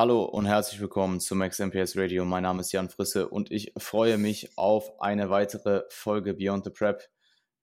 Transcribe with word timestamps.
Hallo 0.00 0.24
und 0.24 0.46
herzlich 0.46 0.80
willkommen 0.80 1.20
zu 1.20 1.34
Max 1.34 1.58
MPS 1.58 1.94
Radio. 1.94 2.24
Mein 2.24 2.44
Name 2.44 2.62
ist 2.62 2.72
Jan 2.72 2.88
Frisse 2.88 3.28
und 3.28 3.50
ich 3.50 3.74
freue 3.76 4.16
mich 4.16 4.56
auf 4.56 4.98
eine 4.98 5.28
weitere 5.28 5.82
Folge 5.90 6.32
Beyond 6.32 6.64
the 6.64 6.70
Prep. 6.70 7.02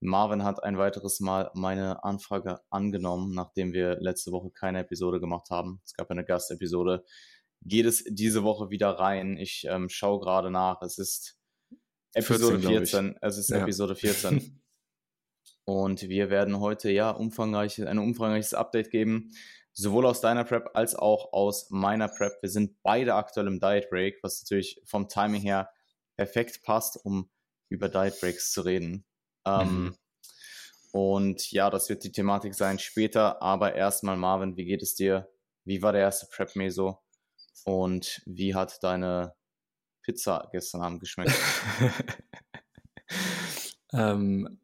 Marvin 0.01 0.43
hat 0.43 0.63
ein 0.63 0.77
weiteres 0.77 1.19
Mal 1.19 1.49
meine 1.55 2.03
Anfrage 2.03 2.59
angenommen, 2.69 3.33
nachdem 3.33 3.73
wir 3.73 3.99
letzte 3.99 4.31
Woche 4.31 4.51
keine 4.51 4.81
Episode 4.81 5.19
gemacht 5.19 5.49
haben. 5.49 5.81
Es 5.83 5.95
gab 5.95 6.11
eine 6.11 6.23
Gastepisode. 6.23 7.03
Geht 7.63 7.87
es 7.87 8.03
diese 8.07 8.43
Woche 8.43 8.69
wieder 8.69 8.91
rein? 8.91 9.35
Ich 9.37 9.65
ähm, 9.67 9.89
schaue 9.89 10.19
gerade 10.19 10.51
nach. 10.51 10.83
Es 10.83 10.99
ist 10.99 11.39
Episode 12.13 12.59
14. 12.59 12.69
14. 12.69 13.15
Es 13.19 13.39
ist 13.39 13.49
ja. 13.49 13.63
Episode 13.63 13.95
14. 13.95 14.61
und 15.65 16.03
wir 16.03 16.29
werden 16.29 16.59
heute 16.59 16.91
ja 16.91 17.09
umfangreich, 17.09 17.83
ein 17.83 17.97
umfangreiches 17.97 18.53
Update 18.53 18.91
geben 18.91 19.31
sowohl 19.77 20.07
aus 20.07 20.21
deiner 20.21 20.43
Prep 20.43 20.71
als 20.73 20.95
auch 20.95 21.33
aus 21.33 21.69
meiner 21.69 22.07
Prep. 22.07 22.33
Wir 22.41 22.49
sind 22.49 22.81
beide 22.81 23.13
aktuell 23.13 23.47
im 23.47 23.59
Diet 23.59 23.89
Break, 23.89 24.17
was 24.23 24.41
natürlich 24.41 24.81
vom 24.85 25.07
Timing 25.07 25.41
her 25.41 25.69
perfekt 26.15 26.63
passt, 26.63 26.99
um 27.05 27.29
über 27.69 27.87
Diet 27.87 28.19
Breaks 28.19 28.51
zu 28.51 28.61
reden. 28.61 29.05
Ähm, 29.45 29.69
mhm. 29.69 29.87
Ähm, 29.87 29.97
und 30.93 31.51
ja, 31.51 31.69
das 31.69 31.89
wird 31.89 32.03
die 32.03 32.11
Thematik 32.11 32.55
sein 32.55 32.79
später. 32.79 33.41
Aber 33.41 33.75
erstmal, 33.75 34.17
Marvin, 34.17 34.57
wie 34.57 34.65
geht 34.65 34.81
es 34.81 34.95
dir? 34.95 35.29
Wie 35.63 35.83
war 35.83 35.91
der 35.91 36.01
erste 36.01 36.25
Prep-Meso? 36.25 36.97
Und 37.63 38.23
wie 38.25 38.55
hat 38.55 38.81
deine 38.81 39.35
Pizza 40.01 40.49
gestern 40.51 40.81
Abend 40.81 41.01
geschmeckt? 41.01 41.33
ähm, 43.93 44.59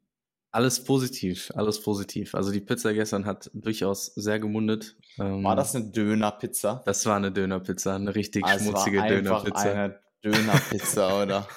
alles 0.54 0.84
positiv, 0.84 1.52
alles 1.56 1.82
positiv. 1.82 2.36
Also 2.36 2.52
die 2.52 2.62
Pizza 2.62 2.94
gestern 2.94 3.26
hat 3.26 3.50
durchaus 3.54 4.14
sehr 4.14 4.40
gemundet. 4.40 4.96
Ähm, 5.18 5.44
war 5.44 5.56
das 5.56 5.76
eine 5.76 5.86
Dönerpizza? 5.86 6.84
Das 6.86 7.06
war 7.08 7.18
eine 7.18 7.32
Dönerpizza, 7.32 7.96
eine 7.96 8.14
richtig 8.14 8.46
also 8.46 8.66
schmutzige 8.66 9.00
war 9.00 9.08
Dönerpizza. 9.08 9.72
Eine 9.72 10.00
Dönerpizza, 10.24 11.22
oder? 11.24 11.48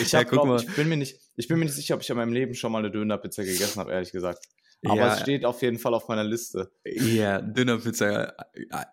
Ich, 0.00 0.12
hab, 0.12 0.24
ja, 0.24 0.28
glaub, 0.28 0.60
ich, 0.60 0.74
bin 0.74 0.88
mir 0.88 0.96
nicht, 0.96 1.20
ich 1.36 1.46
bin 1.46 1.58
mir 1.58 1.66
nicht 1.66 1.74
sicher, 1.74 1.94
ob 1.94 2.02
ich 2.02 2.10
in 2.10 2.16
meinem 2.16 2.32
Leben 2.32 2.54
schon 2.54 2.72
mal 2.72 2.80
eine 2.80 2.90
Dönerpizza 2.90 3.44
gegessen 3.44 3.78
habe, 3.78 3.92
ehrlich 3.92 4.10
gesagt. 4.10 4.44
Aber 4.84 4.96
ja, 4.96 5.14
es 5.14 5.20
steht 5.20 5.44
auf 5.44 5.60
jeden 5.62 5.78
Fall 5.78 5.92
auf 5.92 6.08
meiner 6.08 6.22
Liste. 6.22 6.70
Ja, 6.84 7.40
Dönerpizza, 7.40 8.32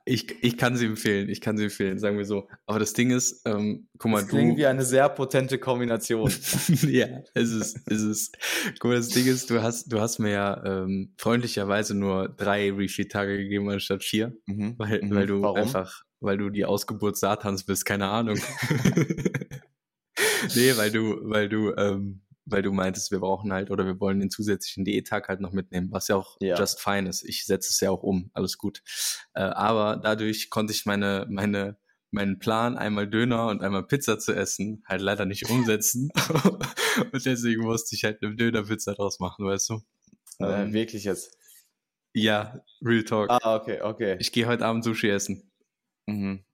ich, 0.04 0.44
ich 0.44 0.58
kann 0.58 0.78
sie 0.78 0.88
empfehlen, 0.88 1.30
ich 1.30 1.42
kann 1.42 1.58
sie 1.58 1.66
empfehlen, 1.66 2.00
sagen 2.00 2.18
wir 2.18 2.26
so. 2.26 2.48
Aber 2.66 2.80
das 2.80 2.94
Ding 2.94 3.12
ist, 3.12 3.44
ähm, 3.46 3.88
guck 4.00 4.12
mal, 4.12 4.22
das 4.22 4.30
klingt 4.30 4.54
du, 4.54 4.58
wie 4.58 4.66
eine 4.66 4.84
sehr 4.84 5.08
potente 5.10 5.60
Kombination. 5.60 6.30
ja, 6.88 7.22
es 7.36 7.52
ist, 7.52 7.82
es 7.86 8.02
ist. 8.02 8.38
Guck 8.80 8.92
mal, 8.92 8.98
das 8.98 9.10
Ding 9.10 9.28
ist, 9.28 9.52
du 9.52 9.62
hast, 9.62 9.92
du 9.92 10.02
hast 10.02 10.18
mir 10.18 10.32
ja 10.32 10.64
ähm, 10.66 11.14
freundlicherweise 11.18 11.94
nur 11.94 12.30
drei 12.30 12.72
Refeed-Tage 12.72 13.38
gegeben 13.38 13.70
anstatt 13.70 14.04
vier, 14.04 14.36
mhm. 14.48 14.74
weil, 14.78 15.04
mhm. 15.04 15.14
weil 15.14 15.28
du 15.28 15.44
Warum? 15.44 15.58
einfach, 15.58 16.02
weil 16.20 16.38
du 16.38 16.50
die 16.50 16.66
Ausgeburt 16.66 17.16
Satans 17.16 17.64
bist, 17.64 17.86
keine 17.86 18.08
Ahnung. 18.08 18.38
nee, 20.56 20.76
weil 20.78 20.90
du, 20.90 21.20
weil 21.30 21.48
du, 21.48 21.76
ähm, 21.78 22.22
weil 22.46 22.62
du 22.62 22.72
meintest, 22.72 23.12
wir 23.12 23.20
brauchen 23.20 23.52
halt 23.52 23.72
oder 23.72 23.86
wir 23.86 24.00
wollen 24.00 24.20
den 24.20 24.30
zusätzlichen 24.30 24.86
Diättag 24.86 25.28
halt 25.28 25.42
noch 25.42 25.52
mitnehmen, 25.52 25.92
was 25.92 26.08
ja 26.08 26.16
auch 26.16 26.38
ja. 26.40 26.58
just 26.58 26.80
fine 26.80 27.10
ist. 27.10 27.24
Ich 27.24 27.46
setze 27.46 27.70
es 27.70 27.80
ja 27.80 27.90
auch 27.90 28.04
um, 28.04 28.30
alles 28.34 28.58
gut. 28.58 28.82
Äh, 29.34 29.42
aber 29.42 29.98
dadurch 29.98 30.50
konnte 30.50 30.74
ich 30.74 30.86
meine, 30.86 31.26
meine, 31.30 31.78
meinen 32.12 32.40
Plan, 32.40 32.78
einmal 32.78 33.08
Döner 33.08 33.48
und 33.48 33.62
einmal 33.62 33.84
Pizza 33.84 34.20
zu 34.20 34.34
essen, 34.34 34.84
halt 34.88 35.02
leider 35.02 35.26
nicht 35.26 35.50
umsetzen. 35.50 36.10
und 37.12 37.26
deswegen 37.26 37.64
musste 37.64 37.96
ich 37.96 38.04
halt 38.04 38.22
eine 38.22 38.36
Dönerpizza 38.36 38.94
draus 38.94 39.20
machen, 39.20 39.46
weißt 39.46 39.70
du? 39.70 39.82
Äh, 40.40 40.64
ähm, 40.64 40.74
wirklich 40.74 41.04
jetzt? 41.04 41.38
Ja, 42.14 42.62
Real 42.82 43.04
Talk. 43.04 43.30
Ah, 43.30 43.56
okay, 43.56 43.82
okay. 43.82 44.18
Ich 44.20 44.32
gehe 44.32 44.48
heute 44.48 44.66
Abend 44.66 44.84
Sushi 44.84 45.10
essen. 45.10 45.52
Mhm. 46.06 46.46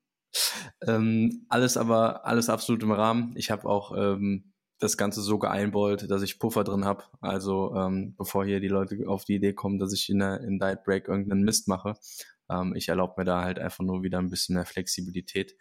Ähm, 0.87 1.45
alles 1.49 1.77
aber, 1.77 2.25
alles 2.25 2.49
absolut 2.49 2.81
im 2.83 2.91
Rahmen. 2.91 3.33
Ich 3.35 3.51
habe 3.51 3.67
auch 3.67 3.95
ähm, 3.95 4.50
das 4.81 4.97
Ganze 4.97 5.21
so 5.21 5.37
geeinballt, 5.37 6.09
dass 6.09 6.23
ich 6.23 6.39
Puffer 6.39 6.63
drin 6.63 6.85
habe. 6.85 7.03
Also 7.21 7.73
ähm, 7.75 8.15
bevor 8.17 8.45
hier 8.45 8.59
die 8.59 8.67
Leute 8.67 9.07
auf 9.07 9.25
die 9.25 9.35
Idee 9.35 9.53
kommen, 9.53 9.77
dass 9.77 9.93
ich 9.93 10.09
in, 10.09 10.19
der, 10.19 10.41
in 10.41 10.59
Diet 10.59 10.83
Break 10.83 11.07
irgendeinen 11.07 11.43
Mist 11.43 11.67
mache, 11.67 11.93
ähm, 12.49 12.75
ich 12.75 12.89
erlaube 12.89 13.13
mir 13.17 13.25
da 13.25 13.43
halt 13.43 13.59
einfach 13.59 13.83
nur 13.83 14.01
wieder 14.01 14.17
ein 14.17 14.29
bisschen 14.29 14.55
mehr 14.55 14.65
Flexibilität. 14.65 15.55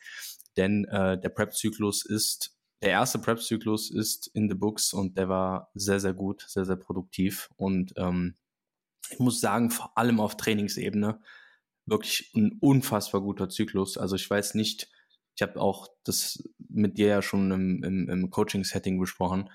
Denn 0.57 0.87
äh, 0.87 1.21
der 1.21 1.29
Prep-Zyklus 1.29 2.05
ist, 2.05 2.57
der 2.83 2.91
erste 2.91 3.19
Prep-Zyklus 3.19 3.91
ist 3.91 4.27
in 4.29 4.49
the 4.49 4.55
books 4.55 4.95
und 4.95 5.19
der 5.19 5.29
war 5.29 5.71
sehr, 5.75 6.01
sehr 6.01 6.15
gut, 6.15 6.47
sehr, 6.49 6.65
sehr 6.65 6.77
produktiv. 6.77 7.51
Und 7.57 7.93
ähm, 7.97 8.35
ich 9.11 9.19
muss 9.19 9.41
sagen, 9.41 9.71
vor 9.71 9.97
allem 9.99 10.19
auf 10.19 10.39
Trainingsebene 10.39 11.21
wirklich 11.85 12.33
ein 12.35 12.57
unfassbar 12.61 13.21
guter 13.21 13.51
Zyklus. 13.51 13.99
Also 13.99 14.17
ich 14.17 14.29
weiß 14.29 14.55
nicht, 14.55 14.91
ich 15.35 15.43
habe 15.43 15.61
auch 15.61 15.89
das 16.05 16.43
mit 16.69 16.99
dir 16.99 17.09
ja 17.09 17.23
schon 17.23 17.51
im, 17.51 17.83
im, 17.83 18.09
im 18.09 18.31
Coaching-Setting 18.31 18.99
besprochen. 18.99 19.51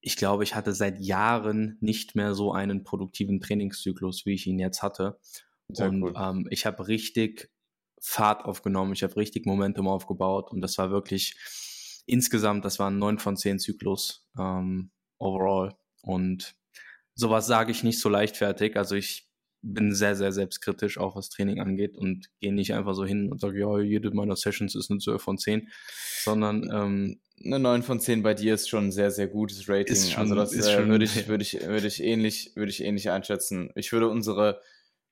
Ich 0.00 0.16
glaube, 0.16 0.44
ich 0.44 0.54
hatte 0.54 0.72
seit 0.74 1.00
Jahren 1.00 1.78
nicht 1.80 2.14
mehr 2.14 2.34
so 2.34 2.52
einen 2.52 2.84
produktiven 2.84 3.40
Trainingszyklus, 3.40 4.26
wie 4.26 4.34
ich 4.34 4.46
ihn 4.46 4.58
jetzt 4.58 4.82
hatte. 4.82 5.18
Sehr 5.68 5.88
und 5.88 6.02
cool. 6.02 6.14
ähm, 6.16 6.46
ich 6.50 6.66
habe 6.66 6.88
richtig 6.88 7.50
Fahrt 8.00 8.44
aufgenommen, 8.44 8.92
ich 8.92 9.02
habe 9.02 9.16
richtig 9.16 9.46
Momentum 9.46 9.88
aufgebaut 9.88 10.50
und 10.50 10.60
das 10.60 10.76
war 10.76 10.90
wirklich 10.90 11.36
insgesamt, 12.06 12.64
das 12.66 12.78
war 12.78 12.90
ein 12.90 12.98
9 12.98 13.18
von 13.18 13.36
10 13.36 13.58
Zyklus 13.58 14.28
ähm, 14.38 14.90
overall. 15.18 15.74
Und 16.02 16.54
sowas 17.14 17.46
sage 17.46 17.72
ich 17.72 17.82
nicht 17.82 17.98
so 17.98 18.10
leichtfertig. 18.10 18.76
Also 18.76 18.94
ich 18.94 19.30
bin 19.64 19.94
sehr, 19.94 20.14
sehr 20.14 20.30
selbstkritisch, 20.30 20.98
auch 20.98 21.16
was 21.16 21.30
Training 21.30 21.58
angeht 21.58 21.96
und 21.96 22.28
gehe 22.40 22.52
nicht 22.52 22.74
einfach 22.74 22.94
so 22.94 23.04
hin 23.04 23.32
und 23.32 23.40
sage, 23.40 23.60
ja, 23.60 23.80
jede 23.80 24.10
meiner 24.10 24.36
Sessions 24.36 24.74
ist 24.74 24.90
eine 24.90 25.00
12 25.00 25.22
von 25.22 25.38
10, 25.38 25.68
sondern 26.22 26.70
ähm, 26.70 27.20
eine 27.42 27.58
9 27.58 27.82
von 27.82 27.98
10 27.98 28.22
bei 28.22 28.34
dir 28.34 28.54
ist 28.54 28.68
schon 28.68 28.88
ein 28.88 28.92
sehr, 28.92 29.10
sehr 29.10 29.26
gutes 29.26 29.66
Rating. 29.68 29.96
Schon, 29.96 30.20
also 30.20 30.34
das 30.34 30.52
äh, 30.52 30.86
würde 30.86 31.04
ich, 31.06 31.28
würde 31.28 31.42
ich, 31.42 31.66
würde 31.66 31.86
ich 31.86 32.02
ähnlich, 32.02 32.52
würde 32.54 32.70
ich 32.70 32.82
ähnlich 32.82 33.10
einschätzen. 33.10 33.70
Ich 33.74 33.90
würde 33.92 34.08
unsere 34.08 34.60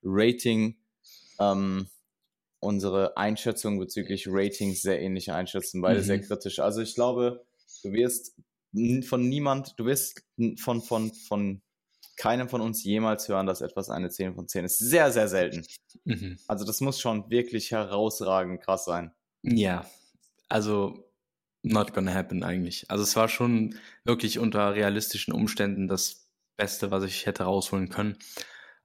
Rating, 0.03 0.77
ähm, 1.39 1.87
unsere 2.59 3.17
Einschätzung 3.17 3.79
bezüglich 3.79 4.27
Ratings 4.29 4.83
sehr 4.83 5.01
ähnlich 5.01 5.31
einschätzen, 5.31 5.81
beide 5.81 5.99
mhm. 5.99 6.05
sehr 6.05 6.21
kritisch. 6.21 6.59
Also 6.59 6.81
ich 6.81 6.93
glaube, 6.93 7.43
du 7.81 7.91
wirst 7.91 8.35
von 9.05 9.27
niemand, 9.27 9.73
du 9.77 9.85
wirst 9.85 10.23
von, 10.59 10.81
von, 10.81 11.11
von 11.13 11.61
keinem 12.15 12.49
von 12.49 12.61
uns 12.61 12.83
jemals 12.83 13.27
hören, 13.27 13.47
dass 13.47 13.61
etwas 13.61 13.89
eine 13.89 14.09
10 14.09 14.35
von 14.35 14.47
10 14.47 14.65
ist. 14.65 14.79
Sehr, 14.79 15.11
sehr 15.11 15.27
selten. 15.27 15.65
Mhm. 16.05 16.37
Also 16.47 16.65
das 16.65 16.81
muss 16.81 16.99
schon 16.99 17.29
wirklich 17.29 17.71
herausragend 17.71 18.61
krass 18.61 18.85
sein. 18.85 19.11
Ja, 19.41 19.85
also 20.49 21.11
not 21.63 21.93
gonna 21.93 22.13
happen 22.13 22.43
eigentlich. 22.43 22.89
Also 22.89 23.03
es 23.03 23.15
war 23.15 23.29
schon 23.29 23.75
wirklich 24.03 24.39
unter 24.39 24.75
realistischen 24.75 25.33
Umständen 25.33 25.87
das 25.87 26.29
Beste, 26.57 26.91
was 26.91 27.03
ich 27.03 27.25
hätte 27.25 27.43
rausholen 27.43 27.89
können. 27.89 28.17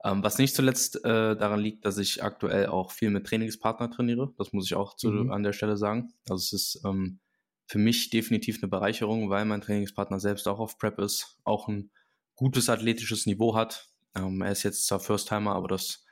Ähm, 0.04 0.22
was 0.22 0.38
nicht 0.38 0.54
zuletzt 0.54 1.04
äh, 1.04 1.36
daran 1.36 1.60
liegt, 1.60 1.84
dass 1.84 1.98
ich 1.98 2.22
aktuell 2.22 2.66
auch 2.66 2.92
viel 2.92 3.10
mit 3.10 3.26
Trainingspartner 3.26 3.90
trainiere. 3.90 4.32
Das 4.38 4.52
muss 4.52 4.66
ich 4.66 4.74
auch 4.74 4.94
zu, 4.94 5.10
mhm. 5.10 5.32
an 5.32 5.42
der 5.42 5.52
Stelle 5.52 5.76
sagen. 5.76 6.12
Also 6.28 6.36
es 6.36 6.52
ist 6.52 6.82
ähm, 6.84 7.18
für 7.66 7.78
mich 7.78 8.10
definitiv 8.10 8.62
eine 8.62 8.68
Bereicherung, 8.68 9.28
weil 9.28 9.44
mein 9.44 9.60
Trainingspartner 9.60 10.20
selbst 10.20 10.46
auch 10.46 10.60
auf 10.60 10.78
Prep 10.78 10.98
ist, 11.00 11.38
auch 11.44 11.68
ein 11.68 11.90
gutes 12.38 12.68
athletisches 12.68 13.26
Niveau 13.26 13.56
hat. 13.56 13.88
Ähm, 14.14 14.42
er 14.42 14.52
ist 14.52 14.62
jetzt 14.62 14.86
zwar 14.86 15.00
First-Timer, 15.00 15.54
aber 15.54 15.66
das 15.66 16.06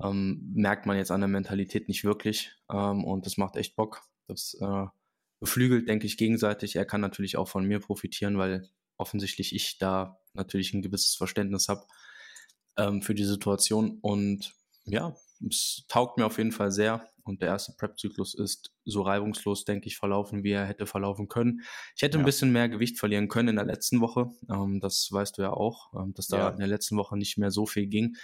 ähm, 0.00 0.52
merkt 0.54 0.86
man 0.86 0.96
jetzt 0.96 1.10
an 1.10 1.20
der 1.20 1.28
Mentalität 1.28 1.88
nicht 1.88 2.04
wirklich. 2.04 2.52
Ähm, 2.70 3.04
und 3.04 3.26
das 3.26 3.36
macht 3.36 3.56
echt 3.56 3.74
Bock. 3.74 4.02
Das 4.28 4.56
äh, 4.60 4.86
beflügelt, 5.40 5.88
denke 5.88 6.06
ich, 6.06 6.16
gegenseitig. 6.16 6.76
Er 6.76 6.86
kann 6.86 7.00
natürlich 7.00 7.36
auch 7.36 7.48
von 7.48 7.66
mir 7.66 7.80
profitieren, 7.80 8.38
weil 8.38 8.70
offensichtlich 8.96 9.54
ich 9.54 9.78
da 9.78 10.20
natürlich 10.34 10.72
ein 10.72 10.82
gewisses 10.82 11.16
Verständnis 11.16 11.68
habe 11.68 11.84
ähm, 12.76 13.02
für 13.02 13.14
die 13.14 13.24
Situation. 13.24 13.98
Und 14.00 14.54
ja, 14.84 15.16
es 15.48 15.84
taugt 15.88 16.18
mir 16.18 16.26
auf 16.26 16.38
jeden 16.38 16.52
Fall 16.52 16.70
sehr. 16.70 17.08
Und 17.24 17.40
der 17.40 17.48
erste 17.48 17.72
Prep-Zyklus 17.78 18.34
ist 18.34 18.72
so 18.84 19.02
reibungslos, 19.02 19.64
denke 19.64 19.86
ich, 19.86 19.96
verlaufen, 19.96 20.42
wie 20.42 20.50
er 20.50 20.66
hätte 20.66 20.86
verlaufen 20.86 21.28
können. 21.28 21.60
Ich 21.94 22.02
hätte 22.02 22.18
ja. 22.18 22.22
ein 22.22 22.26
bisschen 22.26 22.50
mehr 22.50 22.68
Gewicht 22.68 22.98
verlieren 22.98 23.28
können 23.28 23.48
in 23.48 23.56
der 23.56 23.64
letzten 23.64 24.00
Woche. 24.00 24.30
Ähm, 24.50 24.80
das 24.80 25.08
weißt 25.10 25.38
du 25.38 25.42
ja 25.42 25.52
auch, 25.52 25.92
ähm, 25.94 26.14
dass 26.14 26.26
da 26.26 26.38
ja. 26.38 26.48
in 26.48 26.58
der 26.58 26.66
letzten 26.66 26.96
Woche 26.96 27.16
nicht 27.16 27.38
mehr 27.38 27.50
so 27.50 27.64
viel 27.64 27.86
ging. 27.86 28.16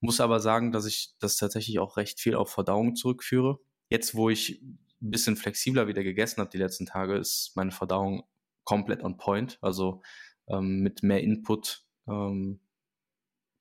Muss 0.00 0.20
aber 0.20 0.38
sagen, 0.38 0.70
dass 0.70 0.86
ich 0.86 1.14
das 1.18 1.36
tatsächlich 1.36 1.78
auch 1.78 1.96
recht 1.96 2.20
viel 2.20 2.36
auf 2.36 2.50
Verdauung 2.50 2.94
zurückführe. 2.94 3.58
Jetzt, 3.88 4.14
wo 4.14 4.30
ich 4.30 4.62
ein 4.62 5.10
bisschen 5.10 5.36
flexibler 5.36 5.88
wieder 5.88 6.04
gegessen 6.04 6.40
habe 6.40 6.50
die 6.50 6.58
letzten 6.58 6.86
Tage, 6.86 7.16
ist 7.16 7.52
meine 7.56 7.72
Verdauung 7.72 8.24
komplett 8.64 9.02
on 9.02 9.16
point. 9.16 9.58
Also 9.62 10.02
ähm, 10.46 10.80
mit 10.80 11.02
mehr 11.02 11.22
Input 11.22 11.84
ähm, 12.08 12.60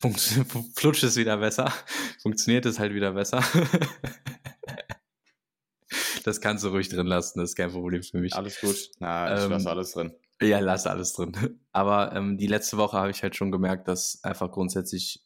flutscht 0.75 1.03
es 1.03 1.15
wieder 1.15 1.37
besser, 1.37 1.71
funktioniert 2.21 2.65
es 2.65 2.79
halt 2.79 2.93
wieder 2.93 3.13
besser. 3.13 3.43
das 6.23 6.41
kannst 6.41 6.63
du 6.63 6.69
ruhig 6.69 6.89
drin 6.89 7.07
lassen, 7.07 7.39
das 7.39 7.51
ist 7.51 7.55
kein 7.55 7.71
Problem 7.71 8.03
für 8.03 8.19
mich. 8.19 8.33
Alles 8.33 8.59
gut. 8.59 8.91
Na, 8.99 9.35
ich 9.35 9.43
ähm, 9.43 9.51
lasse 9.51 9.69
alles 9.69 9.91
drin. 9.91 10.13
Ja, 10.41 10.59
lass 10.59 10.87
alles 10.87 11.13
drin. 11.13 11.59
Aber 11.71 12.13
ähm, 12.13 12.37
die 12.37 12.47
letzte 12.47 12.77
Woche 12.77 12.97
habe 12.97 13.11
ich 13.11 13.23
halt 13.23 13.35
schon 13.35 13.51
gemerkt, 13.51 13.87
dass 13.87 14.19
einfach 14.23 14.51
grundsätzlich 14.51 15.23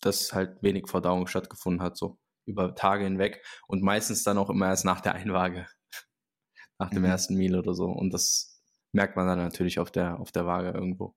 dass 0.00 0.32
halt 0.32 0.62
wenig 0.62 0.88
Verdauung 0.88 1.26
stattgefunden 1.26 1.82
hat, 1.82 1.96
so 1.96 2.18
über 2.46 2.74
Tage 2.74 3.04
hinweg 3.04 3.44
und 3.66 3.82
meistens 3.82 4.22
dann 4.22 4.38
auch 4.38 4.50
immer 4.50 4.68
erst 4.68 4.84
nach 4.84 5.00
der 5.00 5.14
Einwaage, 5.14 5.66
nach 6.78 6.90
dem 6.90 7.00
mhm. 7.00 7.08
ersten 7.08 7.36
Meal 7.36 7.56
oder 7.56 7.74
so. 7.74 7.86
Und 7.86 8.14
das 8.14 8.62
merkt 8.92 9.16
man 9.16 9.26
dann 9.26 9.38
natürlich 9.38 9.78
auf 9.78 9.90
der, 9.90 10.18
auf 10.18 10.32
der 10.32 10.46
Waage 10.46 10.70
irgendwo. 10.70 11.14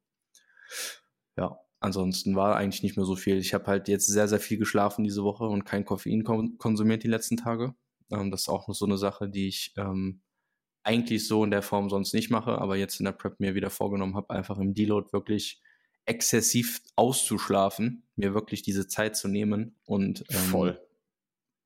Ja, 1.38 1.61
ansonsten 1.82 2.36
war 2.36 2.56
eigentlich 2.56 2.84
nicht 2.84 2.96
mehr 2.96 3.06
so 3.06 3.16
viel. 3.16 3.38
Ich 3.38 3.54
habe 3.54 3.66
halt 3.66 3.90
jetzt 3.90 4.08
sehr, 4.08 4.28
sehr 4.28 4.40
viel 4.40 4.58
geschlafen 4.58 5.04
diese 5.04 5.24
Woche 5.24 5.44
und 5.46 5.66
kein 5.66 5.84
Koffein 5.84 6.24
konsumiert 6.24 7.04
die 7.04 7.10
letzten 7.10 7.36
Tage. 7.36 7.76
Ähm, 8.10 8.32
das 8.32 8.42
ist 8.42 8.50
auch 8.50 8.68
noch 8.68 8.76
so 8.76 8.86
eine 8.86 8.98
Sache, 8.98 9.28
die 9.28 9.48
ich 9.48 9.74
ähm, 9.76 10.22
eigentlich 10.84 11.28
so 11.28 11.44
in 11.44 11.52
der 11.52 11.62
Form 11.62 11.90
sonst 11.90 12.14
nicht 12.14 12.30
mache, 12.30 12.58
aber 12.58 12.78
jetzt 12.78 13.00
in 13.00 13.06
der 13.06 13.12
Prep 13.12 13.40
mir 13.40 13.56
wieder 13.56 13.70
vorgenommen 13.70 14.16
habe, 14.16 14.30
einfach 14.30 14.58
im 14.58 14.74
Deload 14.74 15.12
wirklich 15.12 15.62
exzessiv 16.06 16.82
auszuschlafen, 16.96 18.08
mir 18.16 18.34
wirklich 18.34 18.64
diese 18.64 18.88
Zeit 18.88 19.16
zu 19.16 19.28
nehmen 19.28 19.76
und 19.86 20.24
ähm, 20.30 20.38
voll 20.38 20.88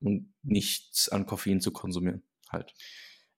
und 0.00 0.34
nichts 0.42 1.08
an 1.08 1.26
Koffein 1.26 1.60
zu 1.60 1.72
konsumieren 1.72 2.22
halt. 2.50 2.74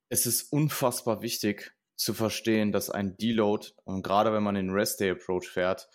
Es 0.09 0.27
ist 0.27 0.53
unfassbar 0.53 1.23
wichtig 1.23 1.75
zu 1.97 2.15
verstehen, 2.15 2.73
dass 2.73 2.91
ein 2.91 3.17
Deload 3.17 3.69
und 3.85 4.03
gerade 4.03 4.33
wenn 4.33 4.43
man 4.43 4.55
den 4.55 4.71
Rest 4.71 5.01
Day 5.01 5.11
Approach 5.11 5.49
fährt, 5.49 5.89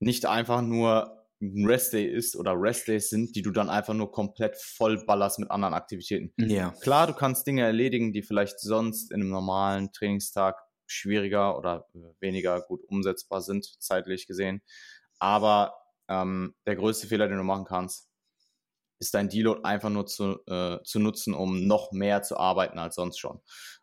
nicht 0.00 0.26
einfach 0.26 0.62
nur 0.62 1.24
ein 1.40 1.66
Restday 1.66 2.06
ist 2.06 2.36
oder 2.36 2.54
Restdays 2.54 3.10
sind, 3.10 3.36
die 3.36 3.42
du 3.42 3.50
dann 3.50 3.68
einfach 3.68 3.94
nur 3.94 4.10
komplett 4.10 4.56
voll 4.56 5.04
ballerst 5.04 5.38
mit 5.38 5.50
anderen 5.50 5.74
Aktivitäten. 5.74 6.32
Ja. 6.38 6.70
Klar, 6.80 7.06
du 7.06 7.12
kannst 7.12 7.46
Dinge 7.46 7.62
erledigen, 7.62 8.12
die 8.12 8.22
vielleicht 8.22 8.60
sonst 8.60 9.10
in 9.10 9.20
einem 9.20 9.30
normalen 9.30 9.92
Trainingstag 9.92 10.56
schwieriger 10.86 11.58
oder 11.58 11.86
weniger 12.20 12.60
gut 12.60 12.82
umsetzbar 12.88 13.42
sind, 13.42 13.66
zeitlich 13.80 14.26
gesehen. 14.26 14.62
Aber 15.18 15.74
ähm, 16.08 16.54
der 16.66 16.76
größte 16.76 17.06
Fehler, 17.06 17.28
den 17.28 17.38
du 17.38 17.44
machen 17.44 17.64
kannst, 17.64 18.08
ist 19.04 19.14
dein 19.14 19.28
Deload 19.28 19.60
einfach 19.64 19.90
nur 19.90 20.06
zu, 20.06 20.38
äh, 20.46 20.78
zu 20.82 20.98
nutzen, 20.98 21.34
um 21.34 21.66
noch 21.66 21.92
mehr 21.92 22.22
zu 22.22 22.38
arbeiten 22.38 22.78
als 22.78 22.94
sonst 22.94 23.18
schon. 23.18 23.40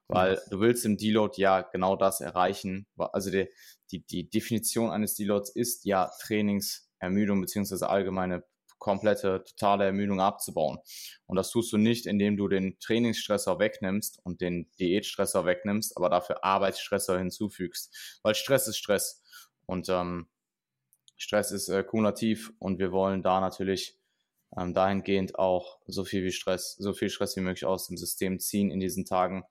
Weil 0.08 0.34
ja. 0.34 0.42
du 0.50 0.60
willst 0.60 0.84
im 0.86 0.98
Deload 0.98 1.40
ja 1.40 1.62
genau 1.62 1.96
das 1.96 2.22
erreichen. 2.22 2.88
Also 2.98 3.30
die, 3.30 3.48
die, 3.92 4.06
die 4.06 4.30
Definition 4.30 4.90
eines 4.90 5.14
Deloads 5.14 5.52
ist 5.52 5.86
ja 5.86 6.12
Trainings 6.22 6.90
Ermüdung 7.00 7.42
beziehungsweise 7.42 7.90
allgemeine 7.90 8.44
komplette, 8.78 9.44
totale 9.44 9.86
Ermüdung 9.86 10.20
abzubauen. 10.20 10.80
Und 11.28 11.36
das 11.36 11.52
tust 11.52 11.72
du 11.72 11.78
nicht, 11.78 12.08
indem 12.08 12.36
du 12.36 12.48
den 12.48 12.80
Trainingsstressor 12.80 13.60
wegnimmst 13.60 14.20
und 14.24 14.42
den 14.42 14.72
Diätstressor 14.80 15.46
wegnimmst, 15.46 15.96
aber 15.98 16.10
dafür 16.10 16.44
Arbeitsstressor 16.44 17.18
hinzufügst. 17.20 18.20
Weil 18.24 18.34
Stress 18.34 18.68
ist 18.68 18.78
Stress. 18.78 19.22
Und 19.68 19.88
ähm, 19.90 20.28
Stress 21.16 21.52
ist 21.52 21.70
äh, 21.70 21.84
kumulativ 21.84 22.52
und 22.58 22.80
wir 22.80 22.92
wollen 22.92 23.22
da 23.22 23.40
natürlich 23.40 24.01
ähm, 24.58 24.74
dahingehend 24.74 25.38
auch 25.38 25.80
so 25.88 26.04
viel 26.04 26.24
wie 26.24 26.32
Stress, 26.32 26.76
so 26.78 26.94
viel 26.94 27.10
Stress 27.10 27.36
wie 27.36 27.42
möglich 27.42 27.66
aus 27.66 27.88
dem 27.88 27.98
System 27.98 28.40
ziehen 28.40 28.72
in 28.72 28.80
diesen 28.80 29.06
Tagen. 29.06 29.44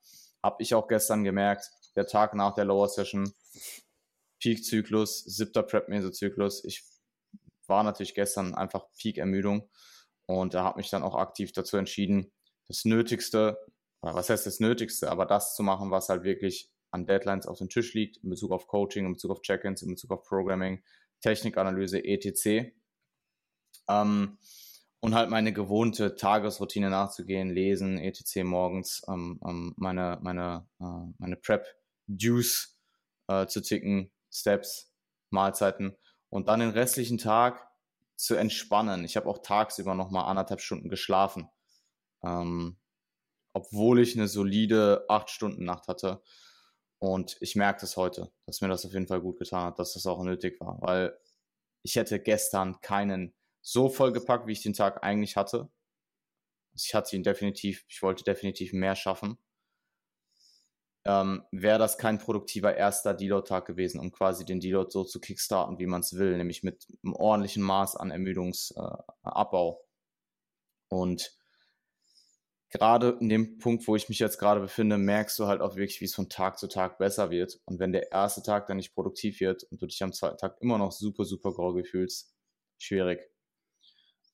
Habe 0.43 0.61
ich 0.61 0.73
auch 0.73 0.87
gestern 0.87 1.23
gemerkt, 1.23 1.69
der 1.95 2.07
Tag 2.07 2.35
nach 2.35 2.53
der 2.53 2.65
Lower 2.65 2.87
Session, 2.87 3.33
Peak-Zyklus, 4.39 5.23
siebter 5.23 5.63
Prep-Mesozyklus. 5.63 6.63
Ich 6.65 6.83
war 7.67 7.83
natürlich 7.83 8.15
gestern 8.15 8.55
einfach 8.55 8.85
Peak-Ermüdung 8.97 9.69
und 10.25 10.53
da 10.53 10.63
habe 10.63 10.77
mich 10.77 10.89
dann 10.89 11.03
auch 11.03 11.15
aktiv 11.15 11.51
dazu 11.51 11.77
entschieden, 11.77 12.31
das 12.67 12.85
Nötigste, 12.85 13.57
oder 14.01 14.15
was 14.15 14.29
heißt 14.29 14.45
das 14.45 14.59
Nötigste, 14.59 15.11
aber 15.11 15.25
das 15.25 15.55
zu 15.55 15.63
machen, 15.63 15.91
was 15.91 16.09
halt 16.09 16.23
wirklich 16.23 16.69
an 16.91 17.05
Deadlines 17.05 17.47
auf 17.47 17.59
dem 17.59 17.69
Tisch 17.69 17.93
liegt, 17.93 18.17
in 18.17 18.29
Bezug 18.29 18.51
auf 18.51 18.67
Coaching, 18.67 19.05
in 19.05 19.13
Bezug 19.13 19.31
auf 19.31 19.41
Check-ins, 19.41 19.81
in 19.81 19.89
Bezug 19.89 20.11
auf 20.11 20.23
Programming, 20.23 20.83
Technikanalyse, 21.21 22.03
etc. 22.03 22.71
Ähm, 23.87 24.37
und 25.01 25.15
halt 25.15 25.29
meine 25.29 25.51
gewohnte 25.51 26.15
Tagesroutine 26.15 26.89
nachzugehen, 26.89 27.49
lesen, 27.49 27.97
etc. 27.97 28.43
morgens, 28.43 29.01
ähm, 29.07 29.39
ähm, 29.45 29.73
meine, 29.75 30.19
meine, 30.21 30.67
äh, 30.79 31.11
meine 31.17 31.35
Prep-Juice 31.35 32.77
äh, 33.27 33.47
zu 33.47 33.61
ticken, 33.61 34.11
Steps, 34.31 34.93
Mahlzeiten 35.31 35.97
und 36.29 36.47
dann 36.47 36.59
den 36.59 36.69
restlichen 36.69 37.17
Tag 37.17 37.67
zu 38.15 38.35
entspannen. 38.35 39.03
Ich 39.03 39.17
habe 39.17 39.27
auch 39.27 39.39
tagsüber 39.39 39.95
noch 39.95 40.11
mal 40.11 40.25
anderthalb 40.25 40.61
Stunden 40.61 40.89
geschlafen, 40.89 41.49
ähm, 42.23 42.77
obwohl 43.53 43.99
ich 43.99 44.15
eine 44.15 44.27
solide 44.27 45.05
acht 45.09 45.31
Stunden 45.31 45.65
Nacht 45.65 45.87
hatte. 45.87 46.21
Und 46.99 47.37
ich 47.41 47.55
merke 47.55 47.81
das 47.81 47.97
heute, 47.97 48.31
dass 48.45 48.61
mir 48.61 48.67
das 48.67 48.85
auf 48.85 48.93
jeden 48.93 49.07
Fall 49.07 49.21
gut 49.21 49.39
getan 49.39 49.65
hat, 49.65 49.79
dass 49.79 49.93
das 49.93 50.05
auch 50.05 50.23
nötig 50.23 50.61
war, 50.61 50.79
weil 50.81 51.17
ich 51.81 51.95
hätte 51.95 52.19
gestern 52.19 52.79
keinen 52.81 53.33
so 53.61 53.89
vollgepackt, 53.89 54.47
wie 54.47 54.53
ich 54.53 54.63
den 54.63 54.73
Tag 54.73 55.03
eigentlich 55.03 55.35
hatte. 55.37 55.69
Ich 56.73 56.93
hatte 56.95 57.15
ihn 57.15 57.23
definitiv, 57.23 57.85
ich 57.87 58.01
wollte 58.01 58.23
definitiv 58.23 58.73
mehr 58.73 58.95
schaffen 58.95 59.37
ähm, 61.05 61.43
wäre 61.51 61.79
das 61.79 61.97
kein 61.97 62.19
produktiver 62.19 62.75
erster 62.75 63.13
Deload-Tag 63.13 63.65
gewesen, 63.65 63.99
um 63.99 64.11
quasi 64.11 64.45
den 64.45 64.59
Deload 64.59 64.91
so 64.91 65.03
zu 65.03 65.19
kickstarten, 65.19 65.79
wie 65.79 65.87
man 65.87 66.01
es 66.01 66.13
will, 66.13 66.37
nämlich 66.37 66.63
mit 66.63 66.85
einem 67.03 67.15
ordentlichen 67.15 67.63
Maß 67.63 67.95
an 67.95 68.11
Ermüdungsabbau. 68.11 69.81
Äh, 69.81 70.95
und 70.95 71.35
gerade 72.69 73.17
in 73.19 73.29
dem 73.29 73.57
Punkt, 73.57 73.87
wo 73.87 73.95
ich 73.95 74.09
mich 74.09 74.19
jetzt 74.19 74.37
gerade 74.37 74.61
befinde, 74.61 74.97
merkst 74.97 75.39
du 75.39 75.47
halt 75.47 75.61
auch 75.61 75.75
wirklich, 75.75 76.01
wie 76.01 76.05
es 76.05 76.15
von 76.15 76.29
Tag 76.29 76.59
zu 76.59 76.67
Tag 76.67 76.99
besser 76.99 77.31
wird. 77.31 77.59
Und 77.65 77.79
wenn 77.79 77.93
der 77.93 78.11
erste 78.11 78.43
Tag 78.43 78.67
dann 78.67 78.77
nicht 78.77 78.93
produktiv 78.93 79.39
wird 79.39 79.63
und 79.63 79.81
du 79.81 79.87
dich 79.87 80.03
am 80.03 80.13
zweiten 80.13 80.37
Tag 80.37 80.57
immer 80.61 80.77
noch 80.77 80.91
super, 80.91 81.25
super 81.25 81.51
groggy 81.51 81.83
fühlst, 81.83 82.35
schwierig. 82.77 83.30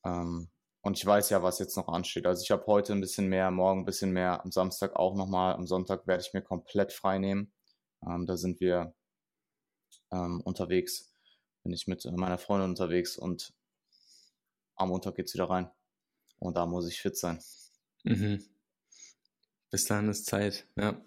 Ähm, 0.06 0.50
und 0.82 0.98
ich 0.98 1.06
weiß 1.06 1.30
ja, 1.32 1.44
was 1.44 1.60
jetzt 1.60 1.76
noch 1.76 1.88
ansteht. 1.90 2.26
Also 2.26 2.44
ich 2.44 2.52
habe 2.52 2.66
heute 2.66 2.94
ein 2.94 3.02
bisschen 3.02 3.28
mehr, 3.28 3.52
morgen 3.52 3.82
ein 3.82 3.86
bisschen 3.86 4.12
mehr, 4.12 4.44
am 4.44 4.52
Samstag 4.52 4.96
auch 4.96 5.16
nochmal. 5.16 5.54
Am 5.54 5.68
Sonntag 5.68 6.08
werde 6.08 6.24
ich 6.26 6.34
mir 6.34 6.42
komplett 6.42 6.94
frei 6.94 7.18
nehmen. 7.18 7.52
Ähm, 8.06 8.26
da 8.26 8.38
sind 8.38 8.60
wir 8.60 8.94
ähm, 10.12 10.42
unterwegs. 10.42 11.14
Bin 11.64 11.74
ich 11.74 11.88
mit 11.88 12.06
meiner 12.06 12.38
Freundin 12.38 12.70
unterwegs 12.70 13.18
und 13.18 13.54
am 14.76 14.90
Montag 14.90 15.16
geht 15.16 15.28
es 15.28 15.34
wieder 15.34 15.50
rein. 15.50 15.70
Und 16.40 16.56
da 16.56 16.66
muss 16.66 16.88
ich 16.88 17.02
fit 17.02 17.18
sein. 17.18 17.40
Mhm. 18.04 18.44
Bis 19.70 19.86
dahin 19.86 20.08
ist 20.08 20.26
Zeit, 20.26 20.66
ja. 20.76 21.02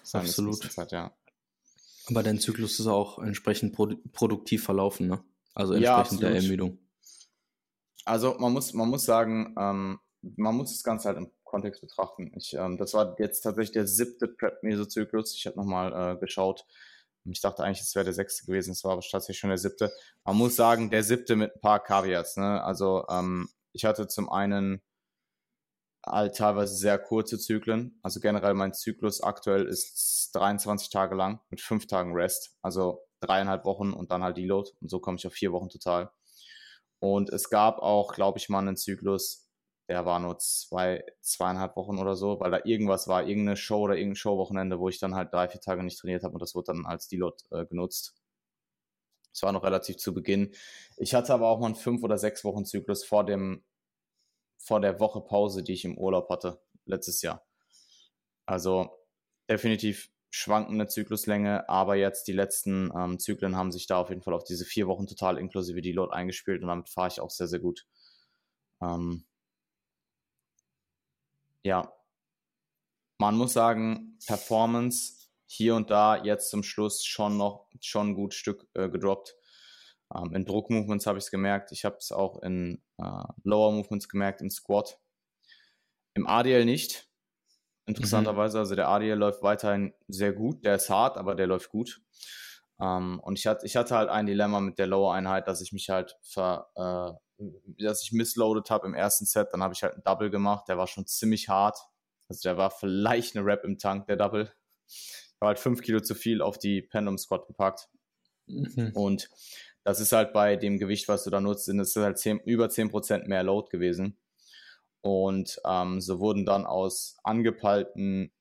Bis 0.00 0.14
Absolut. 0.14 0.64
Ist 0.64 0.72
Zeit, 0.72 0.90
ja. 0.92 1.12
Aber 2.08 2.22
dein 2.22 2.40
Zyklus 2.40 2.80
ist 2.80 2.86
auch 2.86 3.18
entsprechend 3.18 3.74
produ 3.74 3.96
produktiv 4.12 4.64
verlaufen, 4.64 5.06
ne? 5.06 5.22
Also 5.54 5.74
entsprechend 5.74 6.22
ja, 6.22 6.30
der 6.30 6.36
Ermüdung. 6.38 6.78
Also 8.08 8.36
man 8.38 8.52
muss, 8.52 8.72
man 8.72 8.88
muss 8.88 9.04
sagen, 9.04 9.54
ähm, 9.58 9.98
man 10.36 10.56
muss 10.56 10.72
das 10.72 10.82
Ganze 10.82 11.08
halt 11.08 11.18
im 11.18 11.30
Kontext 11.44 11.80
betrachten. 11.80 12.32
Ich, 12.36 12.54
ähm, 12.54 12.78
das 12.78 12.94
war 12.94 13.14
jetzt 13.18 13.42
tatsächlich 13.42 13.72
der 13.72 13.86
siebte 13.86 14.28
Prep-Mesozyklus. 14.28 15.34
Ich 15.36 15.46
habe 15.46 15.56
nochmal 15.56 16.16
äh, 16.16 16.18
geschaut. 16.18 16.64
Ich 17.24 17.40
dachte 17.42 17.62
eigentlich, 17.62 17.82
es 17.82 17.94
wäre 17.94 18.04
der 18.04 18.14
sechste 18.14 18.46
gewesen. 18.46 18.72
Es 18.72 18.84
war 18.84 18.92
aber 18.92 19.02
tatsächlich 19.02 19.38
schon 19.38 19.50
der 19.50 19.58
siebte. 19.58 19.92
Man 20.24 20.36
muss 20.36 20.56
sagen, 20.56 20.90
der 20.90 21.02
siebte 21.02 21.36
mit 21.36 21.54
ein 21.54 21.60
paar 21.60 21.82
Caveats. 21.82 22.36
Ne? 22.38 22.62
Also 22.62 23.04
ähm, 23.10 23.48
ich 23.72 23.84
hatte 23.84 24.08
zum 24.08 24.30
einen 24.30 24.82
halt 26.06 26.36
teilweise 26.36 26.74
sehr 26.74 26.98
kurze 26.98 27.38
Zyklen. 27.38 27.98
Also 28.02 28.20
generell 28.20 28.54
mein 28.54 28.72
Zyklus 28.72 29.22
aktuell 29.22 29.66
ist 29.66 30.30
23 30.34 30.88
Tage 30.88 31.14
lang 31.14 31.40
mit 31.50 31.60
fünf 31.60 31.86
Tagen 31.86 32.14
Rest. 32.14 32.56
Also 32.62 33.02
dreieinhalb 33.20 33.66
Wochen 33.66 33.92
und 33.92 34.10
dann 34.10 34.22
halt 34.22 34.38
Deload. 34.38 34.70
Und 34.80 34.90
so 34.90 34.98
komme 35.00 35.18
ich 35.18 35.26
auf 35.26 35.34
vier 35.34 35.52
Wochen 35.52 35.68
total. 35.68 36.10
Und 37.00 37.30
es 37.30 37.50
gab 37.50 37.78
auch, 37.78 38.12
glaube 38.12 38.38
ich, 38.38 38.48
mal 38.48 38.60
einen 38.60 38.76
Zyklus, 38.76 39.48
der 39.88 40.04
war 40.04 40.18
nur 40.20 40.38
zwei, 40.38 41.02
zweieinhalb 41.22 41.76
Wochen 41.76 41.98
oder 41.98 42.14
so, 42.14 42.40
weil 42.40 42.50
da 42.50 42.60
irgendwas 42.64 43.08
war, 43.08 43.26
irgendeine 43.26 43.56
Show 43.56 43.80
oder 43.80 43.96
irgendein 43.96 44.16
Showwochenende, 44.16 44.78
wo 44.78 44.88
ich 44.88 44.98
dann 44.98 45.14
halt 45.14 45.32
drei, 45.32 45.48
vier 45.48 45.60
Tage 45.60 45.82
nicht 45.82 45.98
trainiert 45.98 46.24
habe 46.24 46.34
und 46.34 46.42
das 46.42 46.54
wurde 46.54 46.72
dann 46.72 46.86
als 46.86 47.08
Deload 47.08 47.36
äh, 47.52 47.64
genutzt. 47.64 48.20
Das 49.32 49.42
war 49.42 49.52
noch 49.52 49.62
relativ 49.62 49.96
zu 49.96 50.12
Beginn. 50.12 50.52
Ich 50.96 51.14
hatte 51.14 51.32
aber 51.32 51.48
auch 51.48 51.60
mal 51.60 51.66
einen 51.66 51.74
fünf 51.74 52.02
oder 52.02 52.18
sechs 52.18 52.44
Wochen 52.44 52.64
Zyklus 52.64 53.04
vor 53.04 53.24
dem, 53.24 53.64
vor 54.58 54.80
der 54.80 55.00
Woche 55.00 55.20
Pause, 55.22 55.62
die 55.62 55.72
ich 55.72 55.84
im 55.84 55.96
Urlaub 55.96 56.28
hatte, 56.28 56.60
letztes 56.84 57.22
Jahr. 57.22 57.46
Also 58.46 58.90
definitiv 59.48 60.10
schwankende 60.30 60.86
Zykluslänge, 60.86 61.68
aber 61.68 61.96
jetzt 61.96 62.28
die 62.28 62.32
letzten 62.32 62.90
ähm, 62.94 63.18
Zyklen 63.18 63.56
haben 63.56 63.72
sich 63.72 63.86
da 63.86 63.98
auf 63.98 64.10
jeden 64.10 64.22
Fall 64.22 64.34
auf 64.34 64.44
diese 64.44 64.64
vier 64.64 64.86
Wochen 64.86 65.06
total 65.06 65.38
inklusive 65.38 65.80
Deload 65.80 66.12
eingespielt 66.12 66.62
und 66.62 66.68
damit 66.68 66.88
fahre 66.88 67.08
ich 67.08 67.20
auch 67.20 67.30
sehr, 67.30 67.48
sehr 67.48 67.60
gut. 67.60 67.86
Ähm, 68.82 69.24
ja, 71.64 71.92
man 73.18 73.36
muss 73.36 73.52
sagen, 73.52 74.18
Performance 74.26 75.28
hier 75.46 75.74
und 75.74 75.90
da 75.90 76.22
jetzt 76.22 76.50
zum 76.50 76.62
Schluss 76.62 77.04
schon 77.04 77.36
noch 77.36 77.66
schon 77.80 78.10
ein 78.10 78.14
gut 78.14 78.34
Stück 78.34 78.68
äh, 78.74 78.88
gedroppt. 78.88 79.34
Ähm, 80.14 80.34
in 80.34 80.44
Druckmovements 80.44 81.06
habe 81.06 81.18
ich 81.18 81.24
es 81.24 81.30
gemerkt. 81.30 81.72
Ich 81.72 81.84
habe 81.84 81.96
es 81.96 82.12
auch 82.12 82.42
in 82.42 82.82
äh, 82.98 83.24
Lower 83.44 83.72
Movements 83.72 84.08
gemerkt, 84.08 84.40
im 84.40 84.50
Squat. 84.50 84.98
Im 86.14 86.26
ADL 86.26 86.64
nicht 86.64 87.07
interessanterweise. 87.88 88.58
Mhm. 88.58 88.60
Also 88.60 88.74
der 88.74 88.88
ADL 88.88 89.18
läuft 89.18 89.42
weiterhin 89.42 89.92
sehr 90.06 90.32
gut. 90.32 90.64
Der 90.64 90.76
ist 90.76 90.90
hart, 90.90 91.16
aber 91.16 91.34
der 91.34 91.46
läuft 91.46 91.70
gut. 91.70 92.00
Ähm, 92.80 93.20
und 93.20 93.38
ich 93.38 93.46
hatte, 93.46 93.66
ich 93.66 93.76
hatte 93.76 93.96
halt 93.96 94.08
ein 94.08 94.26
Dilemma 94.26 94.60
mit 94.60 94.78
der 94.78 94.86
Lower-Einheit, 94.86 95.48
dass 95.48 95.60
ich 95.60 95.72
mich 95.72 95.90
halt 95.90 96.16
ver, 96.22 96.68
äh, 96.76 97.44
dass 97.84 98.02
ich 98.02 98.12
missloaded 98.12 98.70
habe 98.70 98.86
im 98.86 98.94
ersten 98.94 99.24
Set, 99.24 99.48
dann 99.52 99.62
habe 99.62 99.74
ich 99.74 99.82
halt 99.82 99.94
einen 99.94 100.04
Double 100.04 100.30
gemacht, 100.30 100.68
der 100.68 100.78
war 100.78 100.86
schon 100.86 101.06
ziemlich 101.06 101.48
hart. 101.48 101.78
Also 102.28 102.42
der 102.42 102.56
war 102.56 102.70
vielleicht 102.70 103.36
eine 103.36 103.44
Rap 103.44 103.64
im 103.64 103.78
Tank, 103.78 104.06
der 104.06 104.16
Double. 104.16 104.52
Ich 104.86 105.34
habe 105.40 105.48
halt 105.48 105.58
fünf 105.58 105.82
Kilo 105.82 106.00
zu 106.00 106.14
viel 106.14 106.42
auf 106.42 106.58
die 106.58 106.82
Pendulum 106.82 107.18
Squat 107.18 107.46
gepackt. 107.46 107.88
Mhm. 108.46 108.92
Und 108.94 109.30
das 109.84 110.00
ist 110.00 110.12
halt 110.12 110.32
bei 110.32 110.56
dem 110.56 110.78
Gewicht, 110.78 111.08
was 111.08 111.24
du 111.24 111.30
da 111.30 111.40
nutzt, 111.40 111.64
sind 111.64 111.80
es 111.80 111.96
halt 111.96 112.18
10, 112.18 112.40
über 112.40 112.66
10% 112.66 113.26
mehr 113.26 113.42
Load 113.42 113.68
gewesen. 113.70 114.18
Und 115.00 115.60
ähm, 115.64 116.00
so 116.00 116.20
wurden 116.20 116.44
dann 116.44 116.66
aus 116.66 117.18
angepeilten 117.22 118.32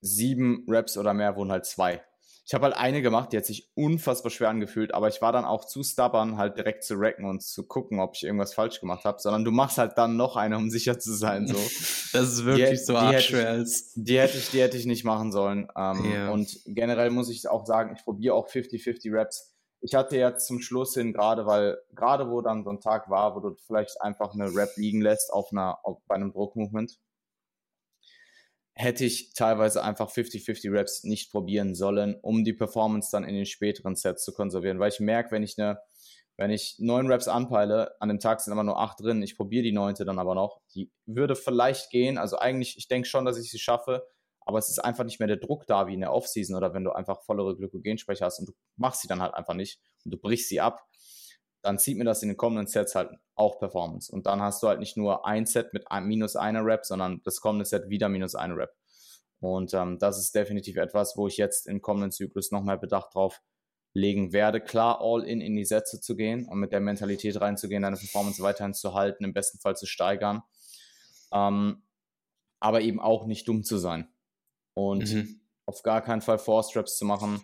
sieben 0.00 0.64
Reps 0.68 0.98
oder 0.98 1.14
mehr 1.14 1.36
wurden 1.36 1.52
halt 1.52 1.64
zwei. 1.64 2.02
Ich 2.44 2.54
habe 2.54 2.64
halt 2.64 2.76
eine 2.76 3.02
gemacht, 3.02 3.32
die 3.32 3.36
hat 3.36 3.46
sich 3.46 3.70
unfassbar 3.74 4.30
schwer 4.30 4.48
angefühlt, 4.48 4.92
aber 4.94 5.06
ich 5.06 5.22
war 5.22 5.32
dann 5.32 5.44
auch 5.44 5.64
zu 5.64 5.84
stubborn, 5.84 6.38
halt 6.38 6.56
direkt 6.56 6.82
zu 6.82 6.94
racken 6.96 7.24
und 7.24 7.40
zu 7.40 7.64
gucken, 7.66 8.00
ob 8.00 8.16
ich 8.16 8.24
irgendwas 8.24 8.52
falsch 8.52 8.80
gemacht 8.80 9.04
habe, 9.04 9.20
sondern 9.20 9.44
du 9.44 9.52
machst 9.52 9.78
halt 9.78 9.96
dann 9.96 10.16
noch 10.16 10.36
eine, 10.36 10.56
um 10.56 10.68
sicher 10.70 10.98
zu 10.98 11.14
sein. 11.14 11.46
So. 11.46 11.54
das 12.12 12.32
ist 12.32 12.44
wirklich 12.44 12.70
die, 12.70 12.76
so 12.76 13.00
hart 13.00 13.22
schwer. 13.22 13.64
Die 13.94 14.18
hätte, 14.18 14.38
ich, 14.38 14.50
die 14.50 14.60
hätte 14.60 14.76
ich 14.76 14.86
nicht 14.86 15.04
machen 15.04 15.30
sollen. 15.30 15.68
Ähm, 15.76 16.04
yeah. 16.12 16.30
Und 16.30 16.58
generell 16.66 17.10
muss 17.10 17.30
ich 17.30 17.48
auch 17.48 17.64
sagen, 17.64 17.94
ich 17.96 18.04
probiere 18.04 18.34
auch 18.34 18.48
50-50 18.48 19.16
Raps. 19.16 19.51
Ich 19.84 19.94
hatte 19.94 20.16
jetzt 20.16 20.46
zum 20.46 20.60
Schluss 20.60 20.94
hin 20.94 21.12
gerade, 21.12 21.44
weil 21.44 21.76
gerade 21.94 22.30
wo 22.30 22.40
dann 22.40 22.64
so 22.64 22.70
ein 22.70 22.80
Tag 22.80 23.10
war, 23.10 23.34
wo 23.34 23.40
du 23.40 23.56
vielleicht 23.66 24.00
einfach 24.00 24.32
eine 24.32 24.54
Rap 24.54 24.70
liegen 24.76 25.00
lässt 25.00 25.32
auf 25.32 25.50
einer, 25.52 25.78
auf, 25.84 25.98
bei 26.06 26.14
einem 26.14 26.32
Druckmovement, 26.32 26.98
hätte 28.74 29.04
ich 29.04 29.34
teilweise 29.34 29.82
einfach 29.82 30.10
50-50 30.10 30.72
Reps 30.72 31.04
nicht 31.04 31.30
probieren 31.30 31.74
sollen, 31.74 32.16
um 32.22 32.44
die 32.44 32.52
Performance 32.52 33.10
dann 33.12 33.24
in 33.24 33.34
den 33.34 33.46
späteren 33.46 33.96
Sets 33.96 34.24
zu 34.24 34.32
konservieren. 34.32 34.78
Weil 34.78 34.90
ich 34.90 35.00
merke, 35.00 35.32
wenn 35.32 35.42
ich 35.42 35.58
eine, 35.58 35.78
wenn 36.36 36.50
ich 36.50 36.76
neun 36.78 37.08
Reps 37.08 37.28
anpeile, 37.28 38.00
an 38.00 38.08
dem 38.08 38.20
Tag 38.20 38.40
sind 38.40 38.52
aber 38.52 38.64
nur 38.64 38.78
acht 38.78 39.00
drin, 39.00 39.22
ich 39.22 39.36
probiere 39.36 39.64
die 39.64 39.72
neunte 39.72 40.04
dann 40.04 40.18
aber 40.18 40.34
noch, 40.34 40.60
die 40.74 40.90
würde 41.06 41.36
vielleicht 41.36 41.90
gehen. 41.90 42.18
Also 42.18 42.38
eigentlich, 42.38 42.78
ich 42.78 42.88
denke 42.88 43.08
schon, 43.08 43.24
dass 43.24 43.38
ich 43.38 43.50
sie 43.50 43.58
schaffe, 43.58 44.06
aber 44.46 44.58
es 44.58 44.68
ist 44.68 44.78
einfach 44.78 45.04
nicht 45.04 45.18
mehr 45.18 45.28
der 45.28 45.36
Druck 45.36 45.66
da 45.66 45.86
wie 45.86 45.94
in 45.94 46.00
der 46.00 46.12
Offseason 46.12 46.56
oder 46.56 46.74
wenn 46.74 46.84
du 46.84 46.92
einfach 46.92 47.22
vollere 47.22 47.56
Glykogenspeicher 47.56 48.26
hast 48.26 48.40
und 48.40 48.48
du 48.50 48.52
machst 48.76 49.02
sie 49.02 49.08
dann 49.08 49.22
halt 49.22 49.34
einfach 49.34 49.54
nicht 49.54 49.80
und 50.04 50.12
du 50.12 50.18
brichst 50.18 50.48
sie 50.48 50.60
ab 50.60 50.86
dann 51.62 51.78
zieht 51.78 51.96
mir 51.96 52.04
das 52.04 52.22
in 52.22 52.28
den 52.28 52.36
kommenden 52.36 52.66
Sets 52.66 52.94
halt 52.94 53.10
auch 53.34 53.58
Performance. 53.58 54.12
Und 54.12 54.26
dann 54.26 54.42
hast 54.42 54.62
du 54.62 54.68
halt 54.68 54.80
nicht 54.80 54.96
nur 54.96 55.24
ein 55.24 55.46
Set 55.46 55.72
mit 55.72 55.90
ein, 55.90 56.04
minus 56.06 56.36
einer 56.36 56.64
Rep, 56.64 56.84
sondern 56.84 57.22
das 57.24 57.40
kommende 57.40 57.64
Set 57.64 57.88
wieder 57.88 58.08
minus 58.08 58.34
eine 58.34 58.56
Rep. 58.56 58.70
Und 59.40 59.72
ähm, 59.74 59.98
das 59.98 60.18
ist 60.18 60.34
definitiv 60.34 60.76
etwas, 60.76 61.16
wo 61.16 61.26
ich 61.28 61.36
jetzt 61.36 61.66
im 61.66 61.80
kommenden 61.80 62.12
Zyklus 62.12 62.50
noch 62.50 62.62
mehr 62.62 62.76
Bedacht 62.76 63.14
drauf 63.14 63.40
legen 63.94 64.32
werde, 64.32 64.60
klar 64.60 65.00
all 65.00 65.22
in 65.24 65.40
in 65.40 65.54
die 65.54 65.64
Sätze 65.64 66.00
zu 66.00 66.16
gehen 66.16 66.48
und 66.48 66.58
mit 66.58 66.72
der 66.72 66.80
Mentalität 66.80 67.40
reinzugehen, 67.40 67.82
deine 67.82 67.96
Performance 67.96 68.42
weiterhin 68.42 68.72
zu 68.72 68.94
halten, 68.94 69.24
im 69.24 69.34
besten 69.34 69.58
Fall 69.58 69.76
zu 69.76 69.86
steigern, 69.86 70.42
ähm, 71.30 71.82
aber 72.58 72.80
eben 72.80 73.00
auch 73.00 73.26
nicht 73.26 73.46
dumm 73.48 73.64
zu 73.64 73.76
sein 73.76 74.08
und 74.74 75.12
mhm. 75.12 75.40
auf 75.66 75.82
gar 75.82 76.02
keinen 76.02 76.22
Fall 76.22 76.38
Force 76.38 76.74
Reps 76.76 76.96
zu 76.96 77.04
machen, 77.04 77.40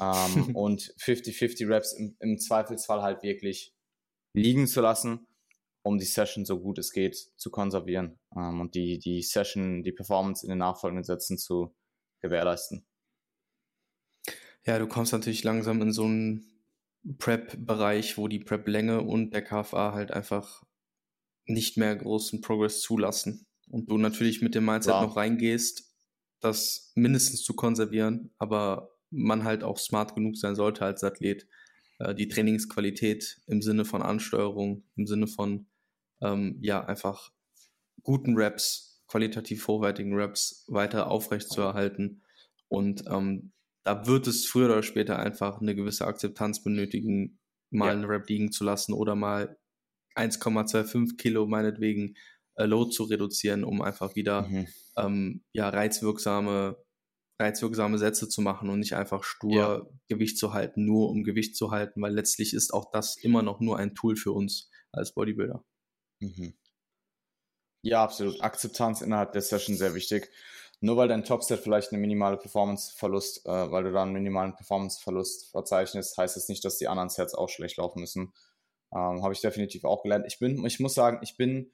ähm, 0.00 0.56
und 0.56 0.94
50-50 1.00 1.68
Reps 1.68 1.92
im, 1.92 2.16
im, 2.20 2.38
Zweifelsfall 2.38 3.02
halt 3.02 3.22
wirklich 3.22 3.74
liegen 4.34 4.66
zu 4.66 4.80
lassen, 4.80 5.26
um 5.82 5.98
die 5.98 6.04
Session 6.04 6.44
so 6.44 6.60
gut 6.60 6.78
es 6.78 6.92
geht 6.92 7.16
zu 7.36 7.50
konservieren 7.50 8.18
ähm, 8.36 8.60
und 8.60 8.74
die, 8.74 8.98
die 8.98 9.22
Session, 9.22 9.82
die 9.82 9.92
Performance 9.92 10.44
in 10.44 10.50
den 10.50 10.58
nachfolgenden 10.58 11.04
Sätzen 11.04 11.38
zu 11.38 11.74
gewährleisten. 12.20 12.86
Ja, 14.66 14.78
du 14.78 14.86
kommst 14.86 15.12
natürlich 15.12 15.44
langsam 15.44 15.80
in 15.80 15.92
so 15.92 16.04
einen 16.04 16.44
Prep-Bereich, 17.18 18.18
wo 18.18 18.28
die 18.28 18.40
Prep-Länge 18.40 19.02
und 19.02 19.32
der 19.32 19.42
KFA 19.42 19.94
halt 19.94 20.10
einfach 20.10 20.62
nicht 21.46 21.78
mehr 21.78 21.96
großen 21.96 22.42
Progress 22.42 22.82
zulassen. 22.82 23.46
Und 23.70 23.90
du 23.90 23.96
natürlich 23.98 24.42
mit 24.42 24.54
dem 24.54 24.64
Mindset 24.64 24.94
ja. 24.94 25.02
noch 25.02 25.16
reingehst, 25.16 25.87
das 26.40 26.92
mindestens 26.94 27.42
zu 27.42 27.54
konservieren, 27.54 28.30
aber 28.38 28.90
man 29.10 29.44
halt 29.44 29.64
auch 29.64 29.78
smart 29.78 30.14
genug 30.14 30.36
sein 30.36 30.54
sollte 30.54 30.84
als 30.84 31.02
Athlet, 31.02 31.46
äh, 31.98 32.14
die 32.14 32.28
Trainingsqualität 32.28 33.40
im 33.46 33.62
Sinne 33.62 33.84
von 33.84 34.02
Ansteuerung, 34.02 34.84
im 34.96 35.06
Sinne 35.06 35.26
von 35.26 35.66
ähm, 36.20 36.58
ja 36.60 36.84
einfach 36.84 37.30
guten 38.02 38.34
Raps, 38.36 39.02
qualitativ 39.06 39.66
hochwertigen 39.66 40.14
Raps 40.14 40.64
weiter 40.68 41.10
aufrechtzuerhalten. 41.10 42.22
Und 42.68 43.04
ähm, 43.08 43.52
da 43.84 44.06
wird 44.06 44.26
es 44.26 44.46
früher 44.46 44.66
oder 44.66 44.82
später 44.82 45.18
einfach 45.18 45.60
eine 45.60 45.74
gewisse 45.74 46.06
Akzeptanz 46.06 46.62
benötigen, 46.62 47.38
mal 47.70 47.86
ja. 47.86 47.92
einen 47.92 48.04
Rap 48.04 48.28
liegen 48.28 48.52
zu 48.52 48.64
lassen 48.64 48.92
oder 48.92 49.14
mal 49.14 49.56
1,25 50.14 51.16
Kilo 51.16 51.46
meinetwegen 51.46 52.16
äh, 52.58 52.66
Load 52.66 52.90
zu 52.90 53.04
reduzieren, 53.04 53.64
um 53.64 53.80
einfach 53.80 54.14
wieder 54.14 54.42
mhm. 54.42 54.66
ähm, 54.96 55.44
ja, 55.52 55.68
reizwirksame 55.68 56.76
reizwirksame 57.40 57.98
Sätze 57.98 58.28
zu 58.28 58.40
machen 58.42 58.68
und 58.68 58.80
nicht 58.80 58.94
einfach 58.94 59.22
stur 59.22 59.54
ja. 59.54 59.86
Gewicht 60.08 60.38
zu 60.38 60.54
halten, 60.54 60.84
nur 60.84 61.08
um 61.08 61.22
Gewicht 61.22 61.56
zu 61.56 61.70
halten, 61.70 62.02
weil 62.02 62.12
letztlich 62.12 62.52
ist 62.52 62.74
auch 62.74 62.90
das 62.90 63.16
immer 63.16 63.42
noch 63.42 63.60
nur 63.60 63.78
ein 63.78 63.94
Tool 63.94 64.16
für 64.16 64.32
uns 64.32 64.70
als 64.90 65.14
Bodybuilder. 65.14 65.64
Mhm. 66.20 66.54
Ja, 67.84 68.02
absolut. 68.02 68.42
Akzeptanz 68.42 69.02
innerhalb 69.02 69.32
der 69.32 69.42
Session 69.42 69.76
sehr 69.76 69.94
wichtig. 69.94 70.30
Nur 70.80 70.96
weil 70.96 71.08
dein 71.08 71.24
Topset 71.24 71.60
vielleicht 71.60 71.92
eine 71.92 72.00
minimale 72.00 72.36
Performance-Verlust, 72.36 73.46
äh, 73.46 73.70
weil 73.70 73.84
du 73.84 73.92
da 73.92 74.02
einen 74.02 74.12
minimalen 74.12 74.54
Performance-Verlust 74.54 75.50
verzeichnest, 75.50 76.16
heißt 76.16 76.36
es 76.36 76.44
das 76.44 76.48
nicht, 76.48 76.64
dass 76.64 76.78
die 76.78 76.88
anderen 76.88 77.08
Sets 77.08 77.34
auch 77.34 77.48
schlecht 77.48 77.76
laufen 77.76 78.00
müssen. 78.00 78.32
Ähm, 78.92 79.22
Habe 79.22 79.32
ich 79.32 79.40
definitiv 79.40 79.84
auch 79.84 80.02
gelernt. 80.02 80.24
Ich 80.28 80.38
bin, 80.38 80.64
ich 80.64 80.80
muss 80.80 80.94
sagen, 80.94 81.20
ich 81.22 81.36
bin, 81.36 81.72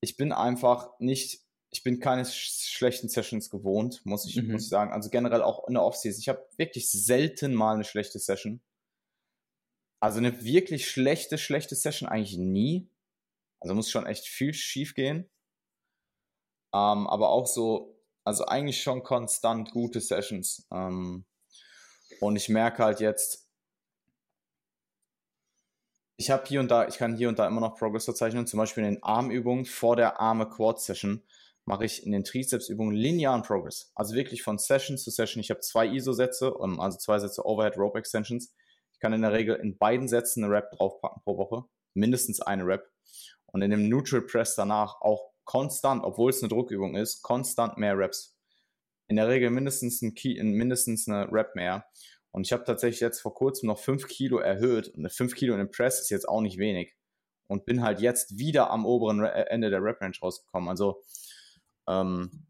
ich 0.00 0.16
bin 0.16 0.32
einfach 0.32 0.98
nicht 0.98 1.40
ich 1.70 1.84
bin 1.84 2.00
keine 2.00 2.24
schlechten 2.26 3.08
Sessions 3.08 3.48
gewohnt, 3.48 4.04
muss 4.04 4.26
ich, 4.26 4.36
mhm. 4.36 4.52
muss 4.52 4.64
ich 4.64 4.68
sagen. 4.68 4.92
Also 4.92 5.08
generell 5.08 5.42
auch 5.42 5.68
in 5.68 5.74
der 5.74 5.84
Offseason. 5.84 6.20
Ich 6.20 6.28
habe 6.28 6.44
wirklich 6.56 6.90
selten 6.90 7.54
mal 7.54 7.74
eine 7.74 7.84
schlechte 7.84 8.18
Session. 8.18 8.60
Also 10.00 10.18
eine 10.18 10.42
wirklich 10.42 10.90
schlechte, 10.90 11.38
schlechte 11.38 11.76
Session 11.76 12.08
eigentlich 12.08 12.38
nie. 12.38 12.90
Also 13.60 13.74
muss 13.74 13.90
schon 13.90 14.06
echt 14.06 14.26
viel 14.26 14.52
schief 14.52 14.94
gehen. 14.94 15.30
Ähm, 16.74 17.06
aber 17.06 17.28
auch 17.28 17.46
so, 17.46 18.00
also 18.24 18.46
eigentlich 18.46 18.82
schon 18.82 19.02
konstant 19.02 19.70
gute 19.70 20.00
Sessions. 20.00 20.66
Ähm, 20.72 21.24
und 22.20 22.36
ich 22.36 22.48
merke 22.48 22.82
halt 22.82 23.00
jetzt, 23.00 23.48
ich 26.20 26.30
habe 26.30 26.44
hier 26.46 26.60
und 26.60 26.70
da, 26.70 26.86
ich 26.86 26.98
kann 26.98 27.16
hier 27.16 27.30
und 27.30 27.38
da 27.38 27.46
immer 27.46 27.62
noch 27.62 27.76
Progress 27.76 28.04
verzeichnen, 28.04 28.46
zum 28.46 28.58
Beispiel 28.58 28.84
in 28.84 28.96
den 28.96 29.02
Armübungen 29.02 29.64
vor 29.64 29.96
der 29.96 30.20
Arme 30.20 30.46
Quad 30.46 30.78
Session 30.78 31.22
mache 31.64 31.86
ich 31.86 32.04
in 32.04 32.12
den 32.12 32.24
Trizepsübungen 32.24 32.94
linearen 32.94 33.40
Progress. 33.40 33.90
Also 33.94 34.14
wirklich 34.14 34.42
von 34.42 34.58
Session 34.58 34.98
zu 34.98 35.10
Session. 35.10 35.40
Ich 35.40 35.48
habe 35.48 35.60
zwei 35.60 35.86
ISO-Sätze, 35.86 36.54
also 36.78 36.98
zwei 36.98 37.18
Sätze 37.18 37.46
Overhead 37.46 37.78
Rope 37.78 37.98
Extensions. 37.98 38.54
Ich 38.92 39.00
kann 39.00 39.14
in 39.14 39.22
der 39.22 39.32
Regel 39.32 39.56
in 39.56 39.78
beiden 39.78 40.08
Sätzen 40.08 40.44
eine 40.44 40.52
Rep 40.52 40.70
draufpacken 40.72 41.22
pro 41.24 41.38
Woche. 41.38 41.64
Mindestens 41.94 42.42
eine 42.42 42.66
Rep. 42.66 42.90
Und 43.46 43.62
in 43.62 43.70
dem 43.70 43.88
Neutral 43.88 44.20
Press 44.20 44.54
danach 44.54 45.00
auch 45.00 45.30
konstant, 45.44 46.04
obwohl 46.04 46.28
es 46.28 46.42
eine 46.42 46.50
Druckübung 46.50 46.96
ist, 46.96 47.22
konstant 47.22 47.78
mehr 47.78 47.96
Reps. 47.96 48.36
In 49.08 49.16
der 49.16 49.28
Regel 49.28 49.48
mindestens, 49.48 50.02
ein 50.02 50.14
Key, 50.14 50.42
mindestens 50.42 51.08
eine 51.08 51.32
Rep 51.32 51.56
mehr. 51.56 51.86
Und 52.32 52.46
ich 52.46 52.52
habe 52.52 52.64
tatsächlich 52.64 53.00
jetzt 53.00 53.20
vor 53.20 53.34
kurzem 53.34 53.66
noch 53.66 53.78
5 53.78 54.06
Kilo 54.06 54.38
erhöht. 54.38 54.88
Und 54.88 55.10
5 55.10 55.34
Kilo 55.34 55.54
in 55.54 55.58
dem 55.58 55.70
Press 55.70 56.00
ist 56.00 56.10
jetzt 56.10 56.28
auch 56.28 56.40
nicht 56.40 56.58
wenig. 56.58 56.96
Und 57.48 57.64
bin 57.64 57.82
halt 57.82 58.00
jetzt 58.00 58.38
wieder 58.38 58.70
am 58.70 58.86
oberen 58.86 59.24
Ende 59.24 59.70
der 59.70 59.82
Rep-Range 59.82 60.16
rausgekommen. 60.22 60.68
Also 60.68 61.02
ähm, 61.88 62.46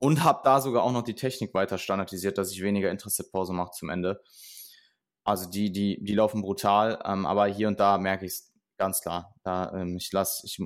und 0.00 0.22
habe 0.24 0.40
da 0.44 0.60
sogar 0.60 0.84
auch 0.84 0.92
noch 0.92 1.02
die 1.02 1.14
Technik 1.14 1.54
weiter 1.54 1.76
standardisiert, 1.78 2.38
dass 2.38 2.52
ich 2.52 2.62
weniger 2.62 2.90
Interest-Pause 2.90 3.52
mache 3.52 3.72
zum 3.72 3.90
Ende. 3.90 4.22
Also 5.24 5.50
die, 5.50 5.72
die, 5.72 6.02
die 6.02 6.14
laufen 6.14 6.40
brutal, 6.40 7.02
ähm, 7.04 7.26
aber 7.26 7.46
hier 7.46 7.68
und 7.68 7.80
da 7.80 7.98
merke 7.98 8.24
ich 8.24 8.32
es 8.32 8.52
ganz 8.78 9.00
klar. 9.00 9.34
Da, 9.42 9.72
ähm, 9.74 9.96
ich 9.96 10.10
lasse 10.12 10.46
ich, 10.46 10.58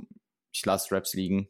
ich 0.52 0.64
lass 0.64 0.92
Raps 0.92 1.14
liegen. 1.14 1.48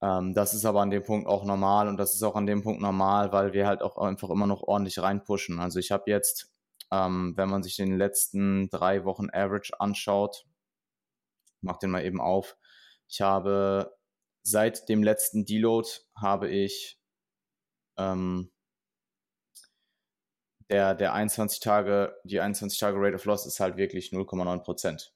Ähm, 0.00 0.34
das 0.34 0.54
ist 0.54 0.64
aber 0.64 0.80
an 0.80 0.90
dem 0.90 1.02
Punkt 1.02 1.26
auch 1.26 1.44
normal 1.44 1.88
und 1.88 1.96
das 1.96 2.14
ist 2.14 2.22
auch 2.22 2.36
an 2.36 2.46
dem 2.46 2.62
Punkt 2.62 2.80
normal, 2.80 3.32
weil 3.32 3.52
wir 3.52 3.66
halt 3.66 3.82
auch 3.82 3.98
einfach 3.98 4.30
immer 4.30 4.46
noch 4.46 4.62
ordentlich 4.62 5.00
reinpushen. 5.00 5.58
Also 5.60 5.78
ich 5.78 5.90
habe 5.90 6.10
jetzt, 6.10 6.52
ähm, 6.92 7.34
wenn 7.36 7.48
man 7.48 7.62
sich 7.62 7.76
den 7.76 7.96
letzten 7.98 8.70
drei 8.70 9.04
Wochen 9.04 9.28
Average 9.30 9.80
anschaut, 9.80 10.46
mach 11.60 11.78
den 11.78 11.90
mal 11.90 12.04
eben 12.04 12.20
auf. 12.20 12.56
Ich 13.08 13.20
habe 13.20 13.96
seit 14.42 14.88
dem 14.88 15.02
letzten 15.02 15.44
Deload 15.44 15.88
habe 16.14 16.48
ich 16.48 17.00
ähm, 17.98 18.50
der, 20.70 20.94
der 20.94 21.14
21 21.14 21.60
Tage, 21.60 22.16
die 22.24 22.40
21 22.40 22.78
Tage 22.78 22.98
Rate 23.00 23.16
of 23.16 23.24
Loss 23.24 23.46
ist 23.46 23.60
halt 23.60 23.76
wirklich 23.76 24.10
0,9 24.12 24.62
Prozent. 24.62 25.14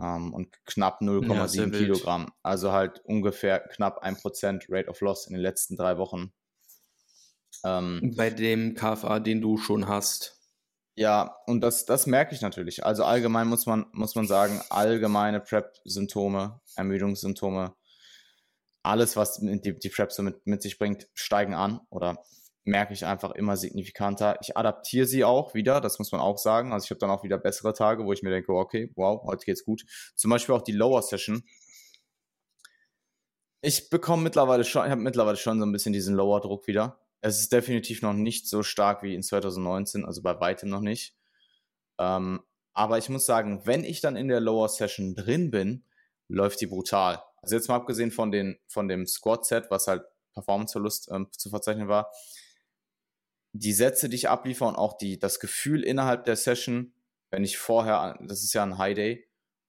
Ähm, 0.00 0.34
und 0.34 0.52
knapp 0.66 1.00
0,7 1.00 1.72
ja, 1.72 1.78
Kilogramm. 1.78 2.32
Also 2.42 2.72
halt 2.72 3.00
ungefähr 3.04 3.60
knapp 3.60 3.98
1 3.98 4.22
Prozent 4.22 4.66
Rate 4.68 4.88
of 4.88 5.00
Loss 5.00 5.26
in 5.26 5.34
den 5.34 5.42
letzten 5.42 5.76
drei 5.76 5.98
Wochen. 5.98 6.32
Ähm, 7.64 8.14
Bei 8.16 8.30
dem 8.30 8.74
KFA, 8.74 9.20
den 9.20 9.40
du 9.40 9.56
schon 9.56 9.88
hast. 9.88 10.40
Ja, 10.94 11.36
und 11.46 11.60
das, 11.60 11.84
das 11.84 12.06
merke 12.06 12.34
ich 12.34 12.40
natürlich. 12.40 12.84
Also 12.84 13.04
allgemein 13.04 13.48
muss 13.48 13.66
man, 13.66 13.86
muss 13.92 14.14
man 14.14 14.26
sagen, 14.26 14.62
allgemeine 14.70 15.40
Prep-Symptome, 15.40 16.60
Ermüdungssymptome, 16.74 17.74
alles, 18.82 19.16
was 19.16 19.38
die, 19.40 19.78
die 19.78 19.88
Prep 19.88 20.12
so 20.12 20.22
mit, 20.22 20.46
mit 20.46 20.62
sich 20.62 20.78
bringt, 20.78 21.08
steigen 21.12 21.54
an 21.54 21.80
oder 21.90 22.24
merke 22.66 22.92
ich 22.92 23.06
einfach 23.06 23.30
immer 23.30 23.56
signifikanter. 23.56 24.38
Ich 24.42 24.56
adaptiere 24.56 25.06
sie 25.06 25.24
auch 25.24 25.54
wieder, 25.54 25.80
das 25.80 25.98
muss 25.98 26.12
man 26.12 26.20
auch 26.20 26.36
sagen. 26.36 26.72
Also 26.72 26.84
ich 26.84 26.90
habe 26.90 26.98
dann 26.98 27.10
auch 27.10 27.22
wieder 27.22 27.38
bessere 27.38 27.72
Tage, 27.72 28.04
wo 28.04 28.12
ich 28.12 28.22
mir 28.22 28.30
denke, 28.30 28.52
okay, 28.52 28.92
wow, 28.96 29.22
heute 29.24 29.44
geht's 29.44 29.64
gut. 29.64 29.84
Zum 30.16 30.30
Beispiel 30.30 30.54
auch 30.54 30.62
die 30.62 30.72
Lower 30.72 31.00
Session. 31.02 31.44
Ich 33.62 33.88
bekomme 33.88 34.24
mittlerweile 34.24 34.64
schon, 34.64 34.84
ich 34.84 34.90
habe 34.90 35.00
mittlerweile 35.00 35.36
schon 35.36 35.58
so 35.58 35.64
ein 35.64 35.72
bisschen 35.72 35.92
diesen 35.92 36.16
Lower 36.16 36.40
Druck 36.40 36.66
wieder. 36.66 37.00
Es 37.20 37.40
ist 37.40 37.52
definitiv 37.52 38.02
noch 38.02 38.12
nicht 38.12 38.48
so 38.48 38.62
stark 38.62 39.02
wie 39.02 39.14
in 39.14 39.22
2019, 39.22 40.04
also 40.04 40.22
bei 40.22 40.38
weitem 40.40 40.68
noch 40.68 40.80
nicht. 40.80 41.16
Ähm, 41.98 42.42
aber 42.72 42.98
ich 42.98 43.08
muss 43.08 43.26
sagen, 43.26 43.62
wenn 43.64 43.84
ich 43.84 44.00
dann 44.00 44.16
in 44.16 44.28
der 44.28 44.40
Lower 44.40 44.68
Session 44.68 45.14
drin 45.14 45.50
bin, 45.50 45.84
läuft 46.28 46.60
die 46.60 46.66
brutal. 46.66 47.22
Also 47.42 47.54
jetzt 47.54 47.68
mal 47.68 47.76
abgesehen 47.76 48.10
von, 48.10 48.32
den, 48.32 48.58
von 48.66 48.88
dem 48.88 49.06
Squat-Set, 49.06 49.70
was 49.70 49.86
halt 49.86 50.02
Performanceverlust 50.34 51.10
ähm, 51.12 51.28
zu 51.30 51.48
verzeichnen 51.48 51.88
war, 51.88 52.10
die 53.58 53.72
Sätze, 53.72 54.08
die 54.08 54.16
ich 54.16 54.28
abliefere 54.28 54.68
und 54.68 54.76
auch 54.76 54.96
die, 54.96 55.18
das 55.18 55.40
Gefühl 55.40 55.82
innerhalb 55.82 56.24
der 56.24 56.36
Session, 56.36 56.94
wenn 57.30 57.44
ich 57.44 57.58
vorher, 57.58 58.18
das 58.22 58.42
ist 58.42 58.52
ja 58.52 58.62
ein 58.62 58.78
High 58.78 58.94
Day 58.94 59.28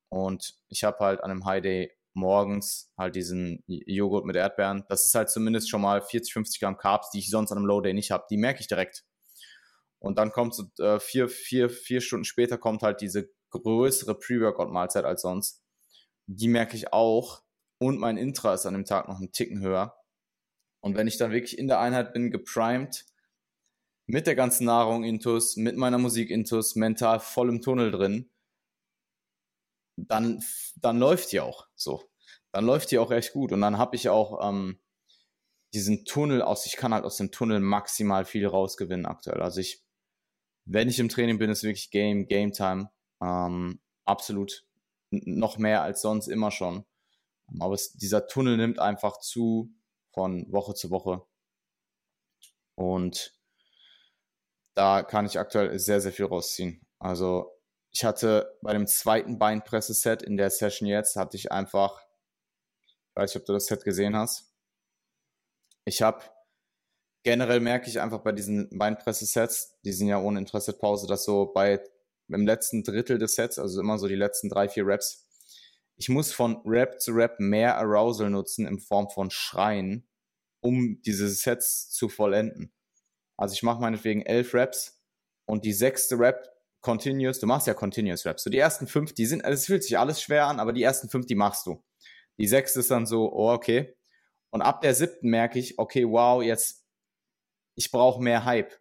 und 0.10 0.56
ich 0.70 0.84
habe 0.84 1.00
halt 1.00 1.24
an 1.24 1.32
einem 1.32 1.46
High 1.46 1.62
Day 1.62 1.98
morgens 2.13 2.91
halt 2.98 3.15
diesen 3.15 3.63
Joghurt 3.67 4.25
mit 4.25 4.36
Erdbeeren. 4.36 4.84
Das 4.89 5.06
ist 5.06 5.13
halt 5.13 5.29
zumindest 5.29 5.70
schon 5.70 5.82
mal 5.82 6.01
40, 6.01 6.34
50 6.34 6.60
Gramm 6.60 6.77
Carbs, 6.77 7.12
die 7.12 7.20
ich 7.20 7.29
sonst 7.29 7.51
an 7.51 7.60
einem 7.60 7.67
Low 7.67 7.79
Day 7.79 7.94
nicht 7.94 8.12
habe. 8.12 8.25
Die 8.29 8.38
merke 8.38 8.60
ich 8.60 8.67
direkt. 8.67 9.06
Und 10.00 10.17
dann 10.17 10.32
kommt 10.32 10.56
so 10.56 10.65
äh, 10.79 11.00
vier, 11.00 11.29
vier, 11.29 11.70
vier 11.70 12.01
Stunden 12.01 12.25
später 12.25 12.58
kommt 12.58 12.82
halt 12.82 13.01
diese 13.01 13.29
größere 13.51 14.17
Pre-Workout-Mahlzeit 14.17 15.06
als 15.06 15.22
sonst. 15.22 15.63
Die 16.25 16.48
merke 16.48 16.75
ich 16.75 16.91
auch. 16.91 17.44
Und 17.79 18.00
mein 18.00 18.17
Intra 18.17 18.53
ist 18.53 18.65
an 18.65 18.74
dem 18.74 18.86
Tag 18.86 19.08
noch 19.08 19.20
einen 19.20 19.32
Ticken 19.32 19.62
höher. 19.62 19.96
Und 20.82 20.96
wenn 20.96 21.08
ich 21.08 21.17
dann 21.17 21.32
wirklich 21.32 21.58
in 21.58 21.67
der 21.67 21.79
Einheit 21.79 22.13
bin, 22.13 22.32
geprimed, 22.32 23.06
mit 24.08 24.26
der 24.26 24.36
ganzen 24.36 24.66
Nahrung 24.66 25.04
intus, 25.04 25.58
mit 25.58 25.76
meiner 25.76 25.98
Musik 25.98 26.30
intus, 26.30 26.76
mental 26.76 27.20
voll 27.20 27.50
im 27.50 27.62
Tunnel 27.62 27.92
drin, 27.92 28.30
dann, 29.98 30.42
dann 30.78 30.98
läuft 30.98 31.32
die 31.32 31.42
auch 31.42 31.68
so. 31.76 32.10
Dann 32.54 32.66
läuft 32.66 32.92
die 32.92 33.00
auch 33.00 33.12
echt 33.12 33.34
gut. 33.34 33.52
Und 33.52 33.62
dann 33.62 33.78
habe 33.78 33.96
ich 33.96 34.10
auch 34.10 34.48
ähm, 34.48 34.80
diesen 35.74 36.06
Tunnel 36.06 36.42
aus, 36.42 36.66
ich 36.66 36.78
kann 36.78 36.94
halt 36.94 37.04
aus 37.04 37.18
dem 37.18 37.32
Tunnel 37.32 37.60
maximal 37.60 38.24
viel 38.26 38.48
rausgewinnen 38.48 39.06
aktuell. 39.06 39.42
Also 39.42 39.60
ich, 39.60 39.84
wenn 40.66 40.88
ich 40.88 41.00
im 41.00 41.10
Training 41.10 41.38
bin, 41.38 41.50
ist 41.50 41.64
wirklich 41.64 41.92
Game, 41.92 42.28
Game 42.28 42.54
Time. 42.54 42.90
Ähm, 43.22 43.82
absolut 44.06 44.66
noch 45.12 45.58
mehr 45.58 45.82
als 45.82 46.02
sonst 46.02 46.28
immer 46.28 46.52
schon. 46.52 46.86
Aber 47.60 47.74
es, 47.74 47.94
dieser 47.94 48.28
Tunnel 48.28 48.58
nimmt 48.58 48.80
einfach 48.80 49.20
zu 49.20 49.74
von 50.14 50.52
Woche 50.52 50.74
zu 50.74 50.90
Woche. 50.90 51.26
Und 52.76 53.37
da 54.77 55.01
kann 55.01 55.25
ich 55.25 55.39
aktuell 55.39 55.77
sehr, 55.79 56.00
sehr 56.01 56.13
viel 56.13 56.25
rausziehen. 56.25 56.86
Also 57.00 57.51
ich 57.91 58.05
hatte 58.05 58.55
bei 58.62 58.74
dem 58.74 58.86
zweiten 58.86 59.39
Beinpresse-Set 59.39 60.22
in 60.22 60.38
der 60.38 60.51
Session 60.51 60.88
jetzt, 60.88 61.15
hatte 61.15 61.36
ich 61.36 61.52
einfach, 61.52 61.99
ich 62.86 63.15
weiß 63.15 63.34
nicht, 63.34 63.41
ob 63.41 63.47
du 63.47 63.54
das 63.54 63.65
Set 63.65 63.84
gesehen 63.84 64.15
hast. 64.15 64.54
Ich 65.86 66.04
habe, 66.04 66.21
generell 67.23 67.60
merke 67.60 67.89
ich 67.89 67.99
einfach 67.99 68.19
bei 68.19 68.32
diesen 68.32 68.69
Beinpresse-Sets, 68.78 69.80
die 69.84 69.93
sind 69.93 70.10
ja 70.10 70.19
ohne 70.19 70.39
Interesse-Pause, 70.39 71.08
dass 71.08 71.25
so 71.25 71.47
bei 71.47 71.84
im 72.30 72.45
letzten 72.45 72.84
Drittel 72.84 73.17
des 73.17 73.34
Sets, 73.34 73.58
also 73.58 73.80
immer 73.80 73.97
so 73.97 74.08
die 74.08 74.15
letzten 74.15 74.49
drei, 74.49 74.69
vier 74.69 74.86
Raps, 74.86 75.25
ich 75.95 76.10
muss 76.10 76.32
von 76.32 76.62
Rap 76.65 77.02
zu 77.02 77.13
Rap 77.13 77.39
mehr 77.39 77.78
Arousal 77.78 78.30
nutzen 78.30 78.67
in 78.67 78.80
Form 78.80 79.10
von 79.10 79.32
Schreien, 79.32 80.08
um 80.62 81.02
diese 81.02 81.30
Sets 81.30 81.89
zu 81.89 82.10
vollenden. 82.10 82.71
Also 83.38 83.54
ich 83.54 83.63
mache 83.63 83.80
meinetwegen 83.80 84.23
elf 84.23 84.54
Raps 84.54 85.02
und 85.45 85.63
die 85.63 85.73
sechste 85.73 86.19
Rap 86.19 86.47
Continuous, 86.82 87.39
du 87.39 87.47
machst 87.47 87.67
ja 87.67 87.73
Continuous 87.73 88.26
Raps. 88.26 88.43
So 88.43 88.50
die 88.50 88.58
ersten 88.58 88.88
fünf, 88.88 89.13
die 89.13 89.26
sind, 89.26 89.43
also 89.43 89.56
es 89.56 89.65
fühlt 89.65 89.84
sich 89.84 89.97
alles 89.97 90.21
schwer 90.21 90.47
an, 90.47 90.60
aber 90.60 90.73
die 90.73 90.84
ersten 90.84 91.10
fünf, 91.10 91.26
die 91.26 91.36
machst 91.36 91.65
du. 91.65 91.84
Die 92.38 92.47
sechste 92.47 92.80
ist 92.80 92.91
dann 92.91 93.06
so, 93.06 93.32
oh, 93.32 93.52
okay. 93.52 93.95
Und 94.52 94.62
ab 94.62 94.82
der 94.82 94.95
siebten 94.95 95.30
merke 95.30 95.60
ich, 95.60 95.80
okay, 95.80 96.08
wow, 96.08 96.41
jetzt, 96.41 96.86
ich 97.76 97.91
brauche 97.91 98.21
mehr 98.21 98.45
Hype. 98.45 98.80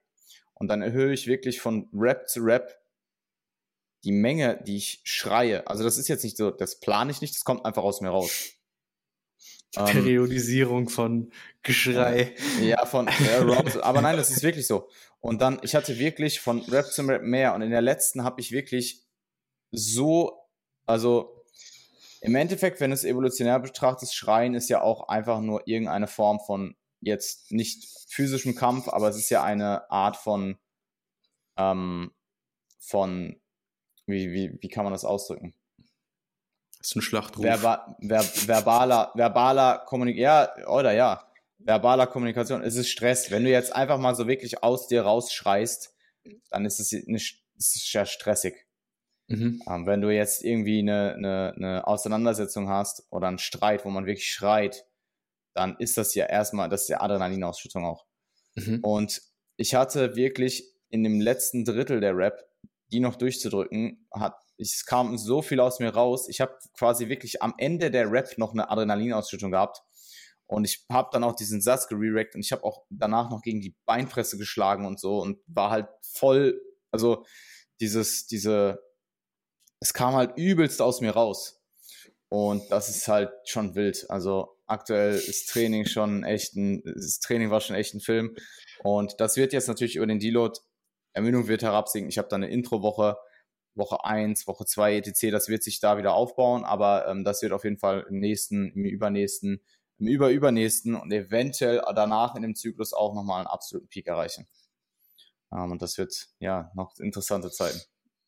Und 0.54 0.68
dann 0.68 0.82
erhöhe 0.82 1.12
ich 1.12 1.26
wirklich 1.26 1.60
von 1.60 1.88
Rap 1.92 2.28
zu 2.28 2.40
Rap 2.40 2.78
die 4.04 4.12
Menge, 4.12 4.62
die 4.64 4.76
ich 4.76 5.00
schreie. 5.04 5.66
Also 5.66 5.82
das 5.82 5.98
ist 5.98 6.08
jetzt 6.08 6.22
nicht 6.22 6.36
so, 6.36 6.50
das 6.50 6.78
plane 6.78 7.10
ich 7.10 7.20
nicht, 7.20 7.34
das 7.34 7.44
kommt 7.44 7.64
einfach 7.66 7.82
aus 7.82 8.00
mir 8.00 8.10
raus. 8.10 8.55
Die 9.76 9.80
ähm, 9.80 9.86
Periodisierung 9.86 10.88
von 10.88 11.30
Geschrei. 11.62 12.34
Ja, 12.62 12.86
von 12.86 13.08
äh, 13.08 13.78
aber 13.82 14.00
nein, 14.00 14.16
das 14.16 14.30
ist 14.30 14.42
wirklich 14.42 14.66
so. 14.66 14.88
Und 15.20 15.40
dann, 15.40 15.58
ich 15.62 15.74
hatte 15.74 15.98
wirklich 15.98 16.40
von 16.40 16.60
Rap 16.62 16.86
zum 16.86 17.10
Rap 17.10 17.22
mehr 17.22 17.54
und 17.54 17.62
in 17.62 17.70
der 17.70 17.82
letzten 17.82 18.24
habe 18.24 18.40
ich 18.40 18.52
wirklich 18.52 19.04
so, 19.72 20.32
also 20.86 21.44
im 22.20 22.34
Endeffekt, 22.34 22.80
wenn 22.80 22.90
du 22.90 22.94
es 22.94 23.04
evolutionär 23.04 23.58
betrachtest, 23.60 24.14
Schreien 24.14 24.54
ist 24.54 24.68
ja 24.68 24.80
auch 24.80 25.08
einfach 25.08 25.40
nur 25.40 25.66
irgendeine 25.66 26.06
Form 26.06 26.40
von 26.40 26.76
jetzt 27.00 27.52
nicht 27.52 27.86
physischem 28.08 28.54
Kampf, 28.54 28.88
aber 28.88 29.08
es 29.08 29.16
ist 29.16 29.30
ja 29.30 29.42
eine 29.42 29.90
Art 29.90 30.16
von, 30.16 30.58
ähm, 31.56 32.12
von, 32.78 33.40
wie, 34.06 34.32
wie, 34.32 34.58
wie 34.60 34.68
kann 34.68 34.84
man 34.84 34.92
das 34.92 35.04
ausdrücken? 35.04 35.54
Das 36.86 36.92
ist 36.92 36.96
ein 36.98 37.02
Schlachtruf. 37.02 37.42
Verba 37.42 37.96
ver 38.00 38.22
verbaler, 38.46 39.10
verbaler 39.16 39.82
Kommunikation, 39.86 40.22
ja, 40.22 40.68
oder 40.68 40.92
ja, 40.92 41.28
verbaler 41.58 42.06
Kommunikation. 42.06 42.62
Es 42.62 42.76
ist 42.76 42.90
Stress. 42.90 43.32
Wenn 43.32 43.42
du 43.42 43.50
jetzt 43.50 43.74
einfach 43.74 43.98
mal 43.98 44.14
so 44.14 44.28
wirklich 44.28 44.62
aus 44.62 44.86
dir 44.86 45.02
rausschreist, 45.02 45.92
dann 46.48 46.64
ist 46.64 46.78
es, 46.78 46.92
eine, 46.92 47.16
ist 47.16 47.92
ja 47.92 48.06
stressig. 48.06 48.68
Mhm. 49.26 49.60
Ähm, 49.68 49.86
wenn 49.86 50.00
du 50.00 50.14
jetzt 50.14 50.44
irgendwie 50.44 50.78
eine, 50.78 51.14
eine, 51.14 51.54
eine 51.56 51.86
Auseinandersetzung 51.88 52.68
hast 52.68 53.04
oder 53.10 53.26
einen 53.26 53.38
Streit, 53.38 53.84
wo 53.84 53.90
man 53.90 54.06
wirklich 54.06 54.28
schreit, 54.28 54.86
dann 55.54 55.74
ist 55.80 55.96
das 55.96 56.14
ja 56.14 56.26
erstmal, 56.26 56.68
das 56.68 56.82
ist 56.82 56.88
ja 56.88 57.00
Adrenalinausschüttung 57.00 57.84
auch. 57.84 58.06
Mhm. 58.54 58.78
Und 58.84 59.22
ich 59.56 59.74
hatte 59.74 60.14
wirklich 60.14 60.72
in 60.90 61.02
dem 61.02 61.20
letzten 61.20 61.64
Drittel 61.64 61.98
der 61.98 62.16
Rap, 62.16 62.48
die 62.92 63.00
noch 63.00 63.16
durchzudrücken, 63.16 64.06
hat 64.12 64.36
es 64.58 64.84
kam 64.84 65.16
so 65.18 65.42
viel 65.42 65.60
aus 65.60 65.80
mir 65.80 65.90
raus. 65.90 66.28
Ich 66.28 66.40
habe 66.40 66.56
quasi 66.78 67.08
wirklich 67.08 67.42
am 67.42 67.54
Ende 67.58 67.90
der 67.90 68.10
Rap 68.10 68.38
noch 68.38 68.52
eine 68.52 68.70
Adrenalinausschüttung 68.70 69.50
gehabt. 69.50 69.82
Und 70.46 70.64
ich 70.64 70.84
habe 70.90 71.08
dann 71.12 71.24
auch 71.24 71.34
diesen 71.34 71.60
Satz 71.60 71.88
gererackt 71.88 72.34
und 72.34 72.40
ich 72.40 72.52
habe 72.52 72.62
auch 72.64 72.84
danach 72.88 73.30
noch 73.30 73.42
gegen 73.42 73.60
die 73.60 73.76
Beinpresse 73.84 74.38
geschlagen 74.38 74.86
und 74.86 75.00
so 75.00 75.18
und 75.18 75.40
war 75.46 75.70
halt 75.70 75.88
voll, 76.02 76.60
also 76.92 77.24
dieses, 77.80 78.26
diese, 78.26 78.80
es 79.80 79.92
kam 79.92 80.14
halt 80.14 80.36
übelst 80.36 80.80
aus 80.80 81.00
mir 81.00 81.10
raus. 81.10 81.60
Und 82.28 82.70
das 82.70 82.88
ist 82.88 83.06
halt 83.08 83.30
schon 83.44 83.74
wild. 83.74 84.06
Also 84.08 84.56
aktuell 84.66 85.14
ist 85.14 85.48
Training 85.48 85.86
schon 85.86 86.24
echt 86.24 86.54
ein, 86.54 86.82
das 86.84 87.20
Training 87.20 87.50
war 87.50 87.60
schon 87.60 87.76
echt 87.76 87.94
ein 87.94 88.00
Film. 88.00 88.36
Und 88.82 89.20
das 89.20 89.36
wird 89.36 89.52
jetzt 89.52 89.68
natürlich 89.68 89.96
über 89.96 90.06
den 90.06 90.18
Deload, 90.18 90.58
Ermüdung 91.12 91.48
wird 91.48 91.62
herabsinken. 91.62 92.08
Ich 92.08 92.18
habe 92.18 92.28
da 92.28 92.36
eine 92.36 92.48
Intro-Woche 92.48 93.16
Woche 93.76 94.04
1, 94.04 94.46
Woche 94.46 94.64
2 94.64 94.96
etc., 94.96 95.30
das 95.30 95.48
wird 95.48 95.62
sich 95.62 95.80
da 95.80 95.98
wieder 95.98 96.14
aufbauen, 96.14 96.64
aber 96.64 97.06
ähm, 97.08 97.24
das 97.24 97.42
wird 97.42 97.52
auf 97.52 97.64
jeden 97.64 97.78
Fall 97.78 98.06
im 98.08 98.18
nächsten, 98.18 98.72
im 98.72 98.84
übernächsten, 98.84 99.60
im 99.98 100.06
überübernächsten 100.06 100.94
und 100.94 101.12
eventuell 101.12 101.82
danach 101.94 102.34
in 102.34 102.42
dem 102.42 102.54
Zyklus 102.54 102.92
auch 102.92 103.14
nochmal 103.14 103.38
einen 103.38 103.46
absoluten 103.46 103.88
Peak 103.88 104.06
erreichen. 104.06 104.46
Ähm, 105.52 105.72
und 105.72 105.82
das 105.82 105.98
wird 105.98 106.28
ja 106.38 106.70
noch 106.74 106.98
interessante 106.98 107.50
Zeiten. 107.50 107.80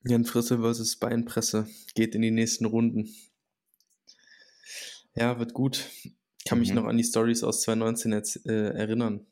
Jan 0.05 0.25
Frisse 0.25 0.59
versus 0.59 0.97
Beinpresse 0.99 1.67
geht 1.95 2.15
in 2.15 2.23
die 2.23 2.31
nächsten 2.31 2.65
Runden. 2.65 3.09
Ja, 5.15 5.39
wird 5.39 5.55
gut. 5.55 5.89
Ich 6.05 6.45
kann 6.45 6.61
mich 6.61 6.71
mhm. 6.71 6.77
noch 6.77 6.85
an 6.85 6.97
die 6.97 7.05
Stories 7.05 7.43
aus 7.43 7.63
2019 7.63 8.13
jetzt, 8.13 8.47
äh, 8.47 8.71
erinnern, 8.71 9.27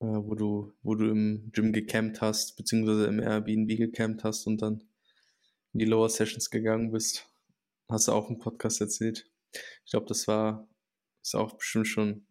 äh, 0.00 0.06
wo, 0.06 0.34
du, 0.34 0.72
wo 0.82 0.94
du 0.94 1.10
im 1.10 1.50
Gym 1.52 1.72
gecampt 1.72 2.20
hast, 2.20 2.56
beziehungsweise 2.56 3.06
im 3.06 3.18
Airbnb 3.18 3.76
gecampt 3.76 4.22
hast 4.22 4.46
und 4.46 4.62
dann 4.62 4.84
in 5.78 5.84
die 5.86 5.90
Lower 5.92 6.08
Sessions 6.08 6.50
gegangen 6.50 6.90
bist. 6.90 7.24
Hast 7.88 8.08
du 8.08 8.12
auch 8.12 8.28
im 8.28 8.40
Podcast 8.40 8.80
erzählt. 8.80 9.30
Ich 9.84 9.92
glaube, 9.92 10.06
das 10.06 10.26
war, 10.26 10.66
ist 11.22 11.36
auch 11.36 11.56
bestimmt 11.56 11.86
schon, 11.86 12.26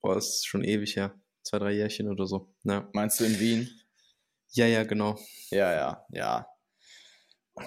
boah, 0.00 0.16
ist 0.16 0.46
schon 0.46 0.62
ewig 0.62 0.94
her. 0.94 1.20
Zwei, 1.42 1.58
drei 1.58 1.72
Jährchen 1.72 2.08
oder 2.08 2.24
so. 2.24 2.54
Ja. 2.62 2.88
Meinst 2.92 3.18
du 3.18 3.24
in 3.24 3.40
Wien? 3.40 3.68
Ja, 4.50 4.66
ja, 4.66 4.84
genau. 4.84 5.18
Ja, 5.50 5.72
ja, 5.72 6.06
ja. 6.10 6.46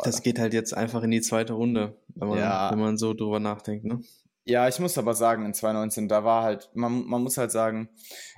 Das 0.06 0.22
geht 0.22 0.40
halt 0.40 0.54
jetzt 0.54 0.74
einfach 0.74 1.04
in 1.04 1.12
die 1.12 1.20
zweite 1.20 1.54
Runde, 1.54 2.02
wenn 2.16 2.30
man, 2.30 2.40
ja. 2.40 2.72
wenn 2.72 2.80
man 2.80 2.98
so 2.98 3.14
drüber 3.14 3.42
nachdenkt, 3.42 3.84
ne? 3.84 4.02
Ja, 4.46 4.70
ich 4.70 4.80
muss 4.80 4.98
aber 4.98 5.14
sagen, 5.14 5.44
in 5.44 5.54
2019, 5.54 6.08
da 6.08 6.24
war 6.24 6.44
halt, 6.44 6.70
man, 6.74 7.06
man 7.06 7.22
muss 7.22 7.38
halt 7.38 7.52
sagen, 7.52 7.90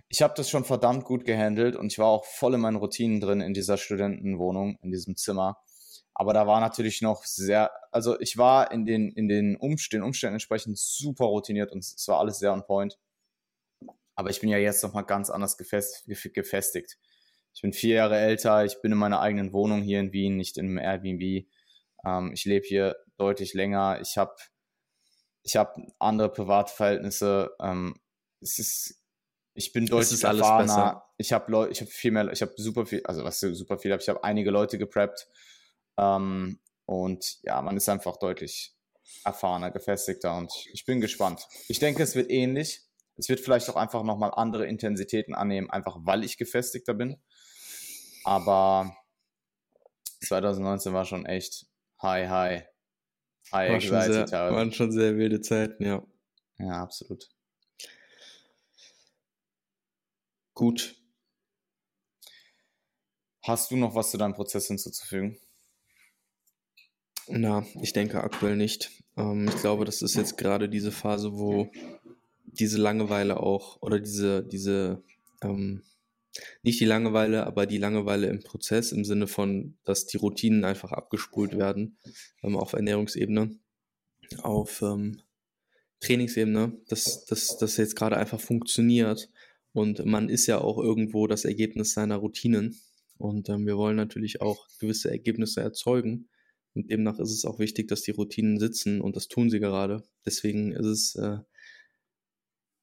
ich 0.09 0.23
habe 0.23 0.33
das 0.35 0.49
schon 0.49 0.65
verdammt 0.65 1.03
gut 1.05 1.23
gehandelt 1.23 1.75
und 1.75 1.91
ich 1.91 1.99
war 1.99 2.07
auch 2.07 2.25
voll 2.25 2.55
in 2.55 2.61
meinen 2.61 2.77
Routinen 2.77 3.21
drin 3.21 3.41
in 3.41 3.53
dieser 3.53 3.77
Studentenwohnung, 3.77 4.79
in 4.81 4.91
diesem 4.91 5.15
Zimmer. 5.17 5.61
Aber 6.19 6.33
da 6.33 6.47
war 6.47 6.59
natürlich 6.59 7.03
noch 7.03 7.25
sehr, 7.25 7.69
also 7.91 8.19
ich 8.19 8.37
war 8.39 8.71
in 8.71 8.85
den, 8.85 9.11
in 9.11 9.27
den 9.27 9.55
Umständen, 9.55 10.03
Umständen 10.03 10.33
entsprechend 10.33 10.75
super 10.79 11.25
routiniert 11.25 11.71
und 11.71 11.85
es 11.85 12.07
war 12.07 12.17
alles 12.17 12.39
sehr 12.39 12.51
on 12.51 12.65
point. 12.65 12.97
Aber 14.15 14.31
ich 14.31 14.41
bin 14.41 14.49
ja 14.49 14.57
jetzt 14.57 14.81
nochmal 14.81 15.05
ganz 15.05 15.29
anders 15.29 15.57
gefest, 15.57 16.07
gefestigt. 16.07 16.97
Ich 17.53 17.61
bin 17.61 17.71
vier 17.71 17.97
Jahre 17.97 18.17
älter, 18.17 18.65
ich 18.65 18.81
bin 18.81 18.91
in 18.93 18.97
meiner 18.97 19.19
eigenen 19.19 19.53
Wohnung 19.53 19.83
hier 19.83 19.99
in 19.99 20.11
Wien, 20.11 20.37
nicht 20.37 20.57
in 20.57 20.65
einem 20.65 20.79
Airbnb. 20.79 21.47
Ähm, 22.03 22.31
ich 22.33 22.45
lebe 22.45 22.65
hier 22.65 22.95
deutlich 23.17 23.53
länger. 23.53 23.99
Ich 24.01 24.17
habe 24.17 24.35
ich 25.43 25.55
hab 25.55 25.77
andere 25.99 26.31
Privatverhältnisse. 26.31 27.51
Ähm, 27.61 27.95
es 28.41 28.57
ist, 28.57 29.03
ich 29.53 29.71
bin 29.71 29.85
deutlich 29.85 30.23
erfahrener. 30.23 31.03
Ich 31.17 31.31
habe 31.31 31.51
Leute, 31.51 31.73
ich 31.73 31.81
habe 31.81 31.91
viel 31.91 32.09
mehr, 32.09 32.31
ich 32.31 32.41
habe 32.41 32.53
super 32.57 32.87
viel, 32.87 33.03
also 33.05 33.23
was 33.23 33.39
super 33.39 33.77
viel, 33.77 33.95
ich 33.99 34.09
habe 34.09 34.23
einige 34.23 34.49
Leute 34.49 34.79
gepreppt. 34.79 35.27
Ähm, 35.97 36.59
und 36.85 37.39
ja, 37.43 37.61
man 37.61 37.75
ist 37.75 37.89
einfach 37.89 38.17
deutlich 38.17 38.73
erfahrener, 39.23 39.71
gefestigter 39.71 40.37
und 40.37 40.51
ich 40.71 40.85
bin 40.85 41.01
gespannt. 41.01 41.47
Ich 41.67 41.79
denke, 41.79 42.03
es 42.03 42.15
wird 42.15 42.29
ähnlich. 42.29 42.81
Es 43.17 43.29
wird 43.29 43.39
vielleicht 43.39 43.69
auch 43.69 43.75
einfach 43.75 44.03
nochmal 44.03 44.31
andere 44.35 44.67
Intensitäten 44.67 45.33
annehmen, 45.33 45.69
einfach 45.69 45.97
weil 46.01 46.23
ich 46.23 46.37
gefestigter 46.37 46.93
bin. 46.93 47.19
Aber 48.23 48.95
2019 50.25 50.93
war 50.93 51.05
schon 51.05 51.25
echt 51.25 51.65
high, 52.01 52.29
high, 52.29 52.63
high 53.51 53.71
war 53.71 53.81
schon 53.81 54.01
sehr, 54.01 54.31
Waren 54.31 54.71
schon 54.71 54.91
sehr 54.91 55.17
wilde 55.17 55.41
Zeiten, 55.41 55.83
ja. 55.83 56.05
Ja, 56.59 56.83
absolut. 56.83 57.27
Gut. 60.53 60.95
Hast 63.43 63.71
du 63.71 63.77
noch 63.77 63.95
was 63.95 64.11
zu 64.11 64.17
deinem 64.17 64.33
Prozess 64.33 64.67
hinzuzufügen? 64.67 65.39
Na, 67.29 67.65
ich 67.81 67.93
denke 67.93 68.23
aktuell 68.23 68.55
nicht. 68.55 68.91
Ähm, 69.17 69.47
ich 69.47 69.57
glaube, 69.57 69.85
das 69.85 70.01
ist 70.01 70.15
jetzt 70.15 70.37
gerade 70.37 70.69
diese 70.69 70.91
Phase, 70.91 71.33
wo 71.33 71.69
diese 72.45 72.77
Langeweile 72.77 73.39
auch 73.39 73.81
oder 73.81 73.99
diese, 73.99 74.43
diese, 74.43 75.03
ähm, 75.41 75.83
nicht 76.63 76.79
die 76.79 76.85
Langeweile, 76.85 77.45
aber 77.45 77.65
die 77.65 77.79
Langeweile 77.79 78.27
im 78.27 78.43
Prozess 78.43 78.91
im 78.91 79.03
Sinne 79.03 79.27
von, 79.27 79.75
dass 79.83 80.05
die 80.05 80.17
Routinen 80.17 80.63
einfach 80.63 80.91
abgespult 80.91 81.57
werden 81.57 81.97
ähm, 82.43 82.55
auf 82.55 82.73
Ernährungsebene, 82.73 83.57
auf 84.41 84.81
ähm, 84.81 85.21
Trainingsebene, 85.99 86.77
dass 86.87 87.25
das 87.25 87.77
jetzt 87.77 87.95
gerade 87.95 88.17
einfach 88.17 88.39
funktioniert. 88.39 89.29
Und 89.73 90.05
man 90.05 90.29
ist 90.29 90.47
ja 90.47 90.59
auch 90.61 90.77
irgendwo 90.77 91.27
das 91.27 91.43
Ergebnis 91.43 91.93
seiner 91.93 92.17
Routinen. 92.17 92.79
Und 93.17 93.49
ähm, 93.49 93.65
wir 93.65 93.77
wollen 93.77 93.97
natürlich 93.97 94.41
auch 94.41 94.67
gewisse 94.79 95.09
Ergebnisse 95.09 95.61
erzeugen 95.61 96.29
und 96.77 96.91
demnach 96.91 97.19
ist 97.19 97.31
es 97.31 97.43
auch 97.43 97.59
wichtig, 97.59 97.87
dass 97.87 98.03
die 98.03 98.11
Routinen 98.11 98.59
sitzen 98.59 99.01
und 99.01 99.15
das 99.15 99.27
tun 99.27 99.49
sie 99.49 99.59
gerade. 99.59 100.03
Deswegen 100.25 100.71
ist 100.71 100.85
es, 100.85 101.15
äh, 101.15 101.39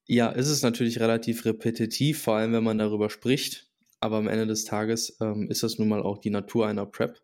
ja, 0.07 0.31
ist 0.31 0.49
es 0.49 0.63
natürlich 0.63 1.01
relativ 1.01 1.45
repetitiv, 1.45 2.21
vor 2.21 2.35
allem 2.35 2.53
wenn 2.53 2.65
man 2.65 2.79
darüber 2.79 3.09
spricht. 3.09 3.71
Aber 4.01 4.17
am 4.17 4.29
Ende 4.29 4.47
des 4.47 4.65
Tages 4.65 5.17
ähm, 5.21 5.49
ist 5.49 5.63
das 5.63 5.79
nun 5.79 5.89
mal 5.89 6.03
auch 6.03 6.19
die 6.19 6.31
Natur 6.31 6.67
einer 6.67 6.87
Prep. 6.87 7.21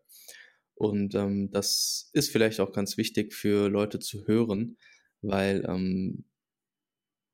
Und 0.73 1.13
ähm, 1.13 1.51
das 1.51 2.09
ist 2.13 2.31
vielleicht 2.31 2.59
auch 2.59 2.71
ganz 2.71 2.97
wichtig 2.97 3.33
für 3.33 3.69
Leute 3.69 3.99
zu 3.99 4.25
hören, 4.25 4.77
weil 5.21 5.63
ähm, 5.67 6.23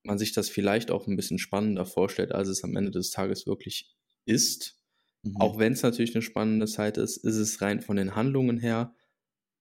man 0.04 0.17
sich 0.17 0.34
das 0.34 0.50
vielleicht 0.50 0.89
auch 0.89 1.08
ein 1.08 1.15
bisschen 1.15 1.38
spannender 1.38 1.86
vorstellt, 1.86 2.32
als 2.32 2.47
es 2.47 2.63
am 2.63 2.76
Ende 2.76 2.91
des 2.91 3.12
Tages 3.12 3.45
wirklich 3.45 3.95
ist. 4.26 4.82
Mhm. 5.21 5.38
Auch 5.38 5.60
wenn 5.60 5.73
es 5.73 5.84
natürlich 5.84 6.15
eine 6.15 6.23
spannende 6.23 6.65
Zeit 6.65 6.97
ist, 6.97 7.17
ist 7.17 7.38
es 7.38 7.62
rein 7.62 7.82
von 7.82 7.97
den 7.97 8.15
Handlungen 8.15 8.58
her 8.58 8.95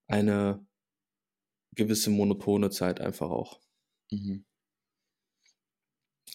eine 0.09 0.67
gewisse 1.73 2.11
monotone 2.11 2.71
Zeit 2.71 3.01
einfach 3.01 3.31
auch. 3.31 3.61
Mhm. 4.11 4.45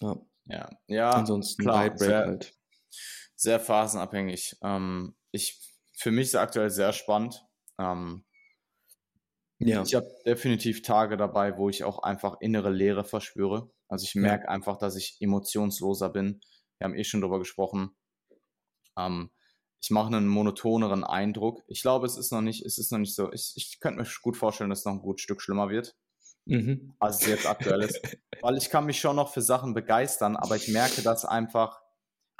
Ja. 0.00 0.16
Ja, 0.46 0.70
ja 0.88 1.10
ansonsten 1.10 1.62
klar, 1.62 1.96
sehr, 1.96 2.18
halt. 2.18 2.58
sehr 3.36 3.60
phasenabhängig. 3.60 4.56
Ähm, 4.62 5.16
ich, 5.30 5.60
für 5.96 6.10
mich 6.10 6.24
ist 6.24 6.30
es 6.30 6.34
aktuell 6.36 6.70
sehr 6.70 6.92
spannend. 6.92 7.44
Ähm, 7.78 8.24
ja. 9.58 9.82
Ich 9.82 9.94
habe 9.94 10.08
definitiv 10.26 10.82
Tage 10.82 11.16
dabei, 11.16 11.56
wo 11.56 11.68
ich 11.68 11.84
auch 11.84 12.00
einfach 12.02 12.40
innere 12.40 12.70
Leere 12.70 13.04
verspüre. 13.04 13.70
Also 13.88 14.04
ich 14.04 14.14
merke 14.14 14.44
ja. 14.44 14.50
einfach, 14.50 14.78
dass 14.78 14.96
ich 14.96 15.16
emotionsloser 15.20 16.10
bin. 16.10 16.40
Wir 16.78 16.86
haben 16.86 16.96
eh 16.96 17.04
schon 17.04 17.20
darüber 17.20 17.38
gesprochen. 17.38 17.96
Ähm, 18.98 19.30
ich 19.82 19.90
mache 19.90 20.06
einen 20.06 20.28
monotoneren 20.28 21.02
Eindruck. 21.02 21.64
Ich 21.66 21.82
glaube, 21.82 22.06
es 22.06 22.16
ist 22.16 22.30
noch 22.30 22.40
nicht, 22.40 22.64
es 22.64 22.78
ist 22.78 22.92
noch 22.92 23.00
nicht 23.00 23.16
so. 23.16 23.32
Ich, 23.32 23.52
ich 23.56 23.80
könnte 23.80 24.00
mir 24.00 24.08
gut 24.22 24.36
vorstellen, 24.36 24.70
dass 24.70 24.80
es 24.80 24.84
noch 24.84 24.92
ein 24.92 25.02
gut 25.02 25.20
Stück 25.20 25.42
schlimmer 25.42 25.70
wird. 25.70 25.96
Mhm. 26.44 26.94
Als 27.00 27.22
es 27.22 27.26
jetzt 27.26 27.46
aktuell 27.46 27.82
ist. 27.82 28.00
Weil 28.42 28.56
ich 28.56 28.70
kann 28.70 28.86
mich 28.86 29.00
schon 29.00 29.16
noch 29.16 29.32
für 29.32 29.42
Sachen 29.42 29.74
begeistern, 29.74 30.36
aber 30.36 30.54
ich 30.54 30.68
merke, 30.68 31.02
dass 31.02 31.24
einfach 31.24 31.82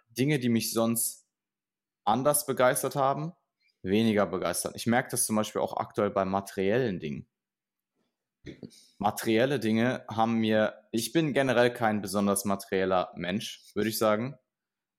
Dinge, 0.08 0.38
die 0.38 0.50
mich 0.50 0.72
sonst 0.72 1.26
anders 2.04 2.46
begeistert 2.46 2.94
haben, 2.94 3.32
weniger 3.82 4.26
begeistern. 4.26 4.72
Ich 4.76 4.86
merke 4.86 5.10
das 5.10 5.26
zum 5.26 5.34
Beispiel 5.34 5.62
auch 5.62 5.76
aktuell 5.76 6.10
bei 6.10 6.24
materiellen 6.24 7.00
Dingen. 7.00 7.26
Materielle 8.98 9.58
Dinge 9.58 10.04
haben 10.08 10.38
mir, 10.38 10.74
ich 10.92 11.12
bin 11.12 11.32
generell 11.32 11.72
kein 11.72 12.02
besonders 12.02 12.44
materieller 12.44 13.12
Mensch, 13.16 13.64
würde 13.74 13.88
ich 13.88 13.98
sagen. 13.98 14.38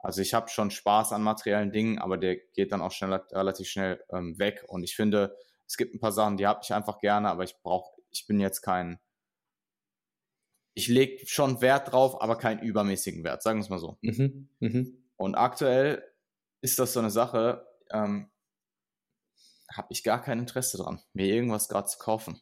Also 0.04 0.22
ich 0.22 0.34
habe 0.34 0.50
schon 0.50 0.70
Spaß 0.70 1.14
an 1.14 1.24
materiellen 1.24 1.72
Dingen, 1.72 1.98
aber 1.98 2.18
der 2.18 2.36
geht 2.36 2.74
dann 2.74 2.82
auch 2.82 2.92
schnell, 2.92 3.14
relativ 3.32 3.70
schnell 3.70 4.04
ähm, 4.12 4.38
weg. 4.38 4.66
Und 4.68 4.84
ich 4.84 4.98
finde, 4.98 5.36
es 5.66 5.78
gibt 5.78 5.96
ein 5.96 6.02
paar 6.02 6.12
Sachen, 6.12 6.36
die 6.36 6.46
habe 6.46 6.60
ich 6.62 6.74
einfach 6.74 7.00
gerne, 7.00 7.30
aber 7.30 7.46
ich 7.46 7.58
brauche, 7.62 8.02
ich 8.12 8.28
bin 8.28 8.42
jetzt 8.42 8.62
kein, 8.62 9.00
ich 10.74 10.90
lege 10.90 11.26
schon 11.26 11.62
Wert 11.62 11.94
drauf, 11.94 12.22
aber 12.22 12.38
keinen 12.38 12.62
übermäßigen 12.62 13.24
Wert, 13.24 13.42
sagen 13.42 13.60
wir 13.60 13.64
es 13.64 13.70
mal 13.70 13.80
so. 13.80 13.98
Mhm, 14.02 14.50
mh. 14.60 14.86
Und 15.16 15.36
aktuell 15.36 16.04
ist 16.60 16.80
das 16.80 16.92
so 16.92 17.00
eine 17.00 17.10
Sache, 17.10 17.66
ähm, 17.90 18.30
habe 19.72 19.88
ich 19.90 20.04
gar 20.04 20.22
kein 20.22 20.40
Interesse 20.40 20.78
dran, 20.78 21.02
mir 21.14 21.28
irgendwas 21.28 21.70
gerade 21.70 21.88
zu 21.88 21.98
kaufen. 21.98 22.42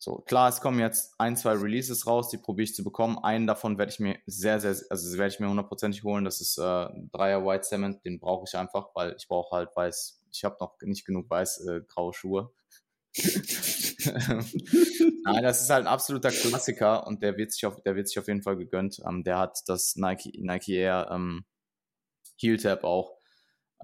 So, 0.00 0.18
klar, 0.18 0.48
es 0.48 0.60
kommen 0.60 0.78
jetzt 0.78 1.14
ein, 1.18 1.36
zwei 1.36 1.54
Releases 1.54 2.06
raus, 2.06 2.30
die 2.30 2.38
probiere 2.38 2.64
ich 2.64 2.74
zu 2.74 2.84
bekommen. 2.84 3.18
Einen 3.18 3.48
davon 3.48 3.78
werde 3.78 3.90
ich 3.90 3.98
mir 3.98 4.16
sehr, 4.26 4.60
sehr, 4.60 4.76
also 4.90 5.18
werde 5.18 5.34
ich 5.34 5.40
mir 5.40 5.48
hundertprozentig 5.48 6.04
holen. 6.04 6.24
Das 6.24 6.40
ist 6.40 6.56
äh, 6.56 6.88
Dreier 7.12 7.44
White 7.44 7.64
Cement, 7.66 8.04
den 8.04 8.20
brauche 8.20 8.44
ich 8.46 8.56
einfach, 8.56 8.90
weil 8.94 9.16
ich 9.18 9.26
brauche 9.26 9.56
halt 9.56 9.74
weiß, 9.74 10.22
ich 10.32 10.44
habe 10.44 10.56
noch 10.60 10.76
nicht 10.82 11.04
genug 11.04 11.28
weiß 11.28 11.66
äh, 11.66 11.80
graue 11.88 12.14
Schuhe. 12.14 12.52
Nein, 15.24 15.42
das 15.42 15.62
ist 15.62 15.70
halt 15.70 15.84
ein 15.84 15.92
absoluter 15.92 16.30
Klassiker 16.30 17.04
und 17.06 17.22
der 17.22 17.36
wird 17.36 17.52
sich 17.52 17.66
auf, 17.66 17.82
der 17.82 17.96
wird 17.96 18.06
sich 18.06 18.18
auf 18.20 18.28
jeden 18.28 18.42
Fall 18.42 18.56
gegönnt. 18.56 19.00
Ähm, 19.04 19.24
der 19.24 19.38
hat 19.38 19.58
das 19.66 19.96
Nike, 19.96 20.32
Nike 20.40 20.76
Air 20.76 21.08
ähm, 21.10 21.44
Heel 22.36 22.58
Tap 22.58 22.84
auch. 22.84 23.17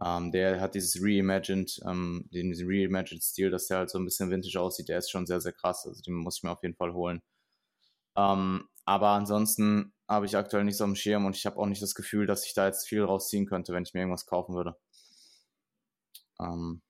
Ähm, 0.02 0.33
der 0.33 0.61
hat 0.61 0.74
dieses 0.74 0.98
Reimagined, 1.00 1.80
ähm, 1.87 2.28
den 2.33 2.52
Reimagined 2.57 3.22
Stil, 3.22 3.50
dass 3.50 3.68
der 3.68 3.78
halt 3.78 3.90
so 3.90 3.98
ein 3.98 4.04
bisschen 4.04 4.30
vintage 4.30 4.61
aussieht. 4.61 4.88
Der 4.88 4.98
ist 4.98 5.11
schon 5.11 5.26
sehr, 5.26 5.40
sehr 5.40 5.52
krass. 5.52 5.87
Also 5.87 6.02
den 6.02 6.14
muss 6.14 6.38
ich 6.38 6.42
mir 6.42 6.50
auf 6.50 6.62
jeden 6.62 6.74
Fall 6.74 6.92
holen. 6.92 7.22
Ähm, 8.16 8.68
aber 8.85 9.11
ansonsten 9.11 9.92
habe 10.09 10.26
ich 10.26 10.37
aktuell 10.37 10.64
nichts 10.64 10.80
auf 10.80 10.88
dem 10.88 10.96
Schirm 10.96 11.26
und 11.26 11.37
ich 11.37 11.46
habe 11.46 11.57
auch 11.57 11.66
nicht 11.66 11.83
das 11.83 11.94
Gefühl, 11.94 12.26
dass 12.26 12.46
ich 12.46 12.54
da 12.54 12.66
jetzt 12.66 12.87
viel 12.88 13.02
rausziehen 13.02 13.46
könnte, 13.46 13.72
wenn 13.72 13.85
ich 13.85 13.94
mir 13.94 14.00
irgendwas 14.00 14.26
kaufen 14.26 14.54
würde. 14.54 14.76
Ähm, 16.40 16.83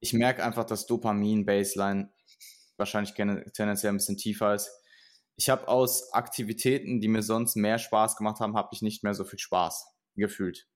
ich 0.00 0.12
merke 0.12 0.44
einfach, 0.44 0.64
dass 0.64 0.86
Dopamin-Baseline 0.86 2.12
wahrscheinlich 2.76 3.14
tendenziell 3.14 3.92
ein 3.92 3.96
bisschen 3.96 4.16
tiefer 4.16 4.54
ist. 4.54 4.70
Ich 5.36 5.50
habe 5.50 5.68
aus 5.68 6.12
Aktivitäten, 6.12 7.00
die 7.00 7.08
mir 7.08 7.22
sonst 7.22 7.56
mehr 7.56 7.78
Spaß 7.78 8.16
gemacht 8.16 8.40
haben, 8.40 8.56
habe 8.56 8.70
ich 8.72 8.82
nicht 8.82 9.02
mehr 9.02 9.14
so 9.14 9.24
viel 9.24 9.38
Spaß 9.38 9.86
gefühlt. 10.14 10.66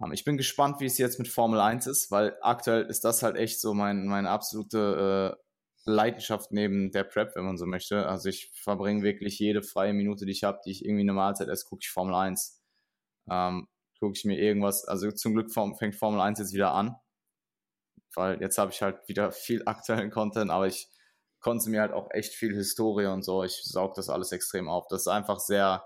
Ähm, 0.00 0.12
ich 0.12 0.24
bin 0.24 0.36
gespannt, 0.36 0.80
wie 0.80 0.86
es 0.86 0.98
jetzt 0.98 1.18
mit 1.18 1.28
Formel 1.28 1.60
1 1.60 1.86
ist, 1.86 2.10
weil 2.10 2.36
aktuell 2.40 2.86
ist 2.86 3.04
das 3.04 3.22
halt 3.22 3.36
echt 3.36 3.60
so 3.60 3.74
mein, 3.74 4.06
meine 4.06 4.30
absolute 4.30 5.36
äh, 5.36 5.42
Leidenschaft 5.84 6.52
neben 6.52 6.92
der 6.92 7.04
Prep, 7.04 7.34
wenn 7.34 7.44
man 7.44 7.58
so 7.58 7.66
möchte. 7.66 8.06
Also 8.06 8.28
ich 8.28 8.50
verbringe 8.54 9.02
wirklich 9.02 9.38
jede 9.38 9.62
freie 9.62 9.92
Minute, 9.92 10.26
die 10.26 10.32
ich 10.32 10.44
habe, 10.44 10.60
die 10.64 10.70
ich 10.70 10.84
irgendwie 10.84 11.02
eine 11.02 11.12
Mahlzeit 11.12 11.48
esse, 11.48 11.66
gucke 11.66 11.80
ich 11.82 11.90
Formel 11.90 12.14
1. 12.14 12.62
Ähm, 13.30 13.68
gucke 13.98 14.14
ich 14.16 14.24
mir 14.24 14.38
irgendwas, 14.38 14.84
also 14.84 15.10
zum 15.12 15.34
Glück 15.34 15.52
fängt 15.52 15.94
Formel 15.94 16.20
1 16.20 16.38
jetzt 16.40 16.52
wieder 16.52 16.72
an, 16.72 16.96
weil 18.14 18.40
jetzt 18.40 18.58
habe 18.58 18.72
ich 18.72 18.82
halt 18.82 19.08
wieder 19.08 19.32
viel 19.32 19.62
aktuellen 19.66 20.10
Content, 20.10 20.50
aber 20.50 20.66
ich 20.66 20.88
konsumiere 21.40 21.82
halt 21.82 21.92
auch 21.92 22.08
echt 22.10 22.34
viel 22.34 22.54
Historie 22.54 23.06
und 23.06 23.22
so. 23.22 23.44
Ich 23.44 23.62
saug 23.64 23.94
das 23.94 24.08
alles 24.08 24.32
extrem 24.32 24.68
auf. 24.68 24.86
Das 24.88 25.02
ist 25.02 25.08
einfach 25.08 25.38
sehr, 25.40 25.84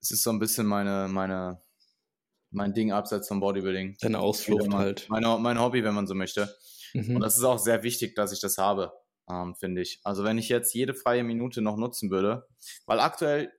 es 0.00 0.10
ist 0.10 0.22
so 0.22 0.30
ein 0.30 0.38
bisschen 0.38 0.66
meine, 0.66 1.08
meine, 1.08 1.60
mein 2.56 2.72
Ding 2.72 2.90
abseits 2.90 3.28
vom 3.28 3.38
Bodybuilding. 3.38 3.96
Deine 4.00 4.18
Ausflucht 4.18 4.68
mein, 4.68 4.78
halt. 4.78 5.08
Meine, 5.08 5.38
mein 5.38 5.60
Hobby, 5.60 5.84
wenn 5.84 5.94
man 5.94 6.06
so 6.06 6.14
möchte. 6.14 6.56
Mhm. 6.94 7.16
Und 7.16 7.20
das 7.20 7.36
ist 7.36 7.44
auch 7.44 7.58
sehr 7.58 7.82
wichtig, 7.82 8.14
dass 8.16 8.32
ich 8.32 8.40
das 8.40 8.58
habe, 8.58 8.92
ähm, 9.30 9.54
finde 9.54 9.82
ich. 9.82 10.00
Also 10.02 10.24
wenn 10.24 10.38
ich 10.38 10.48
jetzt 10.48 10.72
jede 10.74 10.94
freie 10.94 11.22
Minute 11.22 11.60
noch 11.60 11.76
nutzen 11.76 12.10
würde, 12.10 12.48
weil 12.86 12.98
aktuell, 12.98 13.52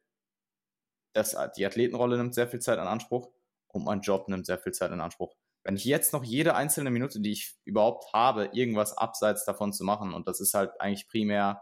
das, 1.14 1.38
die 1.56 1.66
Athletenrolle 1.66 2.18
nimmt 2.18 2.34
sehr 2.34 2.48
viel 2.48 2.60
Zeit 2.60 2.80
in 2.80 2.86
Anspruch 2.86 3.32
und 3.68 3.86
mein 3.86 4.02
Job 4.02 4.28
nimmt 4.28 4.46
sehr 4.46 4.58
viel 4.58 4.74
Zeit 4.74 4.92
in 4.92 5.00
Anspruch. 5.00 5.36
Wenn 5.64 5.76
ich 5.76 5.86
jetzt 5.86 6.14
noch 6.14 6.24
jede 6.24 6.56
einzelne 6.56 6.90
Minute, 6.90 7.20
die 7.20 7.32
ich 7.32 7.56
überhaupt 7.66 8.14
habe, 8.14 8.50
irgendwas 8.54 8.98
abseits 8.98 9.46
davon 9.46 9.74
zu 9.74 9.84
machen, 9.84 10.14
und 10.14 10.28
das 10.28 10.40
ist 10.40 10.54
halt 10.54 10.80
eigentlich 10.80 11.08
primär, 11.08 11.62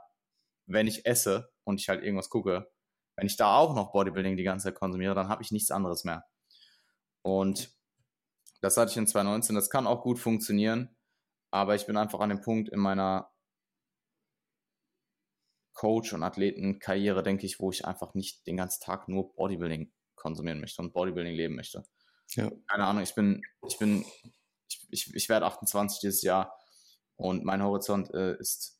wenn 0.67 0.87
ich 0.87 1.05
esse 1.05 1.51
und 1.63 1.81
ich 1.81 1.89
halt 1.89 2.03
irgendwas 2.03 2.29
gucke, 2.29 2.71
wenn 3.17 3.27
ich 3.27 3.35
da 3.35 3.57
auch 3.57 3.75
noch 3.75 3.91
Bodybuilding 3.91 4.37
die 4.37 4.43
ganze 4.43 4.65
Zeit 4.65 4.75
konsumiere, 4.75 5.15
dann 5.15 5.27
habe 5.27 5.41
ich 5.41 5.51
nichts 5.51 5.71
anderes 5.71 6.03
mehr. 6.03 6.25
Und 7.25 7.75
das 8.61 8.77
hatte 8.77 8.91
ich 8.91 8.97
in 8.97 9.07
2019, 9.07 9.55
das 9.55 9.71
kann 9.71 9.87
auch 9.87 10.03
gut 10.03 10.19
funktionieren, 10.19 10.95
aber 11.49 11.73
ich 11.73 11.87
bin 11.87 11.97
einfach 11.97 12.19
an 12.19 12.29
dem 12.29 12.41
Punkt 12.41 12.69
in 12.69 12.79
meiner 12.79 13.31
Coach- 15.73 16.13
und 16.13 16.21
Athletenkarriere, 16.21 17.23
denke 17.23 17.47
ich, 17.47 17.59
wo 17.59 17.71
ich 17.71 17.83
einfach 17.83 18.13
nicht 18.13 18.45
den 18.45 18.57
ganzen 18.57 18.83
Tag 18.83 19.07
nur 19.09 19.33
Bodybuilding 19.33 19.91
konsumieren 20.13 20.59
möchte 20.59 20.83
und 20.83 20.93
Bodybuilding 20.93 21.33
leben 21.33 21.55
möchte. 21.55 21.83
Ja. 22.35 22.51
Keine 22.67 22.85
Ahnung, 22.85 23.01
ich 23.01 23.15
bin, 23.15 23.41
ich 23.67 23.79
bin, 23.79 24.05
ich, 24.69 24.87
ich, 24.91 25.15
ich 25.15 25.27
werde 25.27 25.47
28 25.47 26.01
dieses 26.01 26.21
Jahr 26.21 26.55
und 27.15 27.43
mein 27.43 27.63
Horizont 27.63 28.13
äh, 28.13 28.37
ist 28.37 28.79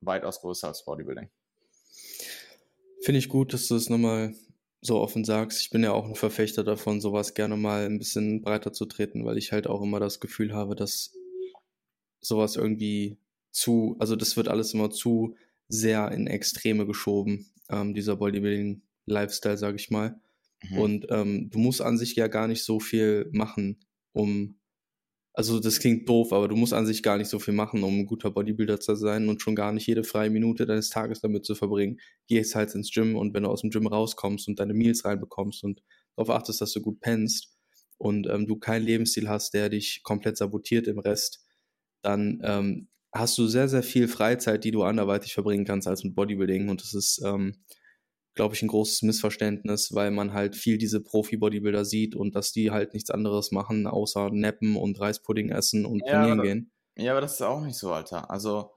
weitaus 0.00 0.40
größer 0.40 0.68
als 0.68 0.82
Bodybuilding. 0.86 1.30
Finde 3.02 3.18
ich 3.18 3.28
gut, 3.28 3.52
dass 3.52 3.68
du 3.68 3.76
es 3.76 3.90
nochmal 3.90 4.34
so 4.80 5.00
offen 5.00 5.24
sagst. 5.24 5.60
Ich 5.60 5.70
bin 5.70 5.82
ja 5.82 5.92
auch 5.92 6.06
ein 6.06 6.14
Verfechter 6.14 6.64
davon, 6.64 7.00
sowas 7.00 7.34
gerne 7.34 7.56
mal 7.56 7.86
ein 7.86 7.98
bisschen 7.98 8.42
breiter 8.42 8.72
zu 8.72 8.86
treten, 8.86 9.24
weil 9.24 9.38
ich 9.38 9.52
halt 9.52 9.66
auch 9.66 9.82
immer 9.82 10.00
das 10.00 10.20
Gefühl 10.20 10.54
habe, 10.54 10.76
dass 10.76 11.12
sowas 12.20 12.56
irgendwie 12.56 13.18
zu, 13.50 13.96
also 13.98 14.16
das 14.16 14.36
wird 14.36 14.48
alles 14.48 14.74
immer 14.74 14.90
zu 14.90 15.36
sehr 15.68 16.10
in 16.12 16.26
Extreme 16.26 16.86
geschoben, 16.86 17.50
ähm, 17.70 17.94
dieser 17.94 18.16
Bodybuilding-Lifestyle, 18.16 19.56
sage 19.56 19.76
ich 19.76 19.90
mal. 19.90 20.20
Mhm. 20.70 20.78
Und 20.78 21.06
ähm, 21.10 21.50
du 21.50 21.58
musst 21.58 21.82
an 21.82 21.98
sich 21.98 22.14
ja 22.14 22.28
gar 22.28 22.48
nicht 22.48 22.62
so 22.62 22.80
viel 22.80 23.28
machen, 23.32 23.78
um, 24.12 24.58
also 25.36 25.60
das 25.60 25.80
klingt 25.80 26.08
doof, 26.08 26.32
aber 26.32 26.48
du 26.48 26.56
musst 26.56 26.72
an 26.72 26.86
sich 26.86 27.02
gar 27.02 27.18
nicht 27.18 27.28
so 27.28 27.38
viel 27.38 27.52
machen, 27.52 27.82
um 27.82 28.00
ein 28.00 28.06
guter 28.06 28.30
Bodybuilder 28.30 28.80
zu 28.80 28.94
sein 28.96 29.28
und 29.28 29.42
schon 29.42 29.54
gar 29.54 29.70
nicht 29.70 29.86
jede 29.86 30.02
freie 30.02 30.30
Minute 30.30 30.64
deines 30.64 30.88
Tages 30.88 31.20
damit 31.20 31.44
zu 31.44 31.54
verbringen. 31.54 32.00
Gehst 32.26 32.54
halt 32.54 32.74
ins 32.74 32.90
Gym 32.90 33.16
und 33.16 33.34
wenn 33.34 33.42
du 33.42 33.50
aus 33.50 33.60
dem 33.60 33.68
Gym 33.68 33.86
rauskommst 33.86 34.48
und 34.48 34.58
deine 34.60 34.72
Meals 34.72 35.04
reinbekommst 35.04 35.62
und 35.62 35.82
darauf 36.16 36.30
achtest, 36.30 36.62
dass 36.62 36.72
du 36.72 36.80
gut 36.80 37.00
pennst 37.00 37.54
und 37.98 38.26
ähm, 38.28 38.46
du 38.46 38.56
keinen 38.56 38.86
Lebensstil 38.86 39.28
hast, 39.28 39.52
der 39.52 39.68
dich 39.68 40.02
komplett 40.04 40.38
sabotiert 40.38 40.86
im 40.86 40.98
Rest, 41.00 41.44
dann 42.00 42.40
ähm, 42.42 42.88
hast 43.12 43.36
du 43.36 43.46
sehr, 43.46 43.68
sehr 43.68 43.82
viel 43.82 44.08
Freizeit, 44.08 44.64
die 44.64 44.70
du 44.70 44.84
anderweitig 44.84 45.34
verbringen 45.34 45.66
kannst 45.66 45.86
als 45.86 46.02
mit 46.02 46.14
Bodybuilding. 46.14 46.70
Und 46.70 46.80
das 46.80 46.94
ist, 46.94 47.20
ähm, 47.22 47.56
glaube 48.36 48.54
ich, 48.54 48.62
ein 48.62 48.68
großes 48.68 49.02
Missverständnis, 49.02 49.92
weil 49.94 50.12
man 50.12 50.32
halt 50.32 50.54
viel 50.54 50.78
diese 50.78 51.02
Profi-Bodybuilder 51.02 51.84
sieht 51.84 52.14
und 52.14 52.36
dass 52.36 52.52
die 52.52 52.70
halt 52.70 52.94
nichts 52.94 53.10
anderes 53.10 53.50
machen, 53.50 53.86
außer 53.86 54.30
nappen 54.30 54.76
und 54.76 55.00
Reispudding 55.00 55.50
essen 55.50 55.84
und 55.84 56.02
ja, 56.06 56.12
trainieren 56.12 56.42
gehen. 56.42 56.72
Ja, 56.96 57.12
aber 57.12 57.22
das 57.22 57.34
ist 57.34 57.42
auch 57.42 57.62
nicht 57.62 57.76
so, 57.76 57.92
Alter. 57.92 58.30
Also, 58.30 58.70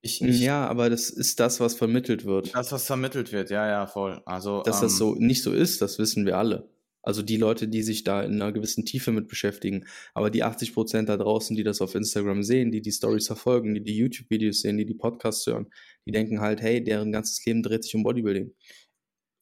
ich, 0.00 0.20
ich, 0.20 0.40
ja, 0.40 0.66
aber 0.66 0.90
das 0.90 1.10
ist 1.10 1.38
das, 1.38 1.60
was 1.60 1.74
vermittelt 1.74 2.24
wird. 2.24 2.54
Das, 2.54 2.72
was 2.72 2.86
vermittelt 2.86 3.30
wird, 3.30 3.50
ja, 3.50 3.68
ja, 3.68 3.86
voll. 3.86 4.20
Also, 4.24 4.62
Dass 4.62 4.78
ähm, 4.78 4.82
das 4.82 4.96
so 4.96 5.14
nicht 5.14 5.42
so 5.42 5.52
ist, 5.52 5.80
das 5.80 5.98
wissen 5.98 6.26
wir 6.26 6.38
alle. 6.38 6.71
Also 7.02 7.22
die 7.22 7.36
Leute, 7.36 7.68
die 7.68 7.82
sich 7.82 8.04
da 8.04 8.22
in 8.22 8.40
einer 8.40 8.52
gewissen 8.52 8.84
Tiefe 8.84 9.10
mit 9.10 9.28
beschäftigen. 9.28 9.86
Aber 10.14 10.30
die 10.30 10.44
80 10.44 10.72
Prozent 10.72 11.08
da 11.08 11.16
draußen, 11.16 11.56
die 11.56 11.64
das 11.64 11.80
auf 11.80 11.94
Instagram 11.94 12.42
sehen, 12.42 12.70
die 12.70 12.80
die 12.80 12.92
Stories 12.92 13.26
verfolgen, 13.26 13.74
die 13.74 13.82
die 13.82 13.96
YouTube-Videos 13.96 14.60
sehen, 14.60 14.78
die 14.78 14.86
die 14.86 14.94
Podcasts 14.94 15.46
hören, 15.46 15.70
die 16.06 16.12
denken 16.12 16.40
halt, 16.40 16.60
hey, 16.62 16.82
deren 16.82 17.12
ganzes 17.12 17.44
Leben 17.44 17.62
dreht 17.62 17.84
sich 17.84 17.94
um 17.94 18.04
Bodybuilding. 18.04 18.54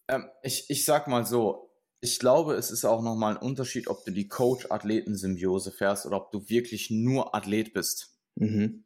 Ähm, 0.08 0.24
ich, 0.42 0.68
ich 0.68 0.84
sag 0.84 1.06
mal 1.06 1.26
so, 1.26 1.70
ich 2.00 2.18
glaube, 2.18 2.54
es 2.54 2.70
ist 2.70 2.84
auch 2.84 3.02
nochmal 3.02 3.36
ein 3.36 3.42
Unterschied, 3.42 3.88
ob 3.88 4.04
du 4.04 4.10
die 4.10 4.28
Coach-Athleten-Symbiose 4.28 5.70
fährst 5.70 6.06
oder 6.06 6.16
ob 6.16 6.30
du 6.30 6.48
wirklich 6.48 6.90
nur 6.90 7.34
Athlet 7.34 7.74
bist. 7.74 8.18
Mhm. 8.36 8.84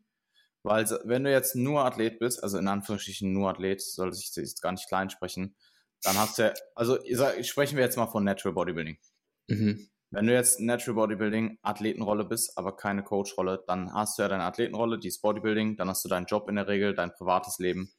Weil 0.64 0.86
wenn 1.04 1.24
du 1.24 1.30
jetzt 1.30 1.54
nur 1.54 1.84
Athlet 1.84 2.18
bist, 2.18 2.42
also 2.42 2.58
in 2.58 2.66
Anführungsstrichen 2.66 3.32
nur 3.32 3.50
Athlet, 3.50 3.82
sollte 3.82 4.16
sich 4.16 4.34
jetzt 4.34 4.62
gar 4.62 4.72
nicht 4.72 4.88
klein 4.88 5.10
sprechen, 5.10 5.54
dann 6.04 6.16
hast 6.16 6.38
du 6.38 6.42
ja, 6.42 6.52
also 6.74 6.98
sprechen 7.42 7.76
wir 7.76 7.84
jetzt 7.84 7.96
mal 7.96 8.06
von 8.06 8.24
Natural 8.24 8.54
Bodybuilding. 8.54 8.98
Mhm. 9.48 9.88
Wenn 10.10 10.26
du 10.26 10.32
jetzt 10.32 10.60
Natural 10.60 10.94
Bodybuilding 10.94 11.58
Athletenrolle 11.62 12.24
bist, 12.24 12.56
aber 12.56 12.76
keine 12.76 13.02
Coachrolle, 13.02 13.64
dann 13.66 13.92
hast 13.92 14.18
du 14.18 14.22
ja 14.22 14.28
deine 14.28 14.44
Athletenrolle, 14.44 14.98
die 14.98 15.08
ist 15.08 15.22
Bodybuilding, 15.22 15.76
dann 15.76 15.88
hast 15.88 16.04
du 16.04 16.08
deinen 16.08 16.26
Job 16.26 16.48
in 16.48 16.54
der 16.54 16.68
Regel, 16.68 16.94
dein 16.94 17.12
privates 17.12 17.58
Leben 17.58 17.92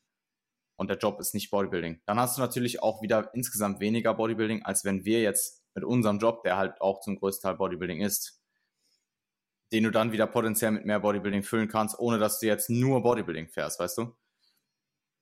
und 0.78 0.89
der 0.89 0.98
Job 0.98 1.20
ist 1.20 1.34
nicht 1.34 1.52
Bodybuilding. 1.52 2.02
Dann 2.06 2.20
hast 2.20 2.38
du 2.38 2.41
natürlich 2.41 2.82
auch 2.82 3.02
wieder 3.02 3.32
insgesamt 3.34 3.80
weniger 3.80 4.13
Bodybuilding, 4.13 4.63
als 4.63 4.86
wenn 4.86 5.04
wir 5.04 5.22
jetzt 5.22 5.63
mit 5.74 5.84
unserem 5.84 6.20
Job, 6.20 6.44
der 6.44 6.58
halt 6.58 6.80
auch 6.82 7.02
zum 7.02 7.18
größten 7.18 7.50
Teil 7.50 7.58
Bodybuilding 7.58 8.02
ist, 8.02 8.41
den 9.72 9.84
du 9.84 9.91
dann 9.91 10.12
wieder 10.12 10.28
potenziell 10.28 10.72
mit 10.72 10.86
mehr 10.86 11.00
Bodybuilding 11.00 11.44
füllen 11.44 11.68
kannst, 11.68 12.00
ohne 12.00 12.20
dass 12.20 12.39
du 12.39 12.46
jetzt 12.46 12.70
nur 12.70 13.02
Bodybuilding 13.02 13.50
fährst, 13.50 13.80
weißt 13.80 13.98
du? 13.98 14.15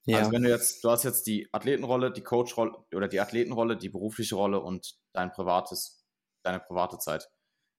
Ja. 0.06 0.20
Also 0.20 0.32
wenn 0.32 0.44
du 0.44 0.50
jetzt, 0.50 0.84
du 0.84 0.90
hast 0.90 1.04
jetzt 1.04 1.28
die 1.28 1.48
Athletenrolle, 1.54 2.12
die 2.12 2.24
Coachrolle 2.24 2.74
oder 2.94 3.08
die 3.08 3.20
Athletenrolle, 3.20 3.78
die 3.78 3.90
berufliche 3.90 4.36
Rolle 4.36 4.60
und 4.60 4.96
dein 5.14 5.32
privates, 5.32 6.04
deine 6.44 6.60
private 6.60 6.98
Zeit. 6.98 7.30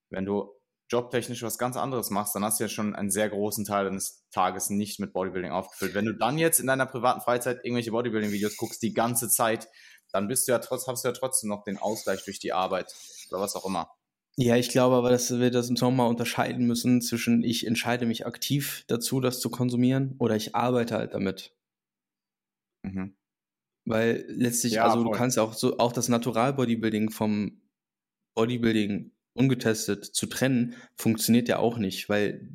Wenn 0.09 0.25
du 0.25 0.51
jobtechnisch 0.91 1.43
was 1.43 1.57
ganz 1.57 1.77
anderes 1.77 2.09
machst, 2.09 2.35
dann 2.35 2.43
hast 2.43 2.59
du 2.59 2.65
ja 2.65 2.69
schon 2.69 2.95
einen 2.95 3.09
sehr 3.09 3.29
großen 3.29 3.65
Teil 3.65 3.85
deines 3.85 4.23
Tages 4.31 4.69
nicht 4.69 4.99
mit 4.99 5.13
Bodybuilding 5.13 5.51
aufgefüllt. 5.51 5.93
Wenn 5.93 6.05
du 6.05 6.13
dann 6.13 6.37
jetzt 6.37 6.59
in 6.59 6.67
deiner 6.67 6.85
privaten 6.85 7.21
Freizeit 7.21 7.63
irgendwelche 7.63 7.91
Bodybuilding-Videos 7.91 8.57
guckst, 8.57 8.81
die 8.81 8.93
ganze 8.93 9.29
Zeit, 9.29 9.67
dann 10.11 10.27
bist 10.27 10.47
du 10.47 10.51
ja 10.51 10.59
trotz, 10.59 10.87
hast 10.87 11.03
du 11.03 11.09
ja 11.09 11.13
trotzdem 11.13 11.49
noch 11.49 11.63
den 11.63 11.77
Ausgleich 11.77 12.23
durch 12.23 12.39
die 12.39 12.53
Arbeit 12.53 12.93
oder 13.29 13.41
was 13.41 13.55
auch 13.55 13.65
immer. 13.65 13.89
Ja, 14.37 14.57
ich 14.57 14.69
glaube 14.69 14.95
aber, 14.95 15.09
dass 15.09 15.39
wir 15.39 15.49
das 15.49 15.69
im 15.69 15.77
Sommer 15.77 16.07
unterscheiden 16.07 16.67
müssen 16.67 17.01
zwischen 17.01 17.41
ich 17.41 17.65
entscheide 17.65 18.05
mich 18.05 18.25
aktiv 18.25 18.83
dazu, 18.87 19.21
das 19.21 19.39
zu 19.39 19.49
konsumieren 19.49 20.15
oder 20.19 20.35
ich 20.35 20.55
arbeite 20.55 20.95
halt 20.95 21.13
damit. 21.13 21.54
Mhm. 22.85 23.15
Weil 23.85 24.25
letztlich, 24.27 24.73
ja, 24.73 24.85
also 24.85 25.03
voll. 25.03 25.11
du 25.11 25.17
kannst 25.17 25.37
auch 25.37 25.53
so, 25.53 25.77
auch 25.77 25.91
das 25.91 26.09
Natural-Bodybuilding 26.09 27.11
vom 27.11 27.61
Bodybuilding 28.33 29.11
ungetestet 29.33 30.05
zu 30.05 30.25
trennen, 30.27 30.75
funktioniert 30.95 31.47
ja 31.47 31.59
auch 31.59 31.77
nicht, 31.77 32.09
weil 32.09 32.49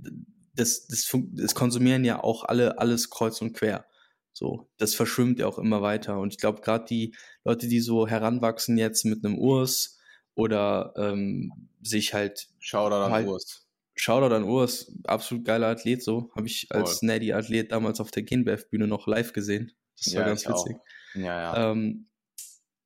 das, 0.54 0.86
das, 0.86 1.10
das 1.32 1.54
konsumieren 1.54 2.04
ja 2.04 2.22
auch 2.22 2.44
alle 2.44 2.78
alles 2.78 3.10
kreuz 3.10 3.40
und 3.40 3.52
quer. 3.52 3.86
So, 4.32 4.70
das 4.78 4.94
verschwimmt 4.94 5.38
ja 5.38 5.46
auch 5.46 5.58
immer 5.58 5.82
weiter. 5.82 6.18
Und 6.18 6.32
ich 6.32 6.38
glaube, 6.38 6.60
gerade 6.60 6.84
die 6.86 7.14
Leute, 7.44 7.68
die 7.68 7.80
so 7.80 8.06
heranwachsen 8.06 8.78
jetzt 8.78 9.04
mit 9.04 9.24
einem 9.24 9.38
Urs 9.38 9.98
oder 10.34 10.94
ähm, 10.96 11.68
sich 11.82 12.14
halt. 12.14 12.48
Shoutout 12.58 12.94
an 12.94 13.12
halt, 13.12 13.28
Urs. 13.28 13.66
Shoutout 13.94 14.34
an 14.34 14.44
Urs, 14.44 14.92
absolut 15.04 15.44
geiler 15.44 15.68
Athlet, 15.68 16.02
so. 16.02 16.30
Habe 16.34 16.46
ich 16.46 16.68
als 16.70 17.02
Natty-Athlet 17.02 17.72
damals 17.72 18.00
auf 18.00 18.10
der 18.10 18.22
Genbev-Bühne 18.22 18.86
noch 18.86 19.06
live 19.06 19.32
gesehen. 19.32 19.72
Das 20.02 20.14
war 20.14 20.22
ja, 20.22 20.28
ganz 20.28 20.48
witzig. 20.48 20.76
Ja, 21.14 21.22
ja. 21.22 21.70
Ähm, 21.70 22.08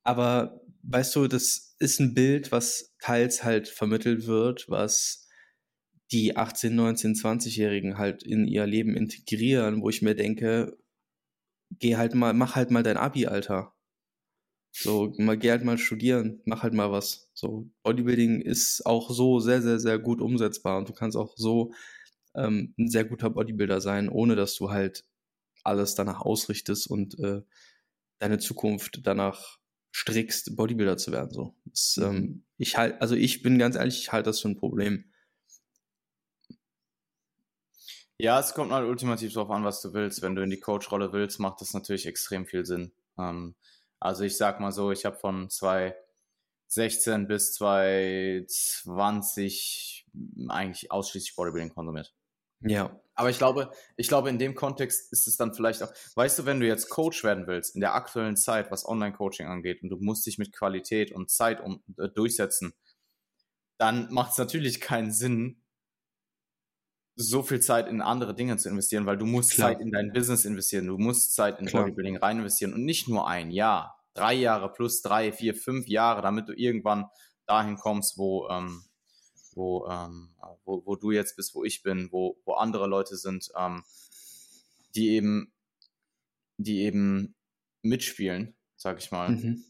aber 0.02 0.60
weißt 0.82 1.16
du, 1.16 1.28
das 1.28 1.76
ist 1.78 2.00
ein 2.00 2.14
Bild, 2.14 2.52
was 2.52 2.94
teils 3.00 3.44
halt 3.44 3.68
vermittelt 3.68 4.26
wird, 4.26 4.66
was 4.68 5.28
die 6.12 6.36
18, 6.36 6.74
19, 6.74 7.14
20-Jährigen 7.14 7.98
halt 7.98 8.22
in 8.22 8.46
ihr 8.46 8.66
Leben 8.66 8.96
integrieren, 8.96 9.82
wo 9.82 9.88
ich 9.88 10.02
mir 10.02 10.14
denke, 10.14 10.76
geh 11.70 11.96
halt 11.96 12.14
mal, 12.14 12.34
mach 12.34 12.56
halt 12.56 12.70
mal 12.70 12.82
dein 12.82 12.96
Abi, 12.96 13.26
Alter. 13.26 13.72
So, 14.76 15.12
mal, 15.18 15.38
geh 15.38 15.50
halt 15.50 15.64
mal 15.64 15.78
studieren, 15.78 16.42
mach 16.44 16.62
halt 16.62 16.74
mal 16.74 16.90
was. 16.90 17.30
So, 17.32 17.70
Bodybuilding 17.84 18.40
ist 18.40 18.84
auch 18.84 19.10
so 19.10 19.38
sehr, 19.38 19.62
sehr, 19.62 19.78
sehr 19.78 19.98
gut 20.00 20.20
umsetzbar 20.20 20.78
und 20.78 20.88
du 20.88 20.92
kannst 20.92 21.16
auch 21.16 21.34
so 21.36 21.72
ähm, 22.34 22.74
ein 22.78 22.88
sehr 22.88 23.04
guter 23.04 23.30
Bodybuilder 23.30 23.80
sein, 23.80 24.08
ohne 24.08 24.34
dass 24.34 24.56
du 24.56 24.70
halt 24.70 25.04
alles 25.64 25.94
danach 25.94 26.20
ausrichtest 26.20 26.88
und 26.88 27.18
äh, 27.18 27.42
deine 28.18 28.38
Zukunft 28.38 29.00
danach 29.04 29.58
strickst, 29.94 30.56
Bodybuilder 30.56 30.96
zu 30.96 31.12
werden. 31.12 31.30
So. 31.30 31.54
Das, 31.64 31.96
mhm. 31.96 32.04
ähm, 32.04 32.44
ich 32.58 32.76
halt, 32.76 33.00
also 33.00 33.14
ich 33.14 33.42
bin 33.42 33.58
ganz 33.58 33.76
ehrlich, 33.76 33.98
ich 33.98 34.12
halte 34.12 34.30
das 34.30 34.40
für 34.40 34.48
ein 34.48 34.56
Problem. 34.56 35.04
Ja, 38.18 38.38
es 38.38 38.54
kommt 38.54 38.70
halt 38.72 38.88
ultimativ 38.88 39.32
darauf 39.32 39.50
an, 39.50 39.64
was 39.64 39.82
du 39.82 39.92
willst. 39.92 40.22
Wenn 40.22 40.36
du 40.36 40.42
in 40.42 40.50
die 40.50 40.60
Coach-Rolle 40.60 41.12
willst, 41.12 41.40
macht 41.40 41.60
das 41.60 41.74
natürlich 41.74 42.06
extrem 42.06 42.46
viel 42.46 42.64
Sinn. 42.64 42.92
Ähm, 43.18 43.56
also 44.00 44.24
ich 44.24 44.36
sag 44.36 44.60
mal 44.60 44.72
so, 44.72 44.92
ich 44.92 45.04
habe 45.04 45.16
von 45.16 45.50
2016 45.50 47.26
bis 47.26 47.54
2020 47.54 50.06
eigentlich 50.48 50.92
ausschließlich 50.92 51.34
Bodybuilding 51.36 51.74
konsumiert. 51.74 52.14
Ja. 52.60 53.00
Aber 53.16 53.30
ich 53.30 53.38
glaube, 53.38 53.70
ich 53.96 54.08
glaube, 54.08 54.28
in 54.28 54.38
dem 54.38 54.54
Kontext 54.54 55.12
ist 55.12 55.28
es 55.28 55.36
dann 55.36 55.54
vielleicht 55.54 55.82
auch, 55.82 55.92
weißt 56.16 56.38
du, 56.38 56.46
wenn 56.46 56.58
du 56.58 56.66
jetzt 56.66 56.90
Coach 56.90 57.22
werden 57.22 57.46
willst, 57.46 57.74
in 57.74 57.80
der 57.80 57.94
aktuellen 57.94 58.36
Zeit, 58.36 58.70
was 58.72 58.86
Online-Coaching 58.86 59.46
angeht, 59.46 59.82
und 59.82 59.90
du 59.90 59.96
musst 59.98 60.26
dich 60.26 60.38
mit 60.38 60.52
Qualität 60.52 61.12
und 61.12 61.30
Zeit 61.30 61.60
um, 61.60 61.82
äh, 61.96 62.08
durchsetzen, 62.08 62.74
dann 63.78 64.12
macht 64.12 64.32
es 64.32 64.38
natürlich 64.38 64.80
keinen 64.80 65.12
Sinn, 65.12 65.62
so 67.16 67.44
viel 67.44 67.60
Zeit 67.60 67.86
in 67.86 68.00
andere 68.00 68.34
Dinge 68.34 68.56
zu 68.56 68.68
investieren, 68.68 69.06
weil 69.06 69.16
du 69.16 69.26
musst 69.26 69.52
Klar. 69.52 69.70
Zeit 69.70 69.80
in 69.80 69.92
dein 69.92 70.12
Business 70.12 70.44
investieren, 70.44 70.88
du 70.88 70.98
musst 70.98 71.34
Zeit 71.34 71.60
in 71.60 71.66
Klar. 71.66 71.84
Bodybuilding 71.84 72.16
rein 72.16 72.38
investieren 72.38 72.74
und 72.74 72.84
nicht 72.84 73.08
nur 73.08 73.28
ein 73.28 73.52
Jahr. 73.52 74.00
drei 74.14 74.34
Jahre 74.34 74.72
plus 74.72 75.02
drei, 75.02 75.32
vier, 75.32 75.54
fünf 75.54 75.86
Jahre, 75.88 76.22
damit 76.22 76.48
du 76.48 76.52
irgendwann 76.52 77.06
dahin 77.46 77.76
kommst, 77.76 78.16
wo, 78.16 78.48
ähm, 78.48 78.84
wo, 79.54 79.86
ähm, 79.88 80.34
wo, 80.64 80.82
wo 80.84 80.96
du 80.96 81.10
jetzt 81.10 81.36
bist, 81.36 81.54
wo 81.54 81.64
ich 81.64 81.82
bin, 81.82 82.10
wo, 82.10 82.40
wo 82.44 82.54
andere 82.54 82.86
Leute 82.86 83.16
sind, 83.16 83.50
ähm, 83.56 83.84
die 84.94 85.10
eben, 85.10 85.52
die 86.56 86.82
eben 86.82 87.34
mitspielen, 87.82 88.54
sag 88.76 88.98
ich 88.98 89.10
mal. 89.10 89.30
Mhm. 89.30 89.64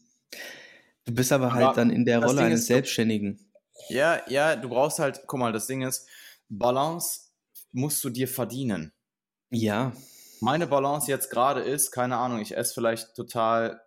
Du 1.05 1.13
bist 1.13 1.31
aber, 1.31 1.51
aber 1.51 1.53
halt 1.53 1.77
dann 1.77 1.89
in 1.89 2.05
der 2.05 2.19
Rolle 2.19 2.37
Ding 2.37 2.45
eines 2.45 2.61
ist, 2.61 2.67
Selbstständigen. 2.67 3.39
Ja, 3.89 4.21
ja, 4.29 4.55
du 4.55 4.69
brauchst 4.69 4.99
halt, 4.99 5.23
guck 5.27 5.39
mal, 5.39 5.53
das 5.53 5.67
Ding 5.67 5.81
ist, 5.81 6.07
Balance 6.49 7.31
musst 7.71 8.03
du 8.03 8.09
dir 8.09 8.27
verdienen. 8.27 8.93
Ja. 9.51 9.93
Meine 10.41 10.67
Balance 10.67 11.09
jetzt 11.09 11.29
gerade 11.29 11.61
ist, 11.61 11.91
keine 11.91 12.17
Ahnung, 12.17 12.39
ich 12.39 12.55
esse 12.55 12.73
vielleicht 12.73 13.15
total 13.15 13.81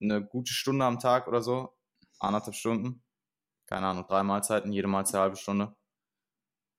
eine 0.00 0.24
gute 0.24 0.52
Stunde 0.52 0.84
am 0.84 0.98
Tag 0.98 1.28
oder 1.28 1.42
so, 1.42 1.72
anderthalb 2.18 2.54
Stunden, 2.54 3.02
keine 3.66 3.86
Ahnung, 3.86 4.06
drei 4.08 4.22
Mahlzeiten, 4.22 4.72
jede 4.72 4.88
Mahlzeit 4.88 5.14
eine 5.14 5.22
halbe 5.22 5.36
Stunde. 5.36 5.74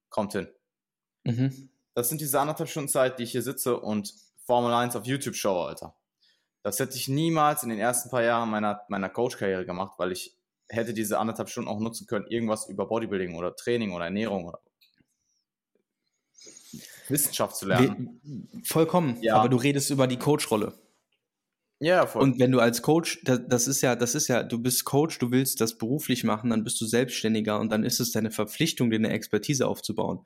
Kommt 0.10 0.34
hin. 0.34 0.48
Mhm. 1.24 1.70
Das 1.94 2.10
sind 2.10 2.22
diese 2.22 2.40
anderthalb 2.40 2.70
Stunden 2.70 2.90
Zeit, 2.90 3.20
die 3.20 3.24
ich 3.24 3.32
hier 3.32 3.42
sitze 3.42 3.80
und 3.80 4.14
Formel 4.46 4.74
1 4.74 4.96
auf 4.96 5.06
YouTube 5.06 5.36
schaue, 5.36 5.68
Alter. 5.68 5.96
Das 6.64 6.80
hätte 6.80 6.96
ich 6.96 7.08
niemals 7.08 7.64
in 7.64 7.70
den 7.70 7.80
ersten 7.80 8.10
paar 8.10 8.24
Jahren 8.24 8.50
meiner, 8.50 8.82
meiner 8.88 9.10
Coach-Karriere 9.10 9.66
gemacht, 9.66 9.94
weil 9.98 10.12
ich 10.12 10.36
hätte 10.70 10.94
diese 10.94 11.20
anderthalb 11.20 11.50
Stunden 11.50 11.70
auch 11.70 11.80
nutzen 11.80 12.08
können, 12.08 12.28
irgendwas 12.28 12.68
über 12.68 12.88
Bodybuilding 12.88 13.36
oder 13.36 13.56
Training 13.56 13.94
oder 13.94 14.06
Ernährung 14.06 14.46
oder 14.46 14.60
Wissenschaft 17.08 17.56
zu 17.56 17.68
lernen. 17.68 18.62
Vollkommen. 18.66 19.22
Ja. 19.22 19.38
Aber 19.38 19.50
du 19.50 19.58
redest 19.58 19.90
über 19.90 20.08
die 20.08 20.18
Coach-Rolle. 20.18 20.74
Ja, 21.80 22.08
voll. 22.08 22.24
Und 22.24 22.40
wenn 22.40 22.52
du 22.52 22.60
als 22.60 22.82
Coach, 22.82 23.22
das 23.24 23.68
ist 23.68 23.82
ja, 23.82 23.96
das 23.96 24.16
ist 24.16 24.28
ja, 24.28 24.42
du 24.44 24.60
bist 24.60 24.84
Coach, 24.84 25.20
du 25.20 25.30
willst 25.32 25.62
das 25.62 25.78
beruflich 25.78 26.24
machen, 26.24 26.50
dann 26.50 26.64
bist 26.64 26.82
du 26.82 26.86
Selbstständiger 26.86 27.60
und 27.60 27.72
dann 27.72 27.84
ist 27.84 28.00
es 28.00 28.12
deine 28.12 28.32
Verpflichtung, 28.32 28.90
dir 28.90 28.96
eine 28.96 29.12
Expertise 29.12 29.68
aufzubauen. 29.68 30.26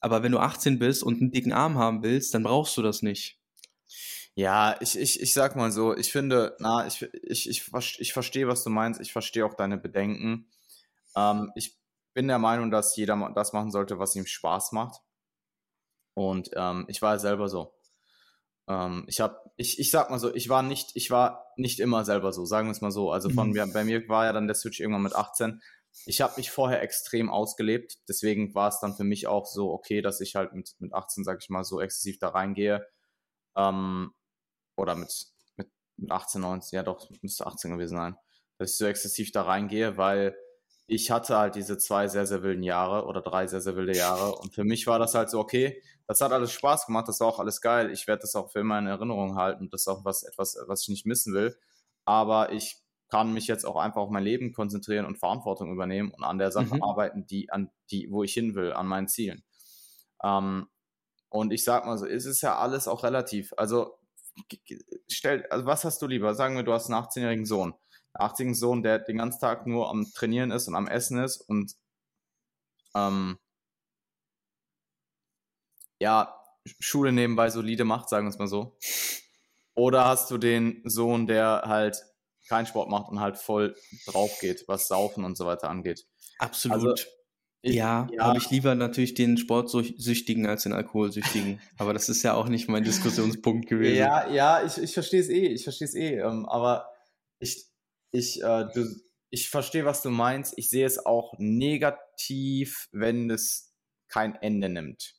Aber 0.00 0.22
wenn 0.22 0.32
du 0.32 0.38
18 0.38 0.78
bist 0.78 1.02
und 1.02 1.20
einen 1.20 1.32
dicken 1.32 1.52
Arm 1.52 1.76
haben 1.76 2.02
willst, 2.02 2.34
dann 2.34 2.44
brauchst 2.44 2.76
du 2.76 2.82
das 2.82 3.02
nicht. 3.02 3.38
Ja, 4.34 4.76
ich, 4.80 4.96
ich, 4.96 5.20
ich 5.20 5.32
sag 5.32 5.56
mal 5.56 5.72
so, 5.72 5.94
ich 5.96 6.12
finde, 6.12 6.56
na, 6.60 6.86
ich, 6.86 7.02
ich, 7.22 7.48
ich, 7.48 7.72
ich 7.98 8.12
verstehe, 8.12 8.46
was 8.46 8.62
du 8.62 8.70
meinst, 8.70 9.00
ich 9.00 9.12
verstehe 9.12 9.44
auch 9.44 9.54
deine 9.54 9.76
Bedenken. 9.76 10.48
Ähm, 11.16 11.50
ich 11.56 11.76
bin 12.14 12.28
der 12.28 12.38
Meinung, 12.38 12.70
dass 12.70 12.96
jeder 12.96 13.32
das 13.34 13.52
machen 13.52 13.72
sollte, 13.72 13.98
was 13.98 14.14
ihm 14.14 14.26
Spaß 14.26 14.72
macht. 14.72 15.02
Und 16.14 16.50
ähm, 16.54 16.86
ich 16.88 17.02
war 17.02 17.14
ja 17.14 17.18
selber 17.18 17.48
so. 17.48 17.74
Ähm, 18.70 19.04
ich 19.08 19.20
habe, 19.20 19.36
ich, 19.56 19.80
ich 19.80 19.90
sag 19.90 20.10
mal 20.10 20.20
so, 20.20 20.32
ich 20.32 20.48
war 20.48 20.62
nicht, 20.62 20.92
ich 20.94 21.10
war 21.10 21.52
nicht 21.56 21.80
immer 21.80 22.04
selber 22.04 22.32
so, 22.32 22.44
sagen 22.44 22.68
wir 22.68 22.72
es 22.72 22.80
mal 22.80 22.92
so. 22.92 23.10
Also 23.10 23.28
von 23.28 23.48
mhm. 23.48 23.54
mir, 23.54 23.66
bei 23.66 23.82
mir 23.84 24.08
war 24.08 24.26
ja 24.26 24.32
dann 24.32 24.46
der 24.46 24.54
Switch 24.54 24.78
irgendwann 24.78 25.02
mit 25.02 25.14
18. 25.14 25.60
Ich 26.06 26.20
habe 26.20 26.34
mich 26.36 26.52
vorher 26.52 26.80
extrem 26.80 27.30
ausgelebt, 27.30 27.98
deswegen 28.08 28.54
war 28.54 28.68
es 28.68 28.78
dann 28.78 28.94
für 28.94 29.02
mich 29.02 29.26
auch 29.26 29.44
so 29.44 29.72
okay, 29.72 30.02
dass 30.02 30.20
ich 30.20 30.36
halt 30.36 30.52
mit, 30.52 30.70
mit 30.78 30.94
18, 30.94 31.24
sag 31.24 31.42
ich 31.42 31.48
mal, 31.50 31.64
so 31.64 31.80
exzessiv 31.80 32.20
da 32.20 32.28
reingehe. 32.28 32.86
Ähm, 33.56 34.12
oder 34.76 34.94
mit, 34.94 35.12
mit, 35.56 35.68
mit 35.96 36.12
18, 36.12 36.40
19, 36.40 36.76
ja 36.76 36.84
doch, 36.84 37.10
müsste 37.22 37.46
18 37.46 37.72
gewesen 37.72 37.96
sein, 37.96 38.16
dass 38.58 38.70
ich 38.70 38.76
so 38.78 38.86
exzessiv 38.86 39.32
da 39.32 39.42
reingehe, 39.42 39.96
weil 39.96 40.36
ich 40.90 41.12
hatte 41.12 41.38
halt 41.38 41.54
diese 41.54 41.78
zwei 41.78 42.08
sehr, 42.08 42.26
sehr 42.26 42.42
wilden 42.42 42.64
Jahre 42.64 43.06
oder 43.06 43.20
drei 43.20 43.46
sehr, 43.46 43.60
sehr 43.60 43.76
wilde 43.76 43.96
Jahre. 43.96 44.34
Und 44.34 44.52
für 44.52 44.64
mich 44.64 44.88
war 44.88 44.98
das 44.98 45.14
halt 45.14 45.30
so, 45.30 45.38
okay, 45.38 45.80
das 46.08 46.20
hat 46.20 46.32
alles 46.32 46.50
Spaß 46.50 46.86
gemacht, 46.86 47.06
das 47.06 47.20
war 47.20 47.28
auch 47.28 47.38
alles 47.38 47.60
geil. 47.60 47.92
Ich 47.92 48.08
werde 48.08 48.22
das 48.22 48.34
auch 48.34 48.50
für 48.50 48.58
immer 48.58 48.76
in 48.80 48.88
Erinnerung 48.88 49.36
halten. 49.36 49.70
Das 49.70 49.82
ist 49.82 49.88
auch 49.88 50.04
was, 50.04 50.24
etwas, 50.24 50.58
was 50.66 50.82
ich 50.82 50.88
nicht 50.88 51.06
missen 51.06 51.32
will. 51.32 51.56
Aber 52.04 52.50
ich 52.50 52.78
kann 53.08 53.32
mich 53.32 53.46
jetzt 53.46 53.64
auch 53.64 53.76
einfach 53.76 54.00
auf 54.00 54.10
mein 54.10 54.24
Leben 54.24 54.52
konzentrieren 54.52 55.06
und 55.06 55.16
Verantwortung 55.16 55.72
übernehmen 55.72 56.10
und 56.10 56.24
an 56.24 56.38
der 56.38 56.50
Sache 56.50 56.74
mhm. 56.74 56.82
arbeiten, 56.82 57.24
die, 57.24 57.52
an 57.52 57.70
die, 57.92 58.10
wo 58.10 58.24
ich 58.24 58.34
hin 58.34 58.56
will, 58.56 58.72
an 58.72 58.88
meinen 58.88 59.06
Zielen. 59.06 59.44
Ähm, 60.24 60.66
und 61.28 61.52
ich 61.52 61.62
sag 61.62 61.86
mal 61.86 61.98
so, 61.98 62.06
es 62.06 62.24
ist 62.24 62.40
ja 62.40 62.58
alles 62.58 62.88
auch 62.88 63.04
relativ. 63.04 63.54
Also, 63.56 63.96
stell, 65.08 65.46
also 65.50 65.66
was 65.66 65.84
hast 65.84 66.02
du 66.02 66.08
lieber? 66.08 66.34
Sagen 66.34 66.56
wir, 66.56 66.64
du 66.64 66.72
hast 66.72 66.90
einen 66.90 67.00
18-jährigen 67.00 67.46
Sohn 67.46 67.74
80 68.14 68.56
Sohn, 68.56 68.82
der 68.82 68.98
den 68.98 69.18
ganzen 69.18 69.40
Tag 69.40 69.66
nur 69.66 69.88
am 69.88 70.06
Trainieren 70.12 70.50
ist 70.50 70.68
und 70.68 70.74
am 70.74 70.88
Essen 70.88 71.18
ist 71.18 71.40
und 71.40 71.74
ähm, 72.94 73.38
ja, 76.00 76.36
Schule 76.78 77.12
nebenbei 77.12 77.50
solide 77.50 77.84
macht, 77.84 78.08
sagen 78.08 78.26
wir 78.26 78.30
es 78.30 78.38
mal 78.38 78.48
so. 78.48 78.76
Oder 79.74 80.06
hast 80.06 80.30
du 80.30 80.38
den 80.38 80.82
Sohn, 80.84 81.26
der 81.26 81.62
halt 81.66 82.02
keinen 82.48 82.66
Sport 82.66 82.90
macht 82.90 83.10
und 83.10 83.20
halt 83.20 83.36
voll 83.36 83.76
drauf 84.06 84.38
geht, 84.40 84.64
was 84.66 84.88
Saufen 84.88 85.24
und 85.24 85.36
so 85.36 85.46
weiter 85.46 85.70
angeht. 85.70 86.06
Absolut. 86.38 86.74
Also, 86.74 86.94
ich, 87.62 87.74
ja, 87.74 88.08
ja. 88.10 88.24
habe 88.24 88.38
ich 88.38 88.50
lieber 88.50 88.74
natürlich 88.74 89.14
den 89.14 89.36
Sportsüchtigen 89.36 90.46
als 90.46 90.62
den 90.62 90.72
Alkoholsüchtigen. 90.72 91.60
aber 91.78 91.92
das 91.92 92.08
ist 92.08 92.22
ja 92.22 92.34
auch 92.34 92.48
nicht 92.48 92.68
mein 92.68 92.84
Diskussionspunkt 92.84 93.68
gewesen. 93.68 93.98
Ja, 93.98 94.28
ja, 94.28 94.64
ich, 94.64 94.78
ich 94.78 94.94
verstehe 94.94 95.20
es 95.20 95.28
eh, 95.28 95.46
ich 95.46 95.64
verstehe 95.64 95.86
es 95.86 95.94
eh. 95.94 96.18
Ähm, 96.18 96.46
aber 96.46 96.88
ich, 97.38 97.69
ich, 98.12 98.42
äh, 98.42 98.66
du, 98.74 98.86
ich 99.30 99.50
verstehe, 99.50 99.84
was 99.84 100.02
du 100.02 100.10
meinst. 100.10 100.54
Ich 100.56 100.68
sehe 100.68 100.86
es 100.86 101.04
auch 101.04 101.34
negativ, 101.38 102.88
wenn 102.92 103.30
es 103.30 103.74
kein 104.08 104.34
Ende 104.36 104.68
nimmt. 104.68 105.14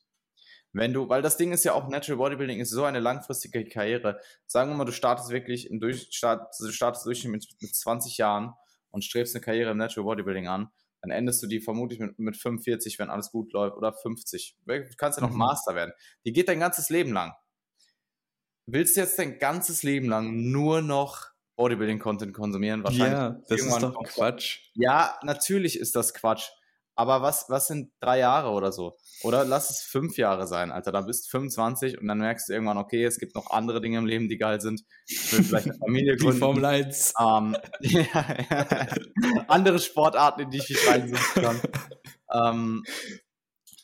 Wenn 0.74 0.94
du, 0.94 1.08
weil 1.08 1.20
das 1.20 1.36
Ding 1.36 1.52
ist 1.52 1.64
ja 1.64 1.74
auch, 1.74 1.88
Natural 1.88 2.16
Bodybuilding 2.16 2.60
ist 2.60 2.70
so 2.70 2.84
eine 2.84 3.00
langfristige 3.00 3.64
Karriere. 3.66 4.20
Sagen 4.46 4.70
wir 4.70 4.76
mal, 4.76 4.84
du 4.84 4.92
startest 4.92 5.28
wirklich 5.28 5.68
im 5.70 5.80
Durchstart, 5.80 6.54
du 6.58 6.70
startest 6.70 7.04
durch 7.04 7.24
mit, 7.24 7.46
mit 7.60 7.74
20 7.74 8.16
Jahren 8.16 8.54
und 8.90 9.04
strebst 9.04 9.34
eine 9.34 9.44
Karriere 9.44 9.72
im 9.72 9.76
Natural 9.76 10.04
Bodybuilding 10.04 10.48
an, 10.48 10.70
dann 11.02 11.10
endest 11.10 11.42
du 11.42 11.46
die 11.46 11.60
vermutlich 11.60 11.98
mit, 11.98 12.18
mit 12.18 12.36
45, 12.36 12.98
wenn 12.98 13.10
alles 13.10 13.30
gut 13.32 13.52
läuft, 13.52 13.76
oder 13.76 13.92
50. 13.92 14.56
Du 14.64 14.84
kannst 14.96 15.18
ja 15.18 15.26
noch 15.26 15.32
mhm. 15.32 15.38
Master 15.38 15.74
werden. 15.74 15.92
Die 16.24 16.32
geht 16.32 16.48
dein 16.48 16.60
ganzes 16.60 16.88
Leben 16.88 17.12
lang. 17.12 17.32
Willst 18.66 18.96
du 18.96 19.00
jetzt 19.00 19.18
dein 19.18 19.38
ganzes 19.38 19.82
Leben 19.82 20.08
lang 20.08 20.52
nur 20.52 20.80
noch 20.80 21.31
Bodybuilding-Content 21.62 22.34
konsumieren. 22.34 22.82
Wahrscheinlich 22.82 23.12
ja, 23.12 23.40
das 23.48 23.60
ist 23.60 23.82
doch 23.82 24.02
Quatsch. 24.02 24.58
Ja, 24.74 25.16
natürlich 25.22 25.78
ist 25.78 25.94
das 25.94 26.12
Quatsch. 26.12 26.48
Aber 26.94 27.22
was, 27.22 27.46
was 27.48 27.68
sind 27.68 27.90
drei 28.00 28.18
Jahre 28.18 28.50
oder 28.50 28.70
so? 28.70 28.98
Oder 29.22 29.44
lass 29.44 29.70
es 29.70 29.80
fünf 29.80 30.18
Jahre 30.18 30.46
sein, 30.46 30.70
Alter. 30.70 30.92
Da 30.92 31.00
bist 31.00 31.26
du 31.26 31.30
25 31.30 31.98
und 31.98 32.06
dann 32.06 32.18
merkst 32.18 32.48
du 32.48 32.52
irgendwann, 32.52 32.76
okay, 32.76 33.04
es 33.04 33.18
gibt 33.18 33.34
noch 33.34 33.50
andere 33.50 33.80
Dinge 33.80 33.98
im 33.98 34.06
Leben, 34.06 34.28
die 34.28 34.36
geil 34.36 34.60
sind. 34.60 34.82
Ich 35.06 35.32
will 35.32 35.44
vielleicht 35.44 35.70
eine 35.70 35.78
Familie 35.78 36.16
gründen. 36.16 36.34
Die 36.34 36.40
Formel 36.40 36.64
1. 36.64 37.14
Ähm, 37.18 37.56
ja, 37.80 38.04
ja. 38.50 38.86
andere 39.48 39.78
Sportarten, 39.78 40.42
in 40.42 40.50
die 40.50 40.58
ich 40.58 40.68
mich 40.68 40.86
reinsetzen 40.86 41.42
kann. 41.42 41.60
ähm, 42.32 42.82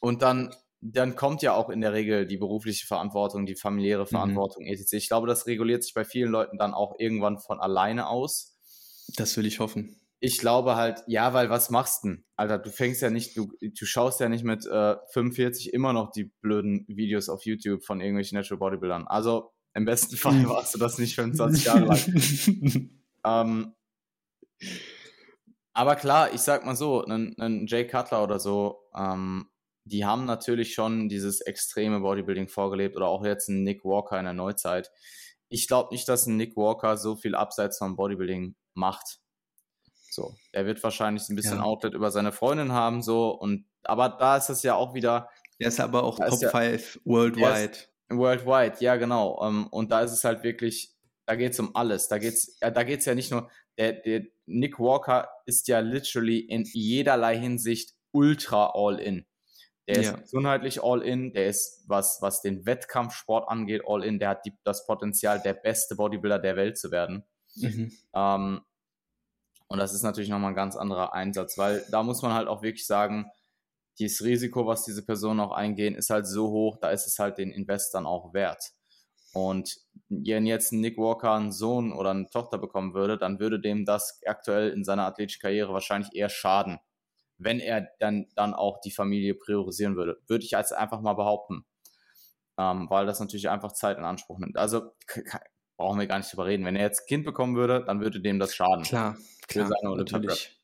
und 0.00 0.20
dann 0.22 0.54
dann 0.80 1.16
kommt 1.16 1.42
ja 1.42 1.54
auch 1.54 1.70
in 1.70 1.80
der 1.80 1.92
Regel 1.92 2.26
die 2.26 2.36
berufliche 2.36 2.86
Verantwortung, 2.86 3.46
die 3.46 3.56
familiäre 3.56 4.02
mhm. 4.02 4.08
Verantwortung, 4.08 4.64
mhm. 4.64 4.72
etc. 4.72 4.92
Ich 4.94 5.08
glaube, 5.08 5.26
das 5.26 5.46
reguliert 5.46 5.82
sich 5.82 5.94
bei 5.94 6.04
vielen 6.04 6.30
Leuten 6.30 6.58
dann 6.58 6.74
auch 6.74 6.94
irgendwann 6.98 7.38
von 7.38 7.60
alleine 7.60 8.08
aus. 8.08 8.56
Das 9.16 9.36
will 9.36 9.46
ich 9.46 9.60
hoffen. 9.60 9.96
Ich 10.20 10.38
glaube 10.38 10.74
halt, 10.74 11.02
ja, 11.06 11.32
weil 11.32 11.48
was 11.48 11.70
machst 11.70 12.02
du 12.02 12.08
denn? 12.08 12.24
Alter, 12.36 12.58
du 12.58 12.70
fängst 12.70 13.02
ja 13.02 13.10
nicht, 13.10 13.36
du, 13.36 13.52
du 13.60 13.86
schaust 13.86 14.18
ja 14.20 14.28
nicht 14.28 14.44
mit 14.44 14.66
äh, 14.66 14.96
45 15.12 15.72
immer 15.72 15.92
noch 15.92 16.10
die 16.10 16.24
blöden 16.40 16.84
Videos 16.88 17.28
auf 17.28 17.44
YouTube 17.44 17.84
von 17.84 18.00
irgendwelchen 18.00 18.36
Natural 18.36 18.58
Bodybuildern. 18.58 19.06
Also 19.06 19.52
im 19.74 19.84
besten 19.84 20.16
Fall 20.16 20.48
warst 20.48 20.74
du 20.74 20.78
das 20.78 20.98
nicht 20.98 21.14
25 21.14 21.64
Jahre 21.64 21.84
lang. 21.84 22.90
ähm, 23.24 23.74
aber 25.72 25.94
klar, 25.94 26.35
ich 26.35 26.40
sag 26.40 26.66
mal 26.66 26.74
so, 26.74 27.04
ein, 27.04 27.37
ein 27.38 27.66
Jay 27.68 27.87
Cutler 27.87 28.24
oder 28.24 28.40
so, 28.40 28.81
ähm, 28.96 29.48
die 29.88 30.04
haben 30.04 30.24
natürlich 30.24 30.74
schon 30.74 31.08
dieses 31.08 31.40
extreme 31.40 32.00
Bodybuilding 32.00 32.48
vorgelebt 32.48 32.96
oder 32.96 33.08
auch 33.08 33.24
jetzt 33.24 33.48
ein 33.48 33.62
Nick 33.62 33.84
Walker 33.84 34.18
in 34.18 34.24
der 34.24 34.34
Neuzeit. 34.34 34.90
Ich 35.48 35.66
glaube 35.66 35.92
nicht, 35.92 36.08
dass 36.08 36.26
ein 36.26 36.36
Nick 36.36 36.56
Walker 36.56 36.96
so 36.96 37.16
viel 37.16 37.34
abseits 37.34 37.78
vom 37.78 37.96
Bodybuilding 37.96 38.54
macht. 38.74 39.18
So, 40.10 40.34
er 40.52 40.66
wird 40.66 40.82
wahrscheinlich 40.82 41.28
ein 41.28 41.36
bisschen 41.36 41.58
ja. 41.58 41.62
Outlet 41.62 41.94
über 41.94 42.10
seine 42.10 42.32
Freundin 42.32 42.72
haben, 42.72 43.02
so 43.02 43.30
und 43.30 43.66
aber 43.84 44.08
da 44.08 44.36
ist 44.36 44.50
es 44.50 44.62
ja 44.62 44.74
auch 44.74 44.94
wieder. 44.94 45.30
Er 45.58 45.68
ist 45.68 45.80
aber 45.80 46.04
auch 46.04 46.18
Top 46.18 46.38
5 46.38 46.52
ja, 46.52 47.00
worldwide. 47.04 47.78
Worldwide, 48.10 48.76
ja 48.80 48.96
genau. 48.96 49.42
Ähm, 49.46 49.66
und 49.68 49.90
da 49.90 50.00
ist 50.00 50.12
es 50.12 50.24
halt 50.24 50.42
wirklich, 50.42 50.94
da 51.26 51.36
geht 51.36 51.52
es 51.52 51.60
um 51.60 51.74
alles. 51.74 52.08
Da 52.08 52.18
geht's, 52.18 52.58
da 52.60 52.82
geht's 52.82 53.04
ja 53.04 53.14
nicht 53.14 53.30
nur. 53.30 53.50
Der, 53.76 53.92
der 53.92 54.24
Nick 54.46 54.78
Walker 54.78 55.28
ist 55.46 55.68
ja 55.68 55.80
literally 55.80 56.40
in 56.40 56.64
jederlei 56.64 57.38
Hinsicht 57.38 57.94
ultra 58.12 58.72
all 58.74 58.98
in. 58.98 59.26
Der 59.88 60.02
ja. 60.02 60.12
ist 60.12 60.22
gesundheitlich 60.22 60.82
all 60.82 61.02
in, 61.02 61.32
der 61.32 61.46
ist, 61.46 61.84
was, 61.86 62.18
was 62.20 62.42
den 62.42 62.66
Wettkampfsport 62.66 63.48
angeht, 63.48 63.82
all 63.86 64.04
in, 64.04 64.18
der 64.18 64.30
hat 64.30 64.44
die, 64.44 64.52
das 64.62 64.86
Potenzial, 64.86 65.40
der 65.40 65.54
beste 65.54 65.96
Bodybuilder 65.96 66.38
der 66.38 66.56
Welt 66.56 66.76
zu 66.76 66.90
werden. 66.90 67.24
Mhm. 67.56 67.90
Ähm, 68.14 68.60
und 69.68 69.78
das 69.78 69.94
ist 69.94 70.02
natürlich 70.02 70.28
nochmal 70.28 70.52
ein 70.52 70.56
ganz 70.56 70.76
anderer 70.76 71.14
Einsatz, 71.14 71.56
weil 71.56 71.84
da 71.90 72.02
muss 72.02 72.22
man 72.22 72.34
halt 72.34 72.48
auch 72.48 72.62
wirklich 72.62 72.86
sagen, 72.86 73.30
dieses 73.98 74.22
Risiko, 74.24 74.66
was 74.66 74.84
diese 74.84 75.04
Personen 75.04 75.40
auch 75.40 75.52
eingehen, 75.52 75.94
ist 75.94 76.10
halt 76.10 76.26
so 76.26 76.50
hoch, 76.50 76.78
da 76.80 76.90
ist 76.90 77.06
es 77.06 77.18
halt 77.18 77.38
den 77.38 77.50
Investoren 77.50 78.06
auch 78.06 78.32
wert. 78.32 78.62
Und 79.32 79.76
wenn 80.08 80.46
jetzt 80.46 80.72
ein 80.72 80.80
Nick 80.80 80.96
Walker 80.96 81.32
einen 81.32 81.52
Sohn 81.52 81.92
oder 81.92 82.10
eine 82.10 82.28
Tochter 82.28 82.58
bekommen 82.58 82.94
würde, 82.94 83.18
dann 83.18 83.40
würde 83.40 83.60
dem 83.60 83.84
das 83.84 84.20
aktuell 84.26 84.70
in 84.70 84.84
seiner 84.84 85.04
athletischen 85.04 85.40
Karriere 85.40 85.72
wahrscheinlich 85.72 86.14
eher 86.14 86.28
schaden, 86.28 86.78
wenn 87.38 87.60
er 87.60 87.88
dann, 87.98 88.26
dann 88.34 88.54
auch 88.54 88.80
die 88.80 88.90
Familie 88.90 89.34
priorisieren 89.34 89.96
würde. 89.96 90.20
Würde 90.26 90.44
ich 90.44 90.56
als 90.56 90.72
einfach 90.72 91.00
mal 91.00 91.14
behaupten. 91.14 91.64
Ähm, 92.58 92.90
weil 92.90 93.06
das 93.06 93.20
natürlich 93.20 93.48
einfach 93.48 93.72
Zeit 93.72 93.98
in 93.98 94.04
Anspruch 94.04 94.38
nimmt. 94.38 94.56
Also 94.56 94.92
brauchen 95.76 96.00
wir 96.00 96.06
gar 96.06 96.18
nicht 96.18 96.32
drüber 96.32 96.46
reden. 96.46 96.64
Wenn 96.64 96.76
er 96.76 96.82
jetzt 96.82 97.02
ein 97.02 97.06
Kind 97.06 97.24
bekommen 97.24 97.56
würde, 97.56 97.84
dann 97.84 98.00
würde 98.00 98.20
dem 98.20 98.38
das 98.38 98.54
schaden. 98.54 98.82
Klar, 98.82 99.16
klar, 99.46 99.70
natürlich. 99.96 100.60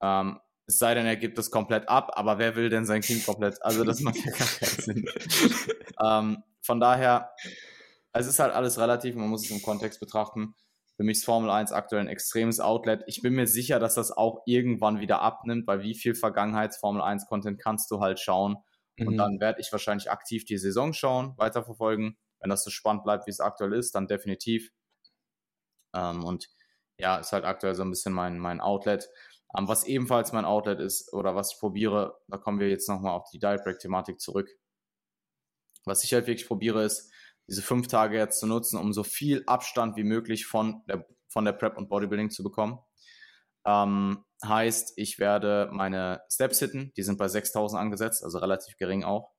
Ähm, 0.00 0.40
es 0.66 0.78
sei 0.78 0.94
denn, 0.94 1.06
er 1.06 1.16
gibt 1.16 1.38
es 1.38 1.50
komplett 1.50 1.88
ab, 1.88 2.12
aber 2.14 2.38
wer 2.38 2.56
will 2.56 2.70
denn 2.70 2.86
sein 2.86 3.02
Kind 3.02 3.26
komplett? 3.26 3.62
Also 3.62 3.84
das 3.84 4.00
macht 4.00 4.16
ja 4.16 4.30
gar 4.30 4.46
keinen 4.46 4.80
Sinn. 4.80 5.04
ähm, 6.02 6.42
von 6.62 6.80
daher 6.80 7.34
es 8.14 8.26
ist 8.28 8.38
halt 8.38 8.54
alles 8.54 8.78
relativ, 8.78 9.16
man 9.16 9.28
muss 9.28 9.44
es 9.44 9.50
im 9.50 9.60
Kontext 9.60 9.98
betrachten. 9.98 10.54
Für 10.96 11.02
mich 11.02 11.18
ist 11.18 11.24
Formel 11.24 11.50
1 11.50 11.72
aktuell 11.72 12.02
ein 12.02 12.08
extremes 12.08 12.60
Outlet. 12.60 13.02
Ich 13.06 13.20
bin 13.20 13.34
mir 13.34 13.46
sicher, 13.46 13.80
dass 13.80 13.94
das 13.94 14.12
auch 14.12 14.42
irgendwann 14.46 15.00
wieder 15.00 15.20
abnimmt, 15.22 15.66
weil 15.66 15.82
wie 15.82 15.94
viel 15.94 16.14
Vergangenheits-Formel 16.14 17.02
1-Content 17.02 17.60
kannst 17.60 17.90
du 17.90 18.00
halt 18.00 18.20
schauen. 18.20 18.56
Mhm. 18.96 19.08
Und 19.08 19.16
dann 19.16 19.40
werde 19.40 19.60
ich 19.60 19.72
wahrscheinlich 19.72 20.10
aktiv 20.10 20.44
die 20.44 20.58
Saison 20.58 20.92
schauen, 20.92 21.34
weiterverfolgen. 21.36 22.16
Wenn 22.40 22.50
das 22.50 22.62
so 22.62 22.70
spannend 22.70 23.02
bleibt, 23.02 23.26
wie 23.26 23.30
es 23.30 23.40
aktuell 23.40 23.72
ist, 23.72 23.94
dann 23.94 24.06
definitiv. 24.06 24.70
Ähm, 25.94 26.24
und 26.24 26.48
ja, 26.98 27.16
ist 27.16 27.32
halt 27.32 27.44
aktuell 27.44 27.74
so 27.74 27.82
ein 27.82 27.90
bisschen 27.90 28.12
mein, 28.12 28.38
mein 28.38 28.60
Outlet. 28.60 29.08
Ähm, 29.56 29.66
was 29.66 29.84
ebenfalls 29.84 30.32
mein 30.32 30.44
Outlet 30.44 30.80
ist 30.80 31.12
oder 31.12 31.34
was 31.34 31.54
ich 31.54 31.60
probiere, 31.60 32.18
da 32.28 32.38
kommen 32.38 32.60
wir 32.60 32.68
jetzt 32.68 32.88
nochmal 32.88 33.12
auf 33.12 33.30
die 33.30 33.38
Diet 33.38 33.64
Break 33.64 33.78
Thematik 33.78 34.20
zurück. 34.20 34.48
Was 35.84 36.04
ich 36.04 36.12
halt 36.14 36.26
wirklich 36.26 36.46
probiere, 36.46 36.84
ist, 36.84 37.12
diese 37.48 37.62
fünf 37.62 37.88
Tage 37.88 38.16
jetzt 38.16 38.40
zu 38.40 38.46
nutzen, 38.46 38.78
um 38.78 38.92
so 38.92 39.02
viel 39.02 39.42
Abstand 39.46 39.96
wie 39.96 40.04
möglich 40.04 40.46
von 40.46 40.82
der, 40.88 41.06
von 41.28 41.44
der 41.44 41.52
Prep 41.52 41.76
und 41.76 41.88
Bodybuilding 41.88 42.30
zu 42.30 42.42
bekommen. 42.42 42.78
Ähm, 43.66 44.24
heißt, 44.44 44.94
ich 44.96 45.18
werde 45.18 45.68
meine 45.72 46.22
Steps 46.30 46.58
hitten, 46.58 46.92
die 46.96 47.02
sind 47.02 47.18
bei 47.18 47.28
6000 47.28 47.80
angesetzt, 47.80 48.22
also 48.24 48.38
relativ 48.38 48.76
gering 48.76 49.04
auch. 49.04 49.32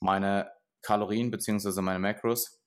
Meine 0.00 0.50
Kalorien 0.82 1.30
bzw. 1.30 1.80
meine 1.80 1.98
Macros. 1.98 2.60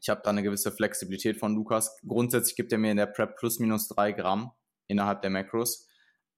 Ich 0.00 0.08
habe 0.08 0.22
da 0.24 0.30
eine 0.30 0.42
gewisse 0.42 0.72
Flexibilität 0.72 1.38
von 1.38 1.54
Lukas. 1.54 1.96
Grundsätzlich 2.06 2.56
gibt 2.56 2.72
er 2.72 2.78
mir 2.78 2.90
in 2.90 2.96
der 2.96 3.06
Prep 3.06 3.36
plus 3.36 3.58
minus 3.58 3.86
drei 3.86 4.12
Gramm 4.12 4.52
innerhalb 4.88 5.22
der 5.22 5.30
Macros 5.30 5.86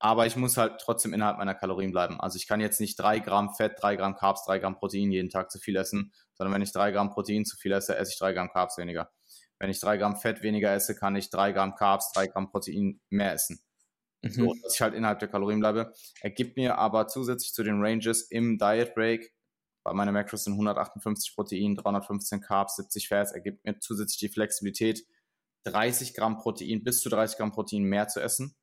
aber 0.03 0.27
ich 0.27 0.35
muss 0.35 0.57
halt 0.57 0.81
trotzdem 0.81 1.15
innerhalb 1.15 1.39
meiner 1.39 1.55
Kalorien 1.55 1.93
bleiben. 1.93 2.19
Also 2.21 2.37
ich 2.37 2.49
kann 2.49 2.61
jetzt 2.61 2.81
nicht 2.81 2.99
drei 2.99 3.21
Gramm 3.21 3.55
Fett, 3.55 3.75
drei 3.81 3.95
Gramm 3.95 4.17
Carbs, 4.17 4.45
drei 4.45 4.59
Gramm 4.59 4.75
Protein 4.75 5.13
jeden 5.13 5.31
Tag 5.31 5.53
zu 5.53 5.61
viel 5.61 5.77
essen, 5.77 6.13
sondern 6.35 6.53
wenn 6.53 6.61
ich 6.61 6.73
drei 6.73 6.91
Gramm 6.91 7.11
Protein 7.11 7.45
zu 7.45 7.57
viel 7.57 7.71
esse, 7.71 7.97
esse 7.97 8.11
ich 8.11 8.19
drei 8.19 8.33
Gramm 8.33 8.51
Carbs 8.51 8.79
weniger. 8.79 9.13
Wenn 9.61 9.71
ich 9.71 9.79
drei 9.79 9.99
Gramm 9.99 10.17
Fett 10.17 10.43
weniger 10.43 10.75
esse, 10.75 10.97
kann 10.97 11.15
ich 11.15 11.31
drei 11.31 11.53
Gramm 11.53 11.77
Carbs, 11.77 12.11
drei 12.11 12.27
Gramm 12.27 12.51
Protein 12.51 13.01
mehr 13.11 13.33
essen. 13.33 13.61
Mhm. 14.23 14.31
So, 14.31 14.55
dass 14.61 14.75
ich 14.75 14.81
halt 14.81 14.95
innerhalb 14.95 15.21
der 15.21 15.29
Kalorien 15.29 15.61
bleibe. 15.61 15.93
Er 16.21 16.31
gibt 16.31 16.57
mir 16.57 16.79
aber 16.79 17.07
zusätzlich 17.07 17.53
zu 17.53 17.63
den 17.63 17.81
Ranges 17.81 18.23
im 18.23 18.59
Diet 18.59 18.97
Break, 18.97 19.33
bei 19.85 19.93
meiner 19.93 20.11
Macros 20.11 20.43
sind 20.43 20.55
158 20.55 21.33
Protein, 21.37 21.77
315 21.77 22.41
Carbs, 22.41 22.75
70 22.75 23.07
Fats, 23.07 23.31
er 23.31 23.41
gibt 23.41 23.65
mir 23.65 23.79
zusätzlich 23.79 24.19
die 24.19 24.29
Flexibilität, 24.29 25.07
30 25.65 26.15
Gramm 26.15 26.39
Protein, 26.39 26.83
bis 26.83 27.01
zu 27.01 27.09
30 27.09 27.39
Gramm 27.39 27.53
Protein 27.53 27.85
mehr 27.85 28.09
zu 28.09 28.21
essen 28.21 28.57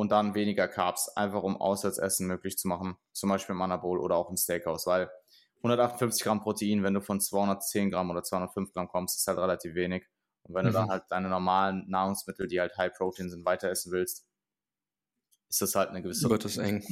und 0.00 0.10
dann 0.10 0.34
weniger 0.34 0.68
Carbs, 0.68 1.08
einfach 1.16 1.42
um 1.42 1.60
Auswärtsessen 1.60 2.26
möglich 2.26 2.58
zu 2.58 2.68
machen, 2.68 2.96
zum 3.12 3.30
Beispiel 3.30 3.54
im 3.54 3.62
Anabol 3.62 3.98
oder 3.98 4.16
auch 4.16 4.30
im 4.30 4.36
Steakhouse, 4.36 4.86
weil 4.86 5.10
158 5.58 6.22
Gramm 6.22 6.40
Protein, 6.40 6.82
wenn 6.82 6.94
du 6.94 7.00
von 7.00 7.20
210 7.20 7.90
Gramm 7.90 8.10
oder 8.10 8.22
205 8.22 8.72
Gramm 8.72 8.88
kommst, 8.88 9.18
ist 9.18 9.26
halt 9.26 9.38
relativ 9.38 9.74
wenig. 9.74 10.06
Und 10.42 10.54
wenn 10.54 10.64
mhm. 10.64 10.70
du 10.70 10.72
dann 10.74 10.90
halt 10.90 11.04
deine 11.10 11.28
normalen 11.28 11.84
Nahrungsmittel, 11.88 12.46
die 12.46 12.60
halt 12.60 12.76
High 12.76 12.92
Protein 12.92 13.28
sind, 13.28 13.44
weiter 13.44 13.68
essen 13.70 13.92
willst, 13.92 14.26
ist 15.48 15.62
das 15.62 15.74
halt 15.74 15.90
eine 15.90 16.02
gewisse. 16.02 16.28
Wird 16.30 16.44
es 16.44 16.58
eng. 16.58 16.84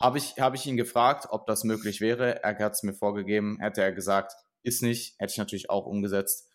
Habe 0.00 0.18
ich, 0.18 0.38
habe 0.38 0.54
ich 0.54 0.64
ihn 0.64 0.76
gefragt, 0.76 1.26
ob 1.30 1.46
das 1.46 1.64
möglich 1.64 2.00
wäre. 2.00 2.42
Er 2.44 2.56
hat 2.58 2.72
es 2.72 2.84
mir 2.84 2.94
vorgegeben. 2.94 3.58
Hätte 3.58 3.82
er 3.82 3.92
gesagt, 3.92 4.32
ist 4.62 4.80
nicht. 4.80 5.18
Hätte 5.18 5.32
ich 5.32 5.38
natürlich 5.38 5.70
auch 5.70 5.86
umgesetzt. 5.86 6.48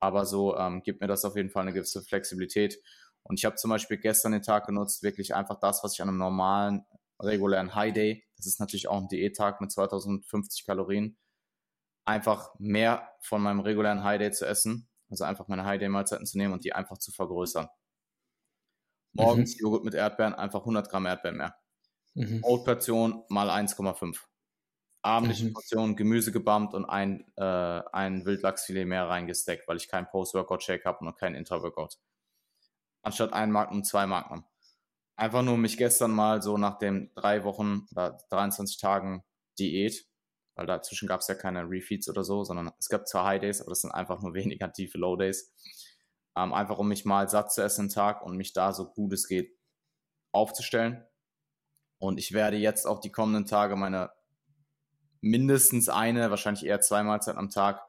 Aber 0.00 0.26
so 0.26 0.56
ähm, 0.56 0.82
gibt 0.82 1.00
mir 1.00 1.06
das 1.06 1.24
auf 1.24 1.36
jeden 1.36 1.48
Fall 1.48 1.62
eine 1.62 1.72
gewisse 1.72 2.02
Flexibilität. 2.02 2.82
Und 3.24 3.38
ich 3.38 3.44
habe 3.44 3.56
zum 3.56 3.70
Beispiel 3.70 3.98
gestern 3.98 4.32
den 4.32 4.42
Tag 4.42 4.66
genutzt, 4.66 5.02
wirklich 5.02 5.34
einfach 5.34 5.58
das, 5.60 5.82
was 5.84 5.94
ich 5.94 6.02
an 6.02 6.08
einem 6.08 6.18
normalen, 6.18 6.84
regulären 7.20 7.74
High 7.74 7.92
Day, 7.92 8.24
das 8.36 8.46
ist 8.46 8.60
natürlich 8.60 8.88
auch 8.88 9.00
ein 9.00 9.08
Diättag 9.08 9.60
mit 9.60 9.70
2050 9.70 10.66
Kalorien, 10.66 11.16
einfach 12.04 12.52
mehr 12.58 13.08
von 13.20 13.42
meinem 13.42 13.60
regulären 13.60 14.02
High 14.02 14.18
Day 14.18 14.32
zu 14.32 14.46
essen, 14.46 14.88
also 15.08 15.24
einfach 15.24 15.46
meine 15.48 15.64
High 15.64 15.78
Day 15.78 15.88
Mahlzeiten 15.88 16.26
zu 16.26 16.36
nehmen 16.38 16.52
und 16.52 16.64
die 16.64 16.72
einfach 16.72 16.98
zu 16.98 17.12
vergrößern. 17.12 17.68
Morgens 19.12 19.54
mhm. 19.54 19.60
Joghurt 19.60 19.84
mit 19.84 19.94
Erdbeeren, 19.94 20.34
einfach 20.34 20.60
100 20.60 20.90
Gramm 20.90 21.06
Erdbeeren 21.06 21.36
mehr. 21.36 21.54
Mhm. 22.14 22.40
Portion 22.40 23.24
mal 23.28 23.50
1,5. 23.50 24.18
Abendliche 25.02 25.46
mhm. 25.46 25.52
Portion 25.52 25.96
Gemüse 25.96 26.32
gebammt 26.32 26.74
und 26.74 26.84
ein, 26.84 27.24
äh, 27.36 27.42
ein 27.92 28.24
Wildlachsfilet 28.24 28.86
mehr 28.86 29.08
reingesteckt, 29.08 29.68
weil 29.68 29.76
ich 29.76 29.88
keinen 29.88 30.06
Post-Workout-Shake 30.06 30.84
habe 30.84 31.04
und 31.04 31.18
keinen 31.18 31.34
Intra-Workout 31.34 31.98
anstatt 33.02 33.32
ein 33.32 33.50
Magnum 33.50 33.84
zwei 33.84 34.06
Magnum. 34.06 34.44
Einfach 35.16 35.42
nur 35.42 35.58
mich 35.58 35.76
gestern 35.76 36.12
mal 36.12 36.42
so 36.42 36.56
nach 36.56 36.78
den 36.78 37.12
drei 37.14 37.44
Wochen 37.44 37.86
oder 37.90 38.18
23 38.30 38.78
Tagen 38.78 39.22
Diät, 39.58 40.06
weil 40.54 40.66
dazwischen 40.66 41.06
gab 41.06 41.20
es 41.20 41.28
ja 41.28 41.34
keine 41.34 41.68
Refeeds 41.68 42.08
oder 42.08 42.24
so, 42.24 42.44
sondern 42.44 42.72
es 42.78 42.88
gab 42.88 43.06
zwar 43.06 43.26
High 43.26 43.40
Days, 43.40 43.60
aber 43.60 43.70
das 43.70 43.82
sind 43.82 43.92
einfach 43.92 44.22
nur 44.22 44.34
weniger 44.34 44.72
tiefe 44.72 44.98
Low 44.98 45.16
Days. 45.16 45.52
Ähm, 46.34 46.54
einfach 46.54 46.78
um 46.78 46.88
mich 46.88 47.04
mal 47.04 47.28
satt 47.28 47.52
zu 47.52 47.62
essen 47.62 47.88
den 47.88 47.94
Tag 47.94 48.24
und 48.24 48.36
mich 48.36 48.54
da 48.54 48.72
so 48.72 48.90
gut 48.90 49.12
es 49.12 49.28
geht 49.28 49.54
aufzustellen. 50.32 51.04
Und 51.98 52.18
ich 52.18 52.32
werde 52.32 52.56
jetzt 52.56 52.86
auch 52.86 53.00
die 53.00 53.12
kommenden 53.12 53.44
Tage 53.44 53.76
meine 53.76 54.10
mindestens 55.20 55.88
eine, 55.88 56.30
wahrscheinlich 56.30 56.66
eher 56.66 56.80
zwei 56.80 57.02
Mahlzeiten 57.02 57.38
am 57.38 57.50
Tag 57.50 57.86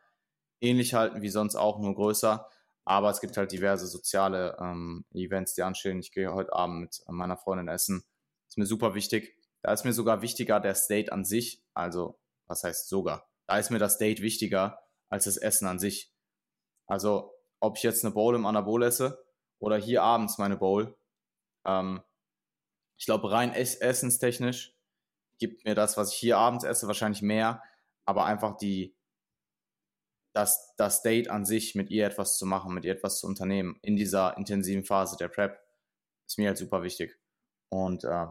ähnlich 0.62 0.94
halten 0.94 1.22
wie 1.22 1.30
sonst 1.30 1.56
auch, 1.56 1.80
nur 1.80 1.96
größer. 1.96 2.48
Aber 2.86 3.10
es 3.10 3.22
gibt 3.22 3.38
halt 3.38 3.52
diverse 3.52 3.88
soziale 3.88 4.58
ähm, 4.60 5.06
Events, 5.14 5.54
die 5.54 5.64
anstehen. 5.64 6.00
Ich 6.00 6.12
gehe 6.12 6.34
heute 6.34 6.54
Abend 6.54 6.82
mit 6.82 7.02
meiner 7.08 7.38
Freundin 7.38 7.70
essen. 7.70 8.04
Ist 8.48 8.58
mir 8.58 8.66
super 8.66 8.94
wichtig. 8.94 9.38
Da 9.62 9.72
ist 9.72 9.86
mir 9.86 9.94
sogar 9.94 10.22
wichtiger 10.22 10.60
der 10.60 10.76
State 10.76 11.12
an 11.12 11.24
sich. 11.24 11.64
Also, 11.74 12.20
was 12.46 12.64
heißt 12.64 12.90
sogar? 12.90 13.30
Da 13.48 13.58
ist 13.58 13.72
mir 13.72 13.80
das 13.80 13.98
Date 13.98 14.22
wichtiger 14.22 14.80
als 15.10 15.26
das 15.26 15.38
Essen 15.38 15.68
an 15.68 15.80
sich. 15.80 16.14
Also, 16.88 17.34
ob 17.60 17.78
ich 17.78 17.84
jetzt 17.84 18.04
eine 18.04 18.14
Bowl 18.14 18.36
im 18.36 18.46
Anabol 18.46 18.84
esse 18.84 19.26
oder 19.60 19.78
hier 19.78 20.04
abends 20.04 20.38
meine 20.38 20.58
Bowl. 20.58 20.98
Ähm, 21.66 22.02
ich 22.98 23.06
glaube, 23.06 23.32
rein 23.32 23.54
ess 23.54 23.76
essenstechnisch 23.76 24.76
gibt 25.40 25.66
mir 25.66 25.76
das, 25.76 25.96
was 25.96 26.12
ich 26.14 26.20
hier 26.20 26.38
abends 26.38 26.66
esse, 26.66 26.88
wahrscheinlich 26.88 27.22
mehr. 27.22 27.64
Aber 28.06 28.26
einfach 28.26 28.58
die, 28.58 28.96
das, 30.34 30.74
das 30.78 31.02
Date 31.04 31.30
an 31.30 31.46
sich, 31.46 31.76
mit 31.76 31.90
ihr 31.90 32.06
etwas 32.06 32.38
zu 32.38 32.46
machen, 32.46 32.74
mit 32.74 32.86
ihr 32.86 32.94
etwas 32.94 33.20
zu 33.20 33.28
unternehmen, 33.28 33.78
in 33.82 33.96
dieser 33.96 34.36
intensiven 34.38 34.84
Phase 34.84 35.16
der 35.18 35.28
Prep, 35.28 35.60
ist 36.28 36.38
mir 36.38 36.50
halt 36.50 36.58
super 36.58 36.84
wichtig. 36.84 37.18
Und 37.70 38.04
äh, 38.04 38.28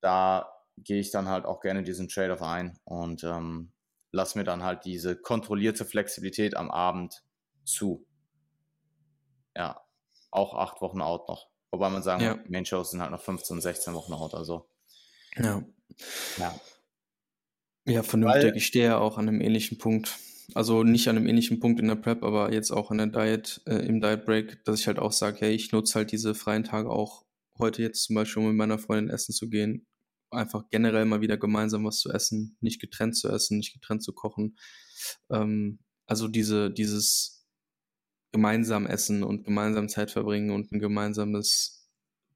da 0.00 0.52
gehe 0.76 1.00
ich 1.00 1.10
dann 1.10 1.28
halt 1.28 1.44
auch 1.44 1.60
gerne 1.60 1.82
diesen 1.82 2.08
Trade-off 2.08 2.42
ein 2.42 2.78
und 2.84 3.24
ähm, 3.24 3.72
lass 4.12 4.34
mir 4.34 4.44
dann 4.44 4.62
halt 4.62 4.84
diese 4.84 5.16
kontrollierte 5.16 5.84
Flexibilität 5.84 6.56
am 6.56 6.70
Abend 6.70 7.24
zu. 7.64 8.06
Ja, 9.56 9.80
auch 10.30 10.54
acht 10.54 10.80
Wochen 10.80 11.00
out 11.00 11.28
noch. 11.28 11.48
Wobei 11.70 11.90
man 11.90 12.02
sagen, 12.02 12.22
ja. 12.22 12.38
Main-Shows 12.48 12.92
sind 12.92 13.02
halt 13.02 13.10
noch 13.10 13.20
15, 13.20 13.60
16 13.60 13.94
Wochen 13.94 14.12
out, 14.12 14.34
also. 14.34 14.68
Ja. 15.36 15.62
Ja. 16.38 16.60
Ja, 17.84 18.02
vernünftig. 18.02 18.44
Weil, 18.44 18.56
ich 18.56 18.66
stehe 18.66 18.84
ja 18.86 18.98
auch 18.98 19.18
an 19.18 19.28
einem 19.28 19.40
ähnlichen 19.40 19.78
Punkt. 19.78 20.18
Also 20.54 20.82
nicht 20.82 21.08
an 21.08 21.16
einem 21.16 21.26
ähnlichen 21.26 21.60
Punkt 21.60 21.78
in 21.78 21.88
der 21.88 21.96
Prep, 21.96 22.22
aber 22.22 22.52
jetzt 22.52 22.70
auch 22.70 22.90
in 22.90 22.98
der 22.98 23.08
Diet, 23.08 23.60
äh, 23.66 23.86
im 23.86 24.00
Diet 24.00 24.24
Break, 24.24 24.64
dass 24.64 24.80
ich 24.80 24.86
halt 24.86 24.98
auch 24.98 25.12
sage, 25.12 25.38
hey, 25.40 25.54
ich 25.54 25.72
nutze 25.72 25.94
halt 25.96 26.10
diese 26.10 26.34
freien 26.34 26.64
Tage 26.64 26.90
auch 26.90 27.26
heute 27.58 27.82
jetzt 27.82 28.04
zum 28.04 28.14
Beispiel, 28.14 28.42
um 28.42 28.48
mit 28.48 28.56
meiner 28.56 28.78
Freundin 28.78 29.14
essen 29.14 29.34
zu 29.34 29.48
gehen. 29.48 29.86
Einfach 30.30 30.64
generell 30.70 31.04
mal 31.04 31.20
wieder 31.20 31.36
gemeinsam 31.36 31.84
was 31.84 32.00
zu 32.00 32.10
essen, 32.10 32.56
nicht 32.60 32.80
getrennt 32.80 33.16
zu 33.16 33.28
essen, 33.28 33.58
nicht 33.58 33.74
getrennt 33.74 34.02
zu 34.02 34.12
kochen. 34.12 34.56
Ähm, 35.30 35.80
also 36.06 36.28
diese, 36.28 36.70
dieses 36.70 37.46
gemeinsam 38.32 38.86
essen 38.86 39.22
und 39.22 39.44
gemeinsam 39.44 39.88
Zeit 39.88 40.10
verbringen 40.10 40.50
und 40.50 40.72
ein 40.72 40.80
gemeinsames 40.80 41.90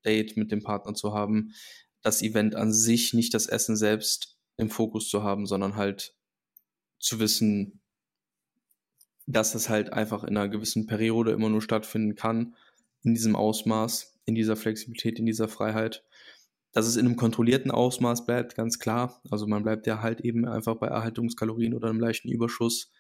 Date 0.05 0.37
mit 0.37 0.51
dem 0.51 0.63
Partner 0.63 0.95
zu 0.95 1.13
haben, 1.15 1.55
das 2.03 2.23
Event 2.23 2.57
an 2.57 2.73
sich, 2.73 3.15
nicht 3.15 3.35
das 3.35 3.47
Essen 3.47 3.77
selbst 3.77 4.37
im 4.57 4.71
Fokus 4.71 5.09
zu 5.09 5.23
haben, 5.23 5.47
sondern 5.47 5.77
halt 5.77 6.15
zu 6.99 7.21
wissen, 7.21 7.82
dass 9.27 9.55
es 9.55 9.69
halt 9.69 9.93
einfach 9.93 10.25
in 10.25 10.37
einer 10.37 10.49
gewissen 10.49 10.87
Periode 10.87 11.33
immer 11.33 11.49
nur 11.49 11.63
stattfinden 11.63 12.15
kann, 12.15 12.55
in 13.03 13.15
diesem 13.15 13.37
Ausmaß, 13.37 14.21
in 14.25 14.35
dieser 14.35 14.57
Flexibilität, 14.57 15.19
in 15.19 15.27
dieser 15.27 15.49
Freiheit. 15.49 16.05
Dass 16.73 16.87
es 16.87 16.97
in 16.97 17.07
einem 17.07 17.17
kontrollierten 17.17 17.71
Ausmaß 17.71 18.25
bleibt, 18.25 18.55
ganz 18.55 18.79
klar. 18.79 19.21
Also 19.31 19.47
man 19.47 19.63
bleibt 19.63 19.87
ja 19.87 20.01
halt 20.01 20.23
eben 20.23 20.47
einfach 20.47 20.77
bei 20.77 20.87
Erhaltungskalorien 20.87 21.75
oder 21.75 21.91
einem 21.91 22.01
leichten 22.01 22.31
Überschuss. 22.31 22.91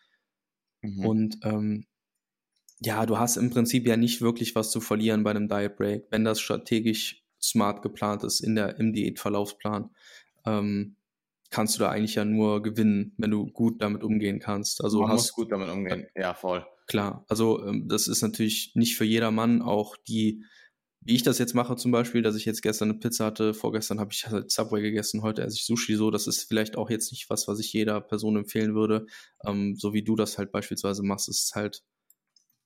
Mhm. 0.83 1.07
Und 1.07 1.39
ähm, 1.43 1.87
ja, 2.81 3.07
du 3.07 3.19
hast 3.19 3.37
im 3.37 3.51
Prinzip 3.51 3.87
ja 3.87 3.97
nicht 3.97 4.21
wirklich 4.21 4.55
was 4.55 4.71
zu 4.71 4.81
verlieren 4.81 5.23
bei 5.23 5.31
einem 5.31 5.49
Diet 5.49 5.77
Break, 5.77 6.07
wenn 6.11 6.25
das 6.25 6.41
strategisch 6.41 7.25
smart 7.41 7.83
geplant 7.83 8.25
ist 8.25 8.41
in 8.41 8.55
der, 8.55 8.79
im 8.79 8.93
Diätverlaufsplan. 8.93 9.91
Ähm, 10.45 10.97
kannst 11.53 11.77
du 11.77 11.81
da 11.81 11.91
eigentlich 11.91 12.17
ja 12.17 12.25
nur 12.25 12.63
gewinnen, 12.63 13.15
wenn 13.19 13.31
du 13.31 13.47
gut 13.47 13.81
damit 13.81 14.03
umgehen 14.03 14.41
kannst. 14.41 14.83
Also 14.83 15.01
Man 15.01 15.11
hast, 15.11 15.19
muss 15.19 15.33
gut 15.33 15.53
damit 15.53 15.69
umgehen, 15.71 16.07
ja, 16.17 16.35
voll. 16.35 16.67
Klar, 16.89 17.25
also 17.29 17.65
ähm, 17.65 17.87
das 17.89 18.09
ist 18.09 18.23
natürlich 18.23 18.73
nicht 18.75 18.97
für 18.97 19.05
jedermann 19.05 19.63
auch 19.63 19.97
die, 20.09 20.45
wie 21.01 21.15
ich 21.15 21.23
das 21.23 21.39
jetzt 21.39 21.55
mache 21.55 21.77
zum 21.77 21.93
Beispiel, 21.93 22.23
dass 22.23 22.37
ich 22.37 22.45
jetzt 22.45 22.63
gestern 22.63 22.91
eine 22.91 22.99
Pizza 22.99 23.27
hatte, 23.27 23.55
vorgestern 23.55 24.01
habe 24.01 24.13
ich 24.13 24.27
halt 24.27 24.51
Subway 24.51 24.83
gegessen, 24.83 25.23
heute 25.23 25.43
esse 25.43 25.57
ich 25.57 25.67
Sushi 25.67 25.95
so, 25.95 26.11
das 26.11 26.27
ist 26.27 26.45
vielleicht 26.45 26.77
auch 26.77 26.91
jetzt 26.91 27.13
nicht 27.13 27.29
was, 27.29 27.47
was 27.49 27.61
ich 27.61 27.73
jeder 27.73 28.01
Person 28.01 28.37
empfehlen 28.37 28.75
würde, 28.75 29.07
ähm, 29.45 29.77
so 29.77 29.93
wie 29.93 30.03
du 30.03 30.17
das 30.17 30.39
halt 30.39 30.51
beispielsweise 30.53 31.03
machst, 31.03 31.29
ist 31.29 31.55
halt 31.55 31.83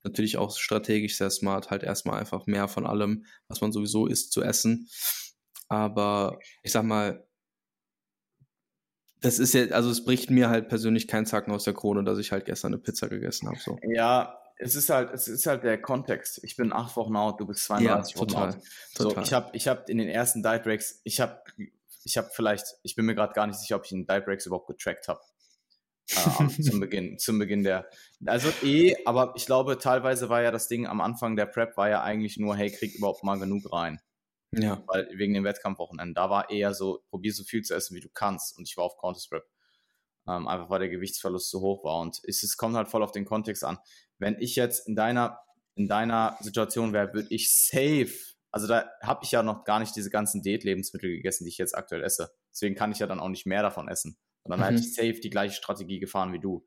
natürlich 0.04 0.38
auch 0.38 0.56
strategisch 0.56 1.16
sehr 1.16 1.30
smart, 1.30 1.70
halt 1.70 1.82
erstmal 1.82 2.20
einfach 2.20 2.46
mehr 2.46 2.68
von 2.68 2.86
allem, 2.86 3.24
was 3.48 3.60
man 3.60 3.72
sowieso 3.72 4.06
isst, 4.06 4.32
zu 4.32 4.42
essen. 4.42 4.88
Aber 5.68 6.38
ich 6.62 6.72
sag 6.72 6.84
mal, 6.84 7.25
das 9.26 9.40
ist 9.40 9.54
ja, 9.54 9.66
also 9.72 9.90
es 9.90 10.04
bricht 10.04 10.30
mir 10.30 10.48
halt 10.48 10.68
persönlich 10.68 11.08
keinen 11.08 11.26
Zacken 11.26 11.52
aus 11.52 11.64
der 11.64 11.74
Krone, 11.74 12.04
dass 12.04 12.18
ich 12.18 12.30
halt 12.30 12.44
gestern 12.44 12.72
eine 12.72 12.80
Pizza 12.80 13.08
gegessen 13.08 13.48
habe. 13.48 13.58
So. 13.58 13.76
Ja, 13.82 14.38
es 14.56 14.76
ist 14.76 14.88
halt, 14.88 15.12
es 15.12 15.26
ist 15.26 15.46
halt 15.46 15.64
der 15.64 15.82
Kontext. 15.82 16.38
Ich 16.44 16.54
bin 16.54 16.72
acht 16.72 16.96
Wochen 16.96 17.16
out, 17.16 17.40
du 17.40 17.46
bist 17.46 17.64
32 17.64 18.14
ja, 18.14 18.20
total, 18.20 18.48
Wochen 18.48 18.56
out. 18.56 18.64
So, 18.94 19.08
total. 19.08 19.24
ich 19.24 19.32
habe 19.32 19.50
ich 19.52 19.66
hab 19.66 19.88
in 19.90 19.98
den 19.98 20.08
ersten 20.08 20.44
Diet 20.44 20.62
Breaks, 20.62 21.00
ich 21.02 21.20
habe 21.20 21.42
ich 22.04 22.16
habe 22.16 22.28
vielleicht, 22.32 22.76
ich 22.84 22.94
bin 22.94 23.04
mir 23.04 23.16
gerade 23.16 23.32
gar 23.32 23.48
nicht 23.48 23.58
sicher, 23.58 23.74
ob 23.74 23.84
ich 23.84 23.90
in 23.90 24.06
Diet 24.06 24.24
Breaks 24.24 24.46
überhaupt 24.46 24.68
getrackt 24.68 25.08
habe. 25.08 25.20
äh, 26.08 26.46
zum 26.62 26.78
Beginn, 26.78 27.18
zum 27.18 27.40
Beginn 27.40 27.64
der. 27.64 27.90
Also 28.26 28.48
eh, 28.62 28.94
aber 29.06 29.32
ich 29.34 29.46
glaube, 29.46 29.76
teilweise 29.78 30.28
war 30.28 30.40
ja 30.40 30.52
das 30.52 30.68
Ding 30.68 30.86
am 30.86 31.00
Anfang 31.00 31.34
der 31.34 31.46
Prep 31.46 31.76
war 31.76 31.88
ja 31.88 32.04
eigentlich 32.04 32.38
nur, 32.38 32.54
hey, 32.54 32.70
krieg 32.70 32.94
überhaupt 32.94 33.24
mal 33.24 33.40
genug 33.40 33.72
rein. 33.72 34.00
Ja. 34.52 34.82
Weil 34.86 35.08
wegen 35.14 35.34
dem 35.34 35.44
Wettkampfwochenende. 35.44 36.14
Da 36.14 36.30
war 36.30 36.50
eher 36.50 36.74
so, 36.74 37.02
probier 37.10 37.32
so 37.32 37.44
viel 37.44 37.62
zu 37.62 37.74
essen, 37.74 37.94
wie 37.96 38.00
du 38.00 38.08
kannst. 38.08 38.56
Und 38.56 38.68
ich 38.68 38.76
war 38.76 38.84
auf 38.84 38.96
Counter-Strap. 38.98 39.44
Ähm, 40.28 40.48
einfach 40.48 40.70
weil 40.70 40.80
der 40.80 40.88
Gewichtsverlust 40.88 41.50
zu 41.50 41.60
hoch 41.60 41.84
war. 41.84 42.00
Und 42.00 42.20
es, 42.24 42.42
es 42.42 42.56
kommt 42.56 42.76
halt 42.76 42.88
voll 42.88 43.02
auf 43.02 43.12
den 43.12 43.24
Kontext 43.24 43.64
an. 43.64 43.78
Wenn 44.18 44.36
ich 44.40 44.56
jetzt 44.56 44.88
in 44.88 44.96
deiner, 44.96 45.40
in 45.74 45.88
deiner 45.88 46.36
Situation 46.40 46.92
wäre, 46.92 47.12
würde 47.12 47.28
ich 47.30 47.54
safe, 47.54 48.12
also 48.50 48.66
da 48.66 48.90
habe 49.02 49.20
ich 49.22 49.30
ja 49.30 49.42
noch 49.42 49.64
gar 49.64 49.78
nicht 49.78 49.94
diese 49.94 50.10
ganzen 50.10 50.42
Diät-Lebensmittel 50.42 51.10
gegessen, 51.10 51.44
die 51.44 51.50
ich 51.50 51.58
jetzt 51.58 51.76
aktuell 51.76 52.02
esse. 52.02 52.30
Deswegen 52.50 52.74
kann 52.74 52.90
ich 52.90 52.98
ja 52.98 53.06
dann 53.06 53.20
auch 53.20 53.28
nicht 53.28 53.46
mehr 53.46 53.62
davon 53.62 53.88
essen. 53.88 54.18
Und 54.42 54.50
dann 54.50 54.60
mhm. 54.60 54.64
hätte 54.64 54.80
ich 54.80 54.94
safe 54.94 55.20
die 55.20 55.30
gleiche 55.30 55.54
Strategie 55.54 55.98
gefahren 55.98 56.32
wie 56.32 56.40
du. 56.40 56.66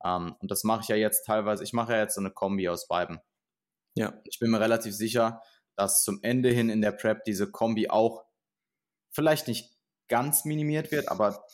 Um, 0.00 0.28
ähm, 0.28 0.36
und 0.38 0.50
das 0.50 0.62
mache 0.62 0.82
ich 0.82 0.88
ja 0.88 0.96
jetzt 0.96 1.26
teilweise, 1.26 1.64
ich 1.64 1.72
mache 1.72 1.92
ja 1.92 2.00
jetzt 2.00 2.14
so 2.14 2.20
eine 2.20 2.30
Kombi 2.30 2.68
aus 2.68 2.86
beiden. 2.86 3.20
Ja. 3.94 4.20
Ich 4.24 4.38
bin 4.38 4.50
mir 4.50 4.60
relativ 4.60 4.94
sicher, 4.94 5.42
dass 5.78 6.02
zum 6.02 6.18
Ende 6.22 6.50
hin 6.50 6.70
in 6.70 6.82
der 6.82 6.92
Prep 6.92 7.24
diese 7.24 7.50
Kombi 7.50 7.88
auch 7.88 8.24
vielleicht 9.10 9.46
nicht 9.46 9.76
ganz 10.08 10.44
minimiert 10.44 10.90
wird, 10.90 11.08
aber 11.08 11.44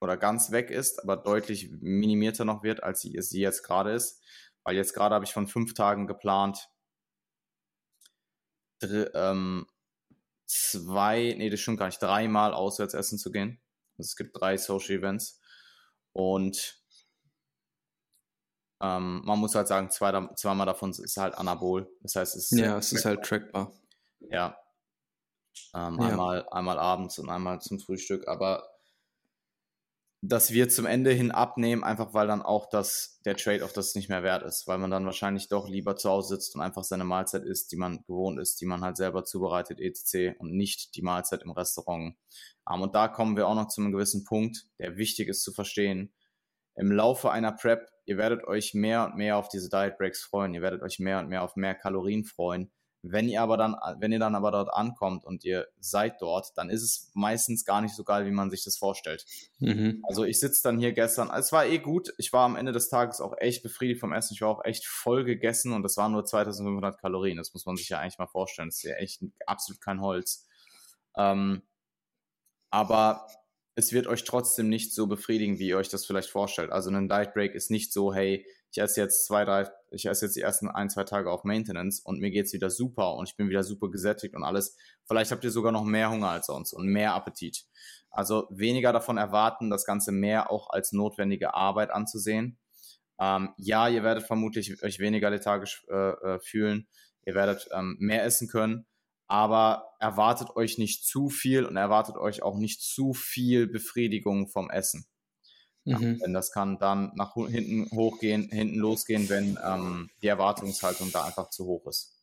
oder 0.00 0.16
ganz 0.16 0.52
weg 0.52 0.70
ist, 0.70 1.02
aber 1.02 1.16
deutlich 1.16 1.72
minimierter 1.80 2.44
noch 2.44 2.62
wird, 2.62 2.84
als 2.84 3.00
sie, 3.00 3.20
sie 3.20 3.40
jetzt 3.40 3.64
gerade 3.64 3.92
ist. 3.92 4.22
Weil 4.62 4.76
jetzt 4.76 4.94
gerade 4.94 5.14
habe 5.14 5.24
ich 5.24 5.32
von 5.32 5.48
fünf 5.48 5.74
Tagen 5.74 6.06
geplant, 6.06 6.68
dr 8.78 9.12
ähm, 9.14 9.66
zwei, 10.46 11.34
nee, 11.36 11.50
das 11.50 11.58
stimmt 11.58 11.78
gar 11.78 11.86
nicht, 11.86 12.00
dreimal 12.00 12.54
auswärts 12.54 12.94
essen 12.94 13.18
zu 13.18 13.32
gehen. 13.32 13.60
Also 13.96 14.06
es 14.06 14.16
gibt 14.16 14.40
drei 14.40 14.56
Social 14.56 14.96
Events. 14.96 15.40
Und 16.12 16.77
ähm, 18.80 19.22
man 19.24 19.38
muss 19.38 19.54
halt 19.54 19.68
sagen, 19.68 19.90
zwei, 19.90 20.28
zweimal 20.34 20.66
davon 20.66 20.90
ist 20.90 21.16
halt 21.16 21.36
Anabol. 21.36 21.90
Das 22.02 22.14
heißt, 22.14 22.36
es 22.36 22.52
ist, 22.52 22.58
ja, 22.58 22.78
es 22.78 22.92
ist 22.92 23.04
halt 23.04 23.24
trackbar. 23.24 23.72
Ja. 24.30 24.56
Ähm, 25.74 25.98
ja. 26.00 26.08
Einmal, 26.08 26.48
einmal 26.50 26.78
abends 26.78 27.18
und 27.18 27.28
einmal 27.28 27.60
zum 27.60 27.80
Frühstück. 27.80 28.28
Aber 28.28 28.68
das 30.20 30.52
wird 30.52 30.72
zum 30.72 30.86
Ende 30.86 31.12
hin 31.12 31.30
abnehmen, 31.30 31.84
einfach 31.84 32.12
weil 32.12 32.26
dann 32.26 32.42
auch 32.42 32.68
das, 32.68 33.20
der 33.24 33.36
Trade-off 33.36 33.72
das 33.72 33.94
nicht 33.94 34.08
mehr 34.08 34.24
wert 34.24 34.42
ist, 34.42 34.66
weil 34.66 34.78
man 34.78 34.90
dann 34.90 35.04
wahrscheinlich 35.04 35.48
doch 35.48 35.68
lieber 35.68 35.94
zu 35.94 36.10
Hause 36.10 36.34
sitzt 36.34 36.56
und 36.56 36.60
einfach 36.60 36.82
seine 36.82 37.04
Mahlzeit 37.04 37.44
isst, 37.44 37.70
die 37.70 37.76
man 37.76 38.02
gewohnt 38.04 38.40
ist, 38.40 38.60
die 38.60 38.66
man 38.66 38.82
halt 38.82 38.96
selber 38.96 39.24
zubereitet, 39.24 39.80
etc. 39.80 40.36
und 40.40 40.56
nicht 40.56 40.96
die 40.96 41.02
Mahlzeit 41.02 41.42
im 41.42 41.52
Restaurant. 41.52 42.16
Um, 42.64 42.82
und 42.82 42.94
da 42.94 43.08
kommen 43.08 43.36
wir 43.36 43.46
auch 43.46 43.54
noch 43.54 43.68
zu 43.68 43.80
einem 43.80 43.92
gewissen 43.92 44.24
Punkt, 44.24 44.66
der 44.78 44.96
wichtig 44.96 45.28
ist 45.28 45.42
zu 45.42 45.52
verstehen. 45.52 46.12
Im 46.74 46.90
Laufe 46.92 47.30
einer 47.30 47.52
Prep 47.52 47.88
ihr 48.08 48.16
werdet 48.16 48.44
euch 48.44 48.72
mehr 48.72 49.04
und 49.04 49.16
mehr 49.16 49.36
auf 49.36 49.48
diese 49.48 49.68
Diet 49.68 49.98
Breaks 49.98 50.22
freuen. 50.22 50.54
Ihr 50.54 50.62
werdet 50.62 50.82
euch 50.82 50.98
mehr 50.98 51.18
und 51.18 51.28
mehr 51.28 51.42
auf 51.42 51.56
mehr 51.56 51.74
Kalorien 51.74 52.24
freuen. 52.24 52.70
Wenn 53.02 53.28
ihr 53.28 53.42
aber 53.42 53.56
dann, 53.56 53.76
wenn 54.00 54.12
ihr 54.12 54.18
dann 54.18 54.34
aber 54.34 54.50
dort 54.50 54.72
ankommt 54.72 55.24
und 55.24 55.44
ihr 55.44 55.68
seid 55.78 56.20
dort, 56.20 56.50
dann 56.56 56.70
ist 56.70 56.82
es 56.82 57.10
meistens 57.14 57.64
gar 57.64 57.80
nicht 57.80 57.94
so 57.94 58.02
geil, 58.02 58.26
wie 58.26 58.32
man 58.32 58.50
sich 58.50 58.64
das 58.64 58.78
vorstellt. 58.78 59.24
Mhm. 59.58 60.02
Also 60.08 60.24
ich 60.24 60.40
sitze 60.40 60.62
dann 60.64 60.78
hier 60.78 60.92
gestern, 60.92 61.30
es 61.30 61.52
war 61.52 61.66
eh 61.66 61.78
gut. 61.78 62.12
Ich 62.16 62.32
war 62.32 62.44
am 62.44 62.56
Ende 62.56 62.72
des 62.72 62.88
Tages 62.88 63.20
auch 63.20 63.34
echt 63.38 63.62
befriedigt 63.62 64.00
vom 64.00 64.12
Essen. 64.12 64.34
Ich 64.34 64.40
war 64.40 64.48
auch 64.48 64.64
echt 64.64 64.86
voll 64.86 65.24
gegessen 65.24 65.74
und 65.74 65.82
das 65.82 65.96
waren 65.98 66.12
nur 66.12 66.24
2500 66.24 66.98
Kalorien. 66.98 67.36
Das 67.36 67.52
muss 67.52 67.66
man 67.66 67.76
sich 67.76 67.90
ja 67.90 68.00
eigentlich 68.00 68.18
mal 68.18 68.26
vorstellen. 68.26 68.68
Das 68.68 68.76
ist 68.76 68.84
ja 68.84 68.96
echt 68.96 69.22
absolut 69.46 69.82
kein 69.82 70.00
Holz. 70.00 70.48
Ähm, 71.14 71.62
aber 72.70 73.26
es 73.78 73.92
wird 73.92 74.08
euch 74.08 74.24
trotzdem 74.24 74.68
nicht 74.68 74.92
so 74.92 75.06
befriedigen, 75.06 75.60
wie 75.60 75.68
ihr 75.68 75.76
euch 75.76 75.88
das 75.88 76.04
vielleicht 76.04 76.30
vorstellt. 76.30 76.72
Also 76.72 76.90
ein 76.90 77.08
Diet 77.08 77.32
Break 77.32 77.54
ist 77.54 77.70
nicht 77.70 77.92
so, 77.92 78.12
hey, 78.12 78.44
ich 78.72 78.78
esse 78.78 79.00
jetzt 79.00 79.24
zwei, 79.24 79.44
drei, 79.44 79.70
ich 79.92 80.06
esse 80.06 80.24
jetzt 80.26 80.34
die 80.34 80.40
ersten 80.40 80.68
ein, 80.68 80.90
zwei 80.90 81.04
Tage 81.04 81.30
auf 81.30 81.44
Maintenance 81.44 82.00
und 82.00 82.18
mir 82.18 82.32
geht's 82.32 82.52
wieder 82.52 82.70
super 82.70 83.14
und 83.14 83.28
ich 83.28 83.36
bin 83.36 83.48
wieder 83.48 83.62
super 83.62 83.88
gesättigt 83.88 84.34
und 84.34 84.42
alles. 84.42 84.76
Vielleicht 85.06 85.30
habt 85.30 85.44
ihr 85.44 85.52
sogar 85.52 85.70
noch 85.70 85.84
mehr 85.84 86.10
Hunger 86.10 86.28
als 86.28 86.46
sonst 86.46 86.72
und 86.72 86.88
mehr 86.88 87.14
Appetit. 87.14 87.66
Also 88.10 88.48
weniger 88.50 88.92
davon 88.92 89.16
erwarten, 89.16 89.70
das 89.70 89.84
Ganze 89.84 90.10
mehr 90.10 90.50
auch 90.50 90.70
als 90.70 90.90
notwendige 90.90 91.54
Arbeit 91.54 91.92
anzusehen. 91.92 92.58
Ähm, 93.20 93.50
ja, 93.58 93.86
ihr 93.86 94.02
werdet 94.02 94.24
vermutlich 94.24 94.82
euch 94.82 94.98
weniger 94.98 95.30
lethargisch 95.30 95.86
äh, 95.88 95.94
äh 95.94 96.40
fühlen. 96.40 96.88
Ihr 97.24 97.36
werdet 97.36 97.68
ähm, 97.72 97.96
mehr 98.00 98.24
essen 98.24 98.48
können 98.48 98.88
aber 99.28 99.94
erwartet 100.00 100.56
euch 100.56 100.78
nicht 100.78 101.04
zu 101.04 101.28
viel 101.28 101.64
und 101.64 101.76
erwartet 101.76 102.16
euch 102.16 102.42
auch 102.42 102.56
nicht 102.56 102.80
zu 102.80 103.12
viel 103.12 103.66
Befriedigung 103.66 104.48
vom 104.48 104.70
Essen. 104.70 105.06
Ja, 105.84 105.98
mhm. 105.98 106.18
Denn 106.18 106.32
das 106.32 106.50
kann 106.50 106.78
dann 106.78 107.12
nach 107.14 107.34
hinten 107.34 107.88
hochgehen, 107.94 108.48
hinten 108.50 108.78
losgehen, 108.78 109.28
wenn 109.28 109.58
ähm, 109.64 110.10
die 110.22 110.26
Erwartungshaltung 110.26 111.12
da 111.12 111.24
einfach 111.24 111.50
zu 111.50 111.66
hoch 111.66 111.86
ist. 111.86 112.14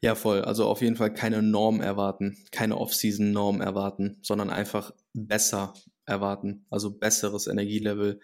Ja, 0.00 0.14
voll. 0.14 0.42
Also 0.42 0.66
auf 0.66 0.80
jeden 0.80 0.96
Fall 0.96 1.12
keine 1.12 1.42
Norm 1.42 1.80
erwarten, 1.80 2.36
keine 2.50 2.78
Off-Season-Norm 2.78 3.60
erwarten, 3.60 4.18
sondern 4.22 4.50
einfach 4.50 4.92
besser 5.12 5.74
erwarten. 6.06 6.66
Also 6.70 6.90
besseres 6.90 7.46
Energielevel, 7.46 8.20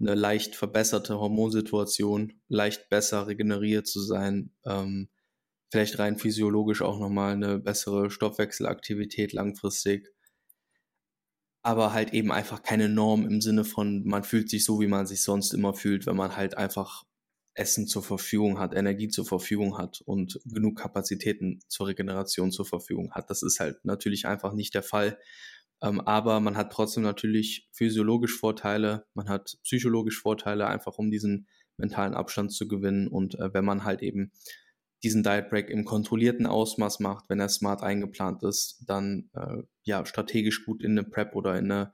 eine 0.00 0.14
leicht 0.14 0.54
verbesserte 0.54 1.18
Hormonsituation, 1.18 2.40
leicht 2.48 2.88
besser 2.88 3.26
regeneriert 3.26 3.86
zu 3.86 4.00
sein, 4.00 4.52
ähm, 4.64 5.08
vielleicht 5.70 5.98
rein 5.98 6.18
physiologisch 6.18 6.82
auch 6.82 6.98
nochmal 6.98 7.32
eine 7.32 7.58
bessere 7.58 8.10
Stoffwechselaktivität 8.10 9.32
langfristig. 9.32 10.08
Aber 11.62 11.92
halt 11.92 12.14
eben 12.14 12.32
einfach 12.32 12.62
keine 12.62 12.88
Norm 12.88 13.26
im 13.26 13.40
Sinne 13.40 13.64
von, 13.64 14.04
man 14.04 14.24
fühlt 14.24 14.48
sich 14.48 14.64
so, 14.64 14.80
wie 14.80 14.86
man 14.86 15.06
sich 15.06 15.22
sonst 15.22 15.52
immer 15.52 15.74
fühlt, 15.74 16.06
wenn 16.06 16.16
man 16.16 16.36
halt 16.36 16.56
einfach 16.56 17.04
Essen 17.54 17.86
zur 17.88 18.02
Verfügung 18.02 18.58
hat, 18.58 18.74
Energie 18.74 19.08
zur 19.08 19.26
Verfügung 19.26 19.76
hat 19.76 20.00
und 20.02 20.40
genug 20.44 20.78
Kapazitäten 20.78 21.60
zur 21.68 21.88
Regeneration 21.88 22.52
zur 22.52 22.64
Verfügung 22.64 23.12
hat. 23.12 23.28
Das 23.30 23.42
ist 23.42 23.60
halt 23.60 23.84
natürlich 23.84 24.26
einfach 24.26 24.52
nicht 24.54 24.74
der 24.74 24.84
Fall. 24.84 25.18
Ähm, 25.82 26.00
aber 26.00 26.40
man 26.40 26.56
hat 26.56 26.72
trotzdem 26.72 27.02
natürlich 27.02 27.68
physiologisch 27.72 28.38
Vorteile, 28.38 29.06
man 29.14 29.28
hat 29.28 29.58
psychologisch 29.64 30.20
Vorteile, 30.20 30.66
einfach 30.68 30.98
um 30.98 31.10
diesen 31.10 31.48
mentalen 31.76 32.14
Abstand 32.14 32.52
zu 32.52 32.68
gewinnen. 32.68 33.08
Und 33.08 33.34
äh, 33.36 33.52
wenn 33.52 33.64
man 33.64 33.84
halt 33.84 34.02
eben 34.02 34.32
diesen 35.02 35.22
Diet 35.22 35.48
Break 35.50 35.70
im 35.70 35.84
kontrollierten 35.84 36.46
Ausmaß 36.46 37.00
macht, 37.00 37.28
wenn 37.28 37.40
er 37.40 37.48
smart 37.48 37.82
eingeplant 37.82 38.42
ist, 38.42 38.82
dann 38.86 39.30
äh, 39.34 39.62
ja 39.84 40.04
strategisch 40.04 40.64
gut 40.64 40.82
in 40.82 40.92
eine 40.92 41.04
Prep 41.04 41.34
oder 41.34 41.56
in 41.56 41.70
eine 41.70 41.92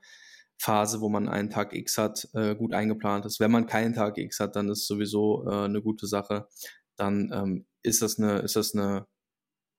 Phase, 0.56 1.00
wo 1.00 1.08
man 1.08 1.28
einen 1.28 1.50
Tag 1.50 1.74
X 1.74 1.98
hat, 1.98 2.28
äh, 2.32 2.54
gut 2.54 2.72
eingeplant 2.72 3.26
ist. 3.26 3.40
Wenn 3.40 3.50
man 3.50 3.66
keinen 3.66 3.94
Tag 3.94 4.16
X 4.16 4.40
hat, 4.40 4.56
dann 4.56 4.68
ist 4.68 4.86
sowieso 4.86 5.46
äh, 5.46 5.64
eine 5.64 5.82
gute 5.82 6.06
Sache. 6.06 6.48
Dann 6.96 7.30
ähm, 7.34 7.66
ist 7.82 8.02
das 8.02 8.18
eine, 8.18 8.38
ist 8.38 8.56
das 8.56 8.74
eine, 8.74 9.06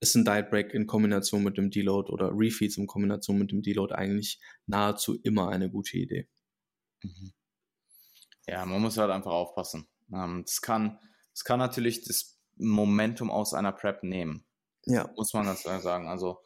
ist 0.02 0.16
ein 0.16 0.26
Diet 0.26 0.50
Break 0.50 0.74
in 0.74 0.86
Kombination 0.86 1.44
mit 1.44 1.58
dem 1.58 1.72
Deload 1.72 2.12
oder 2.12 2.30
Refeeds 2.32 2.78
in 2.78 2.88
Kombination 2.88 3.40
mit 3.40 3.52
dem 3.52 3.62
Deload 3.62 3.96
eigentlich 3.96 4.40
nahezu 4.68 5.18
immer 5.24 5.50
eine 5.50 5.72
gute 5.72 5.98
Idee. 5.98 6.28
Mhm. 7.02 7.34
Ja, 8.48 8.66
man 8.66 8.82
muss 8.82 8.98
halt 8.98 9.10
einfach 9.10 9.32
aufpassen. 9.32 9.88
Ähm, 10.14 10.44
es 10.46 10.62
kann, 10.62 11.00
es 11.34 11.44
kann 11.44 11.58
natürlich 11.58 12.04
das 12.04 12.35
Momentum 12.58 13.30
aus 13.30 13.54
einer 13.54 13.72
Prep 13.72 14.04
nehmen. 14.04 14.46
Ja. 14.86 15.10
Muss 15.16 15.34
man 15.34 15.46
das 15.46 15.64
sagen. 15.64 16.08
Also 16.08 16.40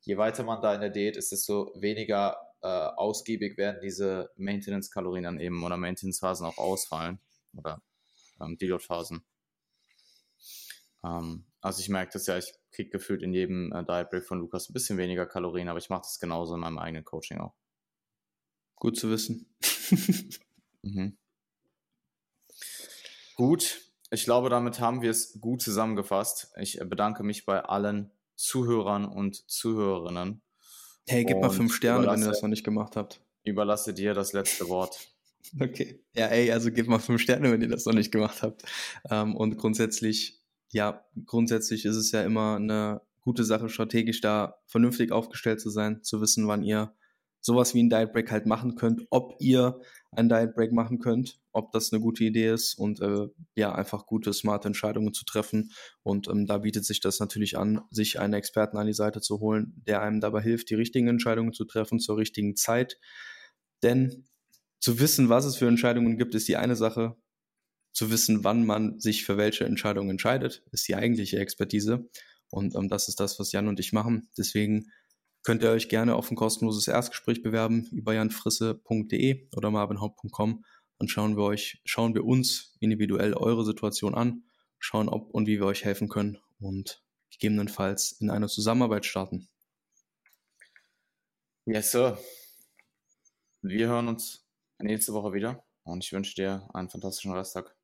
je 0.00 0.16
weiter 0.16 0.44
man 0.44 0.60
da 0.60 0.74
in 0.74 0.80
der 0.80 0.90
Diät 0.90 1.16
ist, 1.16 1.32
desto 1.32 1.72
weniger 1.76 2.36
äh, 2.62 2.66
ausgiebig 2.66 3.56
werden 3.56 3.80
diese 3.82 4.30
Maintenance-Kalorien 4.36 5.24
dann 5.24 5.40
eben 5.40 5.62
oder 5.64 5.76
Maintenance-Phasen 5.76 6.46
auch 6.46 6.58
ausfallen. 6.58 7.18
oder 7.52 7.82
ähm, 8.40 8.58
Deload-Phasen. 8.58 9.24
Ähm, 11.04 11.44
also 11.60 11.80
ich 11.80 11.88
merke 11.88 12.12
das 12.14 12.26
ja, 12.26 12.38
ich 12.38 12.52
kriege 12.72 12.90
gefühlt 12.90 13.22
in 13.22 13.32
jedem 13.32 13.72
äh, 13.72 13.84
Diet 13.84 14.10
Break 14.10 14.24
von 14.24 14.40
Lukas 14.40 14.68
ein 14.68 14.72
bisschen 14.72 14.98
weniger 14.98 15.26
Kalorien, 15.26 15.68
aber 15.68 15.78
ich 15.78 15.90
mache 15.90 16.02
das 16.02 16.18
genauso 16.18 16.54
in 16.54 16.60
meinem 16.60 16.78
eigenen 16.78 17.04
Coaching 17.04 17.38
auch. 17.38 17.54
Gut 18.76 18.96
zu 18.98 19.10
wissen. 19.10 19.54
mhm. 20.82 21.16
Gut, 23.36 23.83
ich 24.14 24.24
glaube, 24.24 24.48
damit 24.48 24.80
haben 24.80 25.02
wir 25.02 25.10
es 25.10 25.40
gut 25.40 25.60
zusammengefasst. 25.60 26.52
Ich 26.56 26.78
bedanke 26.78 27.22
mich 27.22 27.44
bei 27.44 27.60
allen 27.60 28.10
Zuhörern 28.36 29.04
und 29.04 29.48
Zuhörerinnen. 29.50 30.40
Hey, 31.06 31.24
gib 31.24 31.40
mal 31.40 31.50
fünf 31.50 31.74
Sterne, 31.74 32.06
wenn 32.06 32.20
ihr 32.20 32.28
das 32.28 32.40
noch 32.40 32.48
nicht 32.48 32.64
gemacht 32.64 32.96
habt. 32.96 33.20
Überlasse 33.42 33.92
dir 33.92 34.14
das 34.14 34.32
letzte 34.32 34.68
Wort. 34.68 35.08
Okay. 35.60 36.02
Ja, 36.14 36.28
ey, 36.28 36.50
also 36.50 36.70
gib 36.70 36.86
mal 36.86 36.98
fünf 36.98 37.20
Sterne, 37.20 37.52
wenn 37.52 37.60
ihr 37.60 37.68
das 37.68 37.84
noch 37.84 37.92
nicht 37.92 38.10
gemacht 38.10 38.42
habt. 38.42 38.62
Ähm, 39.10 39.36
und 39.36 39.58
grundsätzlich, 39.58 40.40
ja, 40.72 41.04
grundsätzlich 41.26 41.84
ist 41.84 41.96
es 41.96 42.10
ja 42.12 42.22
immer 42.22 42.56
eine 42.56 43.02
gute 43.20 43.44
Sache, 43.44 43.68
strategisch 43.68 44.20
da 44.20 44.56
vernünftig 44.66 45.12
aufgestellt 45.12 45.60
zu 45.60 45.70
sein, 45.70 46.02
zu 46.02 46.20
wissen, 46.20 46.48
wann 46.48 46.62
ihr 46.62 46.94
sowas 47.44 47.74
wie 47.74 47.82
ein 47.82 47.90
Diet 47.90 48.12
Break 48.12 48.30
halt 48.30 48.46
machen 48.46 48.74
könnt, 48.74 49.06
ob 49.10 49.36
ihr 49.38 49.78
ein 50.12 50.30
Diet 50.30 50.54
Break 50.54 50.72
machen 50.72 50.98
könnt, 50.98 51.38
ob 51.52 51.72
das 51.72 51.92
eine 51.92 52.00
gute 52.00 52.24
Idee 52.24 52.50
ist 52.50 52.74
und 52.74 53.00
äh, 53.02 53.28
ja, 53.54 53.74
einfach 53.74 54.06
gute, 54.06 54.32
smarte 54.32 54.68
Entscheidungen 54.68 55.12
zu 55.12 55.26
treffen. 55.26 55.70
Und 56.02 56.26
ähm, 56.28 56.46
da 56.46 56.58
bietet 56.58 56.86
sich 56.86 57.00
das 57.00 57.20
natürlich 57.20 57.58
an, 57.58 57.82
sich 57.90 58.18
einen 58.18 58.32
Experten 58.32 58.78
an 58.78 58.86
die 58.86 58.94
Seite 58.94 59.20
zu 59.20 59.40
holen, 59.40 59.74
der 59.86 60.00
einem 60.00 60.20
dabei 60.20 60.40
hilft, 60.40 60.70
die 60.70 60.74
richtigen 60.74 61.06
Entscheidungen 61.06 61.52
zu 61.52 61.66
treffen 61.66 62.00
zur 62.00 62.16
richtigen 62.16 62.56
Zeit. 62.56 62.98
Denn 63.82 64.24
zu 64.80 64.98
wissen, 64.98 65.28
was 65.28 65.44
es 65.44 65.56
für 65.56 65.68
Entscheidungen 65.68 66.16
gibt, 66.16 66.34
ist 66.34 66.48
die 66.48 66.56
eine 66.56 66.76
Sache. 66.76 67.14
Zu 67.92 68.10
wissen, 68.10 68.42
wann 68.42 68.64
man 68.64 68.98
sich 69.00 69.24
für 69.24 69.36
welche 69.36 69.66
Entscheidung 69.66 70.08
entscheidet, 70.08 70.64
ist 70.72 70.88
die 70.88 70.96
eigentliche 70.96 71.38
Expertise. 71.38 72.08
Und 72.50 72.74
ähm, 72.74 72.88
das 72.88 73.08
ist 73.08 73.20
das, 73.20 73.38
was 73.38 73.52
Jan 73.52 73.68
und 73.68 73.80
ich 73.80 73.92
machen. 73.92 74.30
Deswegen 74.38 74.86
könnt 75.44 75.62
ihr 75.62 75.70
euch 75.70 75.88
gerne 75.88 76.16
auf 76.16 76.30
ein 76.30 76.36
kostenloses 76.36 76.88
Erstgespräch 76.88 77.42
bewerben 77.42 77.86
über 77.92 78.14
janfrisse.de 78.14 79.48
oder 79.54 79.70
marvinhaupt.com. 79.70 80.64
Dann 80.98 81.08
schauen 81.08 81.36
wir 81.36 81.44
euch, 81.44 81.80
schauen 81.84 82.14
wir 82.14 82.24
uns 82.24 82.76
individuell 82.80 83.34
eure 83.34 83.64
Situation 83.64 84.14
an, 84.14 84.44
schauen, 84.78 85.08
ob 85.08 85.30
und 85.30 85.46
wie 85.46 85.58
wir 85.58 85.66
euch 85.66 85.84
helfen 85.84 86.08
können 86.08 86.38
und 86.58 87.04
gegebenenfalls 87.30 88.12
in 88.12 88.30
eine 88.30 88.48
Zusammenarbeit 88.48 89.04
starten. 89.04 89.48
Yes, 91.66 91.92
sir. 91.92 92.18
Wir 93.62 93.88
hören 93.88 94.08
uns 94.08 94.46
nächste 94.78 95.12
Woche 95.12 95.32
wieder 95.32 95.64
und 95.82 96.04
ich 96.04 96.12
wünsche 96.12 96.34
dir 96.34 96.68
einen 96.74 96.88
fantastischen 96.88 97.32
Resttag. 97.32 97.74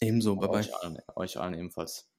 Ebenso, 0.00 0.36
bye 0.36 0.48
bye. 0.48 0.60
Euch 0.60 0.74
allen, 0.76 0.98
euch 1.14 1.38
allen 1.38 1.54
ebenfalls. 1.54 2.11